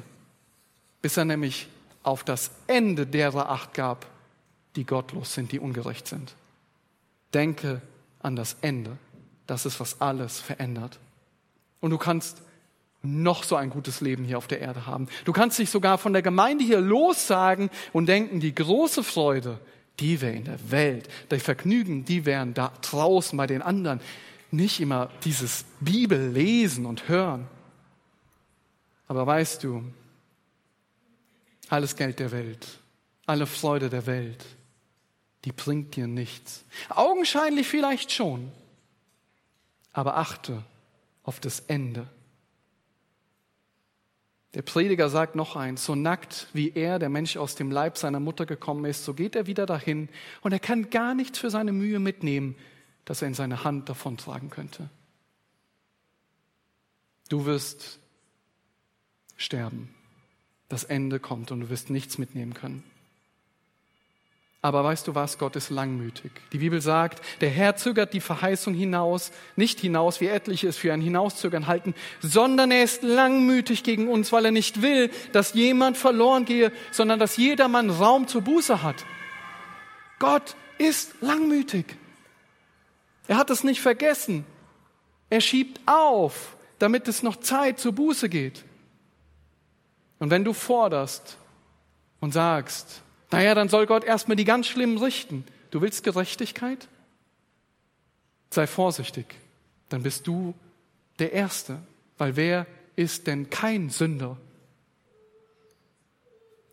bis 1.02 1.16
er 1.16 1.24
nämlich 1.24 1.66
auf 2.04 2.22
das 2.22 2.52
Ende 2.68 3.06
derer 3.06 3.50
Acht 3.50 3.74
gab, 3.74 4.06
die 4.76 4.84
gottlos 4.84 5.34
sind, 5.34 5.50
die 5.50 5.58
ungerecht 5.58 6.06
sind. 6.06 6.34
Denke 7.32 7.82
an 8.20 8.36
das 8.36 8.56
Ende. 8.60 8.96
Das 9.48 9.66
ist, 9.66 9.80
was 9.80 10.00
alles 10.00 10.38
verändert. 10.40 11.00
Und 11.80 11.90
du 11.90 11.98
kannst 11.98 12.42
noch 13.04 13.44
so 13.44 13.56
ein 13.56 13.70
gutes 13.70 14.00
Leben 14.00 14.24
hier 14.24 14.38
auf 14.38 14.46
der 14.46 14.60
Erde 14.60 14.86
haben. 14.86 15.08
Du 15.24 15.32
kannst 15.32 15.58
dich 15.58 15.70
sogar 15.70 15.98
von 15.98 16.12
der 16.12 16.22
Gemeinde 16.22 16.64
hier 16.64 16.80
lossagen 16.80 17.70
und 17.92 18.06
denken, 18.06 18.40
die 18.40 18.54
große 18.54 19.04
Freude, 19.04 19.60
die 20.00 20.20
wäre 20.20 20.34
in 20.34 20.44
der 20.44 20.70
Welt. 20.70 21.08
Die 21.30 21.38
Vergnügen, 21.38 22.04
die 22.04 22.24
wären 22.24 22.54
da 22.54 22.72
draußen 22.82 23.36
bei 23.36 23.46
den 23.46 23.62
anderen. 23.62 24.00
Nicht 24.50 24.80
immer 24.80 25.10
dieses 25.24 25.64
Bibel 25.80 26.30
lesen 26.30 26.86
und 26.86 27.08
hören. 27.08 27.46
Aber 29.06 29.26
weißt 29.26 29.62
du, 29.62 29.84
alles 31.68 31.96
Geld 31.96 32.18
der 32.18 32.32
Welt, 32.32 32.66
alle 33.26 33.46
Freude 33.46 33.90
der 33.90 34.06
Welt, 34.06 34.44
die 35.44 35.52
bringt 35.52 35.96
dir 35.96 36.06
nichts. 36.06 36.64
Augenscheinlich 36.88 37.66
vielleicht 37.66 38.12
schon, 38.12 38.50
aber 39.92 40.16
achte 40.16 40.64
auf 41.22 41.40
das 41.40 41.60
Ende. 41.60 42.06
Der 44.54 44.62
Prediger 44.62 45.08
sagt 45.08 45.34
noch 45.34 45.56
eins, 45.56 45.84
so 45.84 45.96
nackt 45.96 46.46
wie 46.52 46.70
er, 46.70 47.00
der 47.00 47.08
Mensch 47.08 47.36
aus 47.36 47.56
dem 47.56 47.72
Leib 47.72 47.98
seiner 47.98 48.20
Mutter 48.20 48.46
gekommen 48.46 48.84
ist, 48.84 49.04
so 49.04 49.12
geht 49.12 49.34
er 49.34 49.48
wieder 49.48 49.66
dahin 49.66 50.08
und 50.42 50.52
er 50.52 50.60
kann 50.60 50.90
gar 50.90 51.14
nichts 51.14 51.38
für 51.40 51.50
seine 51.50 51.72
Mühe 51.72 51.98
mitnehmen, 51.98 52.54
das 53.04 53.20
er 53.20 53.28
in 53.28 53.34
seine 53.34 53.64
Hand 53.64 53.88
davontragen 53.88 54.50
könnte. 54.50 54.88
Du 57.28 57.46
wirst 57.46 57.98
sterben. 59.36 59.92
Das 60.68 60.84
Ende 60.84 61.18
kommt 61.18 61.50
und 61.50 61.60
du 61.60 61.68
wirst 61.68 61.90
nichts 61.90 62.18
mitnehmen 62.18 62.54
können. 62.54 62.84
Aber 64.64 64.82
weißt 64.82 65.06
du 65.06 65.14
was, 65.14 65.36
Gott 65.36 65.56
ist 65.56 65.68
langmütig. 65.68 66.32
Die 66.54 66.56
Bibel 66.56 66.80
sagt, 66.80 67.22
der 67.42 67.50
Herr 67.50 67.76
zögert 67.76 68.14
die 68.14 68.22
Verheißung 68.22 68.72
hinaus, 68.72 69.30
nicht 69.56 69.78
hinaus, 69.78 70.22
wie 70.22 70.28
etliche 70.28 70.68
es 70.68 70.78
für 70.78 70.90
ein 70.90 71.02
Hinauszögern 71.02 71.66
halten, 71.66 71.94
sondern 72.22 72.70
er 72.70 72.82
ist 72.82 73.02
langmütig 73.02 73.82
gegen 73.82 74.08
uns, 74.08 74.32
weil 74.32 74.46
er 74.46 74.52
nicht 74.52 74.80
will, 74.80 75.10
dass 75.32 75.52
jemand 75.52 75.98
verloren 75.98 76.46
gehe, 76.46 76.72
sondern 76.92 77.18
dass 77.18 77.36
jedermann 77.36 77.90
Raum 77.90 78.26
zur 78.26 78.40
Buße 78.40 78.82
hat. 78.82 79.04
Gott 80.18 80.56
ist 80.78 81.12
langmütig. 81.20 81.84
Er 83.28 83.36
hat 83.36 83.50
es 83.50 83.64
nicht 83.64 83.82
vergessen. 83.82 84.46
Er 85.28 85.42
schiebt 85.42 85.78
auf, 85.84 86.56
damit 86.78 87.06
es 87.06 87.22
noch 87.22 87.36
Zeit 87.36 87.78
zur 87.78 87.92
Buße 87.92 88.30
geht. 88.30 88.64
Und 90.20 90.30
wenn 90.30 90.42
du 90.42 90.54
forderst 90.54 91.36
und 92.20 92.32
sagst, 92.32 93.03
naja, 93.34 93.54
dann 93.54 93.68
soll 93.68 93.86
Gott 93.86 94.04
erstmal 94.04 94.36
die 94.36 94.44
ganz 94.44 94.68
Schlimmen 94.68 94.96
richten. 94.98 95.44
Du 95.70 95.80
willst 95.80 96.04
Gerechtigkeit? 96.04 96.86
Sei 98.50 98.66
vorsichtig, 98.68 99.26
dann 99.88 100.04
bist 100.04 100.28
du 100.28 100.54
der 101.18 101.32
Erste, 101.32 101.80
weil 102.16 102.36
wer 102.36 102.66
ist 102.94 103.26
denn 103.26 103.50
kein 103.50 103.90
Sünder? 103.90 104.36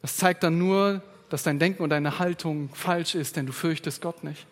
Das 0.03 0.17
zeigt 0.17 0.43
dann 0.43 0.59
nur, 0.59 1.01
dass 1.29 1.41
dein 1.41 1.57
Denken 1.57 1.81
und 1.81 1.89
deine 1.89 2.19
Haltung 2.19 2.69
falsch 2.73 3.15
ist, 3.15 3.37
denn 3.37 3.47
du 3.47 3.53
fürchtest 3.53 4.01
Gott 4.01 4.23
nicht. 4.23 4.45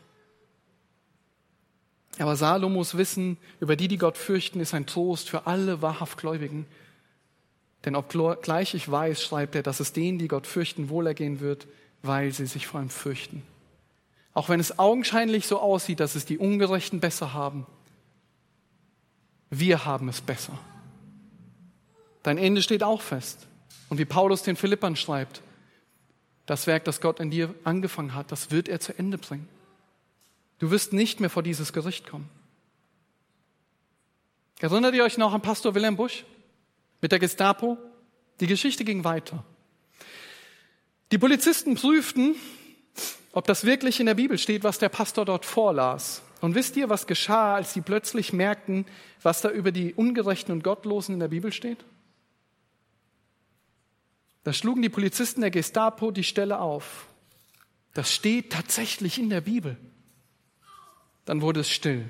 Aber 2.18 2.36
Salomos 2.36 2.98
Wissen 2.98 3.38
über 3.60 3.76
die, 3.76 3.88
die 3.88 3.98
Gott 3.98 4.18
fürchten, 4.18 4.60
ist 4.60 4.74
ein 4.74 4.88
Trost 4.88 5.30
für 5.30 5.46
alle 5.46 5.84
wahrhaft 5.84 6.18
Gläubigen. 6.18 6.66
Denn 7.86 7.96
obgleich 7.96 8.74
ich 8.74 8.90
weiß, 8.90 9.24
schreibt 9.24 9.56
er, 9.56 9.64
dass 9.64 9.80
es 9.80 9.94
denen, 9.94 10.18
die 10.18 10.28
Gott 10.28 10.48
fürchten, 10.48 10.90
wohlergehen 10.90 11.40
wird, 11.40 11.68
weil 12.02 12.32
sie 12.32 12.46
sich 12.46 12.68
vor 12.68 12.82
ihm 12.82 12.90
fürchten. 12.90 13.44
Auch 14.34 14.50
wenn 14.50 14.60
es 14.60 14.80
augenscheinlich 14.80 15.48
so 15.48 15.60
aussieht, 15.60 16.00
dass 16.00 16.16
es 16.16 16.26
die 16.26 16.38
Ungerechten 16.38 17.00
besser 17.00 17.34
haben. 17.34 17.66
Wir 19.50 19.86
haben 19.86 20.08
es 20.08 20.22
besser. 20.22 20.58
Dein 22.24 22.38
Ende 22.38 22.62
steht 22.62 22.84
auch 22.84 23.02
fest. 23.02 23.48
Und 23.90 23.98
wie 23.98 24.06
Paulus 24.06 24.44
den 24.44 24.56
Philippern 24.56 24.96
schreibt, 24.96 25.42
das 26.46 26.68
Werk, 26.68 26.84
das 26.86 27.02
Gott 27.02 27.20
in 27.20 27.32
dir 27.32 27.54
angefangen 27.64 28.14
hat, 28.14 28.32
das 28.32 28.52
wird 28.52 28.70
er 28.70 28.80
zu 28.80 28.98
Ende 28.98 29.18
bringen. 29.18 29.48
Du 30.60 30.72
wirst 30.72 30.94
nicht 30.94 31.20
mehr 31.20 31.30
vor 31.30 31.44
dieses 31.44 31.74
Gericht 31.74 32.08
kommen. 32.08 32.30
Erinnert 34.60 34.94
ihr 34.94 35.04
euch 35.04 35.18
noch 35.18 35.34
an 35.34 35.42
Pastor 35.42 35.74
Wilhelm 35.74 35.96
Busch 35.96 36.26
mit 37.02 37.12
der 37.12 37.20
Gestapo? 37.20 37.78
Die 38.40 38.48
Geschichte 38.48 38.84
ging 38.84 39.04
weiter. 39.04 39.44
Die 41.12 41.18
Polizisten 41.18 41.76
prüften, 41.76 42.36
ob 43.32 43.46
das 43.48 43.64
wirklich 43.64 44.00
in 44.00 44.06
der 44.06 44.14
Bibel 44.14 44.38
steht, 44.38 44.64
was 44.64 44.78
der 44.78 44.90
Pastor 44.90 45.26
dort 45.26 45.46
vorlas. 45.46 46.22
Und 46.42 46.56
wisst 46.56 46.78
ihr, 46.78 46.90
was 46.90 47.08
geschah, 47.08 47.56
als 47.56 47.74
sie 47.74 47.82
plötzlich 47.82 48.32
merkten, 48.32 48.86
was 49.22 49.42
da 49.42 49.50
über 49.50 49.72
die 49.72 49.94
Ungerechten 49.94 50.54
und 50.54 50.64
Gottlosen 50.64 51.14
in 51.14 51.20
der 51.20 51.28
Bibel 51.28 51.52
steht? 51.52 51.84
Da 54.44 54.54
schlugen 54.54 54.82
die 54.82 54.90
Polizisten 54.90 55.42
der 55.42 55.52
Gestapo 55.52 56.12
die 56.12 56.24
Stelle 56.24 56.60
auf. 56.60 57.08
Das 57.94 58.14
steht 58.14 58.52
tatsächlich 58.52 59.20
in 59.20 59.30
der 59.30 59.42
Bibel. 59.42 59.78
Dann 61.26 61.42
wurde 61.42 61.60
es 61.62 61.70
still. 61.70 62.06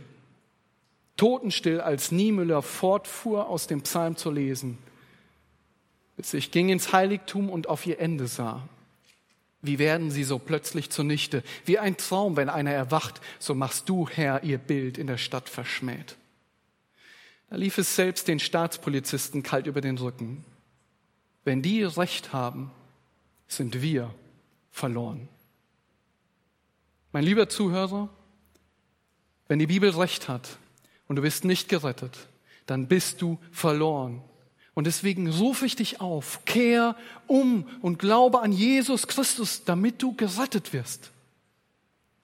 Totenstill, 1.18 1.82
als 1.82 2.12
Niemüller 2.12 2.62
fortfuhr, 2.62 3.47
aus 3.47 3.68
dem 3.68 3.82
Psalm 3.82 4.16
zu 4.16 4.32
lesen, 4.32 4.78
bis 6.16 6.34
ich 6.34 6.52
ging 6.52 6.70
ins 6.70 6.93
Heiligtum 6.93 7.50
und 7.50 7.68
auf 7.68 7.86
ihr 7.86 8.00
Ende 8.00 8.28
sah. 8.28 8.68
Wie 9.62 9.78
werden 9.78 10.10
sie 10.10 10.24
so 10.24 10.39
plötzlich 10.39 10.89
zunichte? 10.89 11.43
Wie 11.66 11.80
ein 11.80 11.97
Traum, 11.97 12.38
wenn 12.38 12.49
einer 12.49 12.72
erwacht, 12.72 13.20
so 13.39 13.53
machst 13.53 13.89
du, 13.89 14.07
Herr, 14.07 14.43
ihr 14.43 14.57
Bild 14.57 14.97
in 14.97 15.07
der 15.07 15.18
Stadt 15.18 15.49
verschmäht. 15.49 16.16
Da 17.49 17.57
lief 17.57 17.78
es 17.78 17.95
selbst 17.95 18.28
den 18.28 18.39
Staatspolizisten 18.39 19.43
kalt 19.43 19.68
über 19.68 19.82
den 19.82 19.97
Rücken. 19.97 20.45
Wenn 21.43 21.62
die 21.62 21.84
Recht 21.84 22.32
haben, 22.32 22.72
sind 23.47 23.82
wir 23.82 24.14
verloren. 24.72 25.28
Mein 27.12 27.24
lieber 27.24 27.49
Zuhörer, 27.49 28.10
wenn 29.47 29.60
die 29.60 29.68
Bibel 29.68 29.89
Recht 29.89 30.30
hat 30.30 30.57
und 31.07 31.16
du 31.16 31.24
bist 31.24 31.43
nicht 31.43 31.68
gerettet, 31.68 32.28
dann 32.68 32.88
bist 32.88 33.22
du 33.22 33.39
verloren. 33.51 34.22
Und 34.80 34.86
deswegen 34.86 35.30
rufe 35.30 35.65
ich 35.65 35.75
dich 35.75 35.99
auf, 35.99 36.45
kehr 36.45 36.95
um 37.27 37.67
und 37.82 37.99
glaube 37.99 38.39
an 38.39 38.53
Jesus 38.53 39.07
Christus, 39.07 39.65
damit 39.65 40.01
du 40.01 40.13
gerettet 40.13 40.71
wirst. 40.71 41.11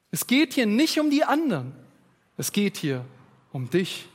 Es 0.10 0.26
geht 0.26 0.54
hier 0.54 0.66
nicht 0.66 0.98
um 0.98 1.10
die 1.10 1.26
anderen, 1.26 1.74
es 2.38 2.54
geht 2.54 2.78
hier 2.78 3.04
um 3.52 3.70
dich. 3.70 4.08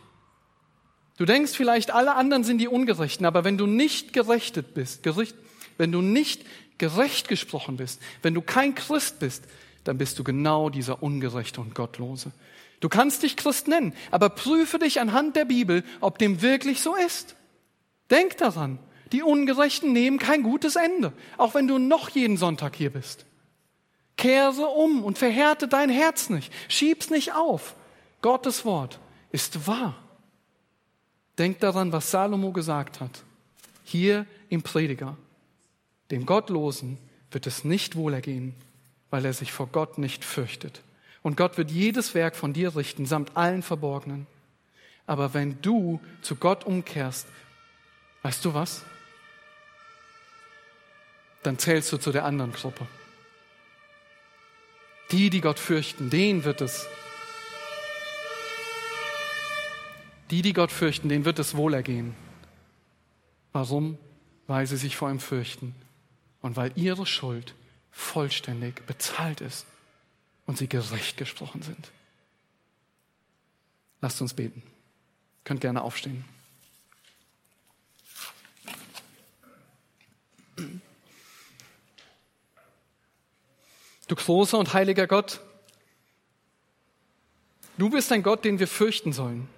Du 1.18 1.26
denkst 1.26 1.52
vielleicht, 1.52 1.90
alle 1.90 2.14
anderen 2.14 2.42
sind 2.42 2.56
die 2.56 2.68
Ungerechten, 2.68 3.26
aber 3.26 3.44
wenn 3.44 3.58
du 3.58 3.66
nicht 3.66 4.14
gerechtet 4.14 4.72
bist, 4.72 5.02
gericht, 5.02 5.36
wenn 5.76 5.92
du 5.92 6.00
nicht 6.00 6.46
gerecht 6.78 7.28
gesprochen 7.28 7.76
bist, 7.76 8.00
wenn 8.22 8.32
du 8.32 8.40
kein 8.40 8.74
Christ 8.74 9.18
bist, 9.18 9.44
dann 9.84 9.98
bist 9.98 10.18
du 10.18 10.24
genau 10.24 10.70
dieser 10.70 11.02
Ungerechte 11.02 11.60
und 11.60 11.74
Gottlose. 11.74 12.32
Du 12.80 12.88
kannst 12.88 13.22
dich 13.22 13.36
Christ 13.36 13.68
nennen, 13.68 13.92
aber 14.10 14.30
prüfe 14.30 14.78
dich 14.78 14.98
anhand 14.98 15.36
der 15.36 15.44
Bibel, 15.44 15.84
ob 16.00 16.16
dem 16.16 16.40
wirklich 16.40 16.80
so 16.80 16.96
ist. 16.96 17.36
Denk 18.10 18.36
daran, 18.38 18.78
die 19.12 19.22
Ungerechten 19.22 19.92
nehmen 19.92 20.18
kein 20.18 20.42
gutes 20.42 20.76
Ende, 20.76 21.12
auch 21.36 21.54
wenn 21.54 21.68
du 21.68 21.78
noch 21.78 22.08
jeden 22.10 22.36
Sonntag 22.36 22.76
hier 22.76 22.90
bist. 22.90 23.24
Kehre 24.16 24.66
um 24.66 25.02
und 25.02 25.18
verhärte 25.18 25.66
dein 25.66 25.88
Herz 25.88 26.28
nicht. 26.28 26.52
Schieb's 26.68 27.10
nicht 27.10 27.34
auf. 27.34 27.74
Gottes 28.20 28.64
Wort 28.64 28.98
ist 29.32 29.66
wahr. 29.66 29.96
Denk 31.38 31.60
daran, 31.60 31.92
was 31.92 32.10
Salomo 32.10 32.52
gesagt 32.52 33.00
hat. 33.00 33.22
Hier 33.84 34.26
im 34.50 34.62
Prediger. 34.62 35.16
Dem 36.10 36.26
Gottlosen 36.26 36.98
wird 37.30 37.46
es 37.46 37.64
nicht 37.64 37.96
wohlergehen, 37.96 38.54
weil 39.08 39.24
er 39.24 39.32
sich 39.32 39.52
vor 39.52 39.68
Gott 39.68 39.96
nicht 39.96 40.24
fürchtet. 40.24 40.82
Und 41.22 41.36
Gott 41.36 41.56
wird 41.56 41.70
jedes 41.70 42.14
Werk 42.14 42.36
von 42.36 42.52
dir 42.52 42.76
richten, 42.76 43.06
samt 43.06 43.36
allen 43.36 43.62
Verborgenen. 43.62 44.26
Aber 45.06 45.34
wenn 45.34 45.60
du 45.62 46.00
zu 46.22 46.36
Gott 46.36 46.64
umkehrst 46.64 47.26
Weißt 48.22 48.44
du 48.44 48.54
was? 48.54 48.82
Dann 51.42 51.58
zählst 51.58 51.90
du 51.92 51.96
zu 51.96 52.12
der 52.12 52.24
anderen 52.24 52.52
Gruppe. 52.52 52.86
Die, 55.10 55.30
die 55.30 55.40
Gott 55.40 55.58
fürchten, 55.58 56.10
denen 56.10 56.44
wird 56.44 56.60
es. 56.60 56.86
Die, 60.30 60.42
die 60.42 60.52
Gott 60.52 60.70
fürchten, 60.70 61.08
denen 61.08 61.24
wird 61.24 61.38
es 61.38 61.56
wohlergehen. 61.56 62.14
Warum? 63.52 63.98
Weil 64.46 64.66
sie 64.66 64.76
sich 64.76 64.96
vor 64.96 65.10
ihm 65.10 65.18
fürchten 65.18 65.74
und 66.40 66.56
weil 66.56 66.72
ihre 66.76 67.06
Schuld 67.06 67.54
vollständig 67.90 68.86
bezahlt 68.86 69.40
ist 69.40 69.66
und 70.46 70.58
sie 70.58 70.68
gerecht 70.68 71.16
gesprochen 71.16 71.62
sind. 71.62 71.90
Lasst 74.00 74.20
uns 74.20 74.34
beten. 74.34 74.62
Könnt 75.44 75.60
gerne 75.60 75.82
aufstehen. 75.82 76.24
Du 84.10 84.16
großer 84.16 84.58
und 84.58 84.74
heiliger 84.74 85.06
Gott, 85.06 85.40
du 87.78 87.88
bist 87.90 88.10
ein 88.10 88.24
Gott, 88.24 88.44
den 88.44 88.58
wir 88.58 88.66
fürchten 88.66 89.12
sollen. 89.12 89.48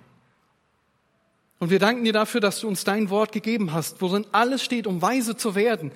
Und 1.58 1.70
wir 1.70 1.78
danken 1.78 2.04
dir 2.04 2.12
dafür, 2.12 2.42
dass 2.42 2.60
du 2.60 2.68
uns 2.68 2.84
dein 2.84 3.08
Wort 3.08 3.32
gegeben 3.32 3.72
hast, 3.72 4.02
worin 4.02 4.26
alles 4.30 4.62
steht, 4.62 4.86
um 4.86 5.00
weise 5.00 5.38
zu 5.38 5.54
werden. 5.54 5.90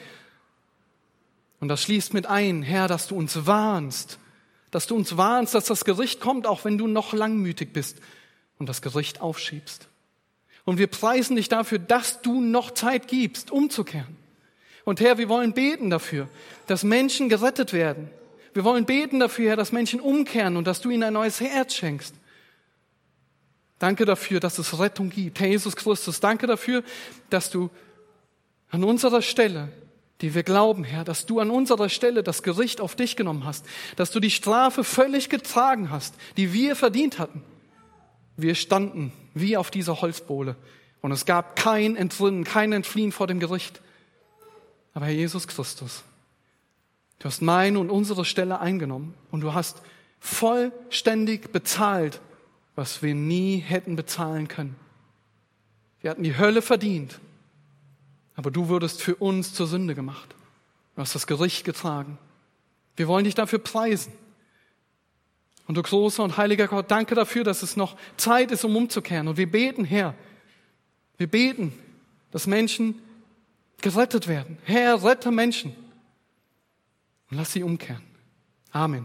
Und 1.60 1.68
das 1.68 1.82
schließt 1.82 2.14
mit 2.14 2.24
ein, 2.24 2.62
Herr, 2.62 2.88
dass 2.88 3.08
du 3.08 3.16
uns 3.16 3.44
warnst, 3.44 4.18
dass 4.70 4.86
du 4.86 4.96
uns 4.96 5.18
warnst, 5.18 5.54
dass 5.54 5.66
das 5.66 5.84
Gericht 5.84 6.20
kommt, 6.20 6.46
auch 6.46 6.64
wenn 6.64 6.78
du 6.78 6.86
noch 6.86 7.12
langmütig 7.12 7.74
bist 7.74 7.98
und 8.58 8.70
das 8.70 8.80
Gericht 8.80 9.20
aufschiebst. 9.20 9.86
Und 10.64 10.78
wir 10.78 10.86
preisen 10.86 11.36
dich 11.36 11.50
dafür, 11.50 11.78
dass 11.78 12.22
du 12.22 12.40
noch 12.40 12.70
Zeit 12.70 13.06
gibst, 13.06 13.50
umzukehren. 13.50 14.16
Und 14.86 15.00
Herr, 15.00 15.18
wir 15.18 15.28
wollen 15.28 15.52
beten 15.52 15.90
dafür, 15.90 16.26
dass 16.68 16.84
Menschen 16.84 17.28
gerettet 17.28 17.74
werden, 17.74 18.08
wir 18.56 18.64
wollen 18.64 18.86
beten 18.86 19.20
dafür, 19.20 19.50
Herr, 19.50 19.56
dass 19.56 19.70
Menschen 19.70 20.00
umkehren 20.00 20.56
und 20.56 20.66
dass 20.66 20.80
du 20.80 20.90
ihnen 20.90 21.02
ein 21.02 21.12
neues 21.12 21.40
Herz 21.40 21.74
schenkst. 21.74 22.14
Danke 23.78 24.06
dafür, 24.06 24.40
dass 24.40 24.58
es 24.58 24.78
Rettung 24.78 25.10
gibt. 25.10 25.38
Herr 25.38 25.48
Jesus 25.48 25.76
Christus, 25.76 26.20
danke 26.20 26.46
dafür, 26.46 26.82
dass 27.28 27.50
du 27.50 27.68
an 28.70 28.82
unserer 28.82 29.20
Stelle, 29.20 29.68
die 30.22 30.34
wir 30.34 30.42
glauben, 30.42 30.84
Herr, 30.84 31.04
dass 31.04 31.26
du 31.26 31.40
an 31.40 31.50
unserer 31.50 31.90
Stelle 31.90 32.22
das 32.22 32.42
Gericht 32.42 32.80
auf 32.80 32.96
dich 32.96 33.16
genommen 33.16 33.44
hast, 33.44 33.66
dass 33.96 34.10
du 34.10 34.20
die 34.20 34.30
Strafe 34.30 34.84
völlig 34.84 35.28
getragen 35.28 35.90
hast, 35.90 36.14
die 36.38 36.54
wir 36.54 36.74
verdient 36.74 37.18
hatten. 37.18 37.42
Wir 38.38 38.54
standen 38.54 39.12
wie 39.34 39.58
auf 39.58 39.70
dieser 39.70 40.00
Holzbohle 40.00 40.56
und 41.02 41.12
es 41.12 41.26
gab 41.26 41.56
kein 41.56 41.94
Entrinnen, 41.94 42.44
kein 42.44 42.72
Entfliehen 42.72 43.12
vor 43.12 43.26
dem 43.26 43.38
Gericht. 43.38 43.82
Aber 44.94 45.04
Herr 45.04 45.14
Jesus 45.14 45.46
Christus, 45.46 46.02
Du 47.18 47.24
hast 47.24 47.40
meine 47.42 47.78
und 47.78 47.90
unsere 47.90 48.24
Stelle 48.24 48.60
eingenommen 48.60 49.14
und 49.30 49.40
du 49.40 49.54
hast 49.54 49.82
vollständig 50.20 51.52
bezahlt, 51.52 52.20
was 52.74 53.02
wir 53.02 53.14
nie 53.14 53.58
hätten 53.58 53.96
bezahlen 53.96 54.48
können. 54.48 54.76
Wir 56.00 56.10
hatten 56.10 56.22
die 56.22 56.36
Hölle 56.36 56.62
verdient, 56.62 57.18
aber 58.34 58.50
du 58.50 58.68
wurdest 58.68 59.00
für 59.02 59.16
uns 59.16 59.54
zur 59.54 59.66
Sünde 59.66 59.94
gemacht. 59.94 60.34
Du 60.94 61.02
hast 61.02 61.14
das 61.14 61.26
Gericht 61.26 61.64
getragen. 61.64 62.18
Wir 62.96 63.08
wollen 63.08 63.24
dich 63.24 63.34
dafür 63.34 63.58
preisen. 63.58 64.12
Und 65.66 65.76
du 65.76 65.82
großer 65.82 66.22
und 66.22 66.36
heiliger 66.36 66.68
Gott, 66.68 66.90
danke 66.90 67.14
dafür, 67.14 67.44
dass 67.44 67.62
es 67.62 67.76
noch 67.76 67.96
Zeit 68.16 68.50
ist, 68.52 68.64
um 68.64 68.76
umzukehren. 68.76 69.26
Und 69.26 69.36
wir 69.36 69.50
beten, 69.50 69.84
Herr, 69.84 70.14
wir 71.16 71.26
beten, 71.26 71.72
dass 72.30 72.46
Menschen 72.46 73.00
gerettet 73.80 74.28
werden. 74.28 74.58
Herr, 74.64 75.02
rette 75.02 75.30
Menschen. 75.30 75.74
Und 77.36 77.40
lass 77.40 77.52
sie 77.52 77.62
umkehren. 77.62 78.02
Amen. 78.70 79.04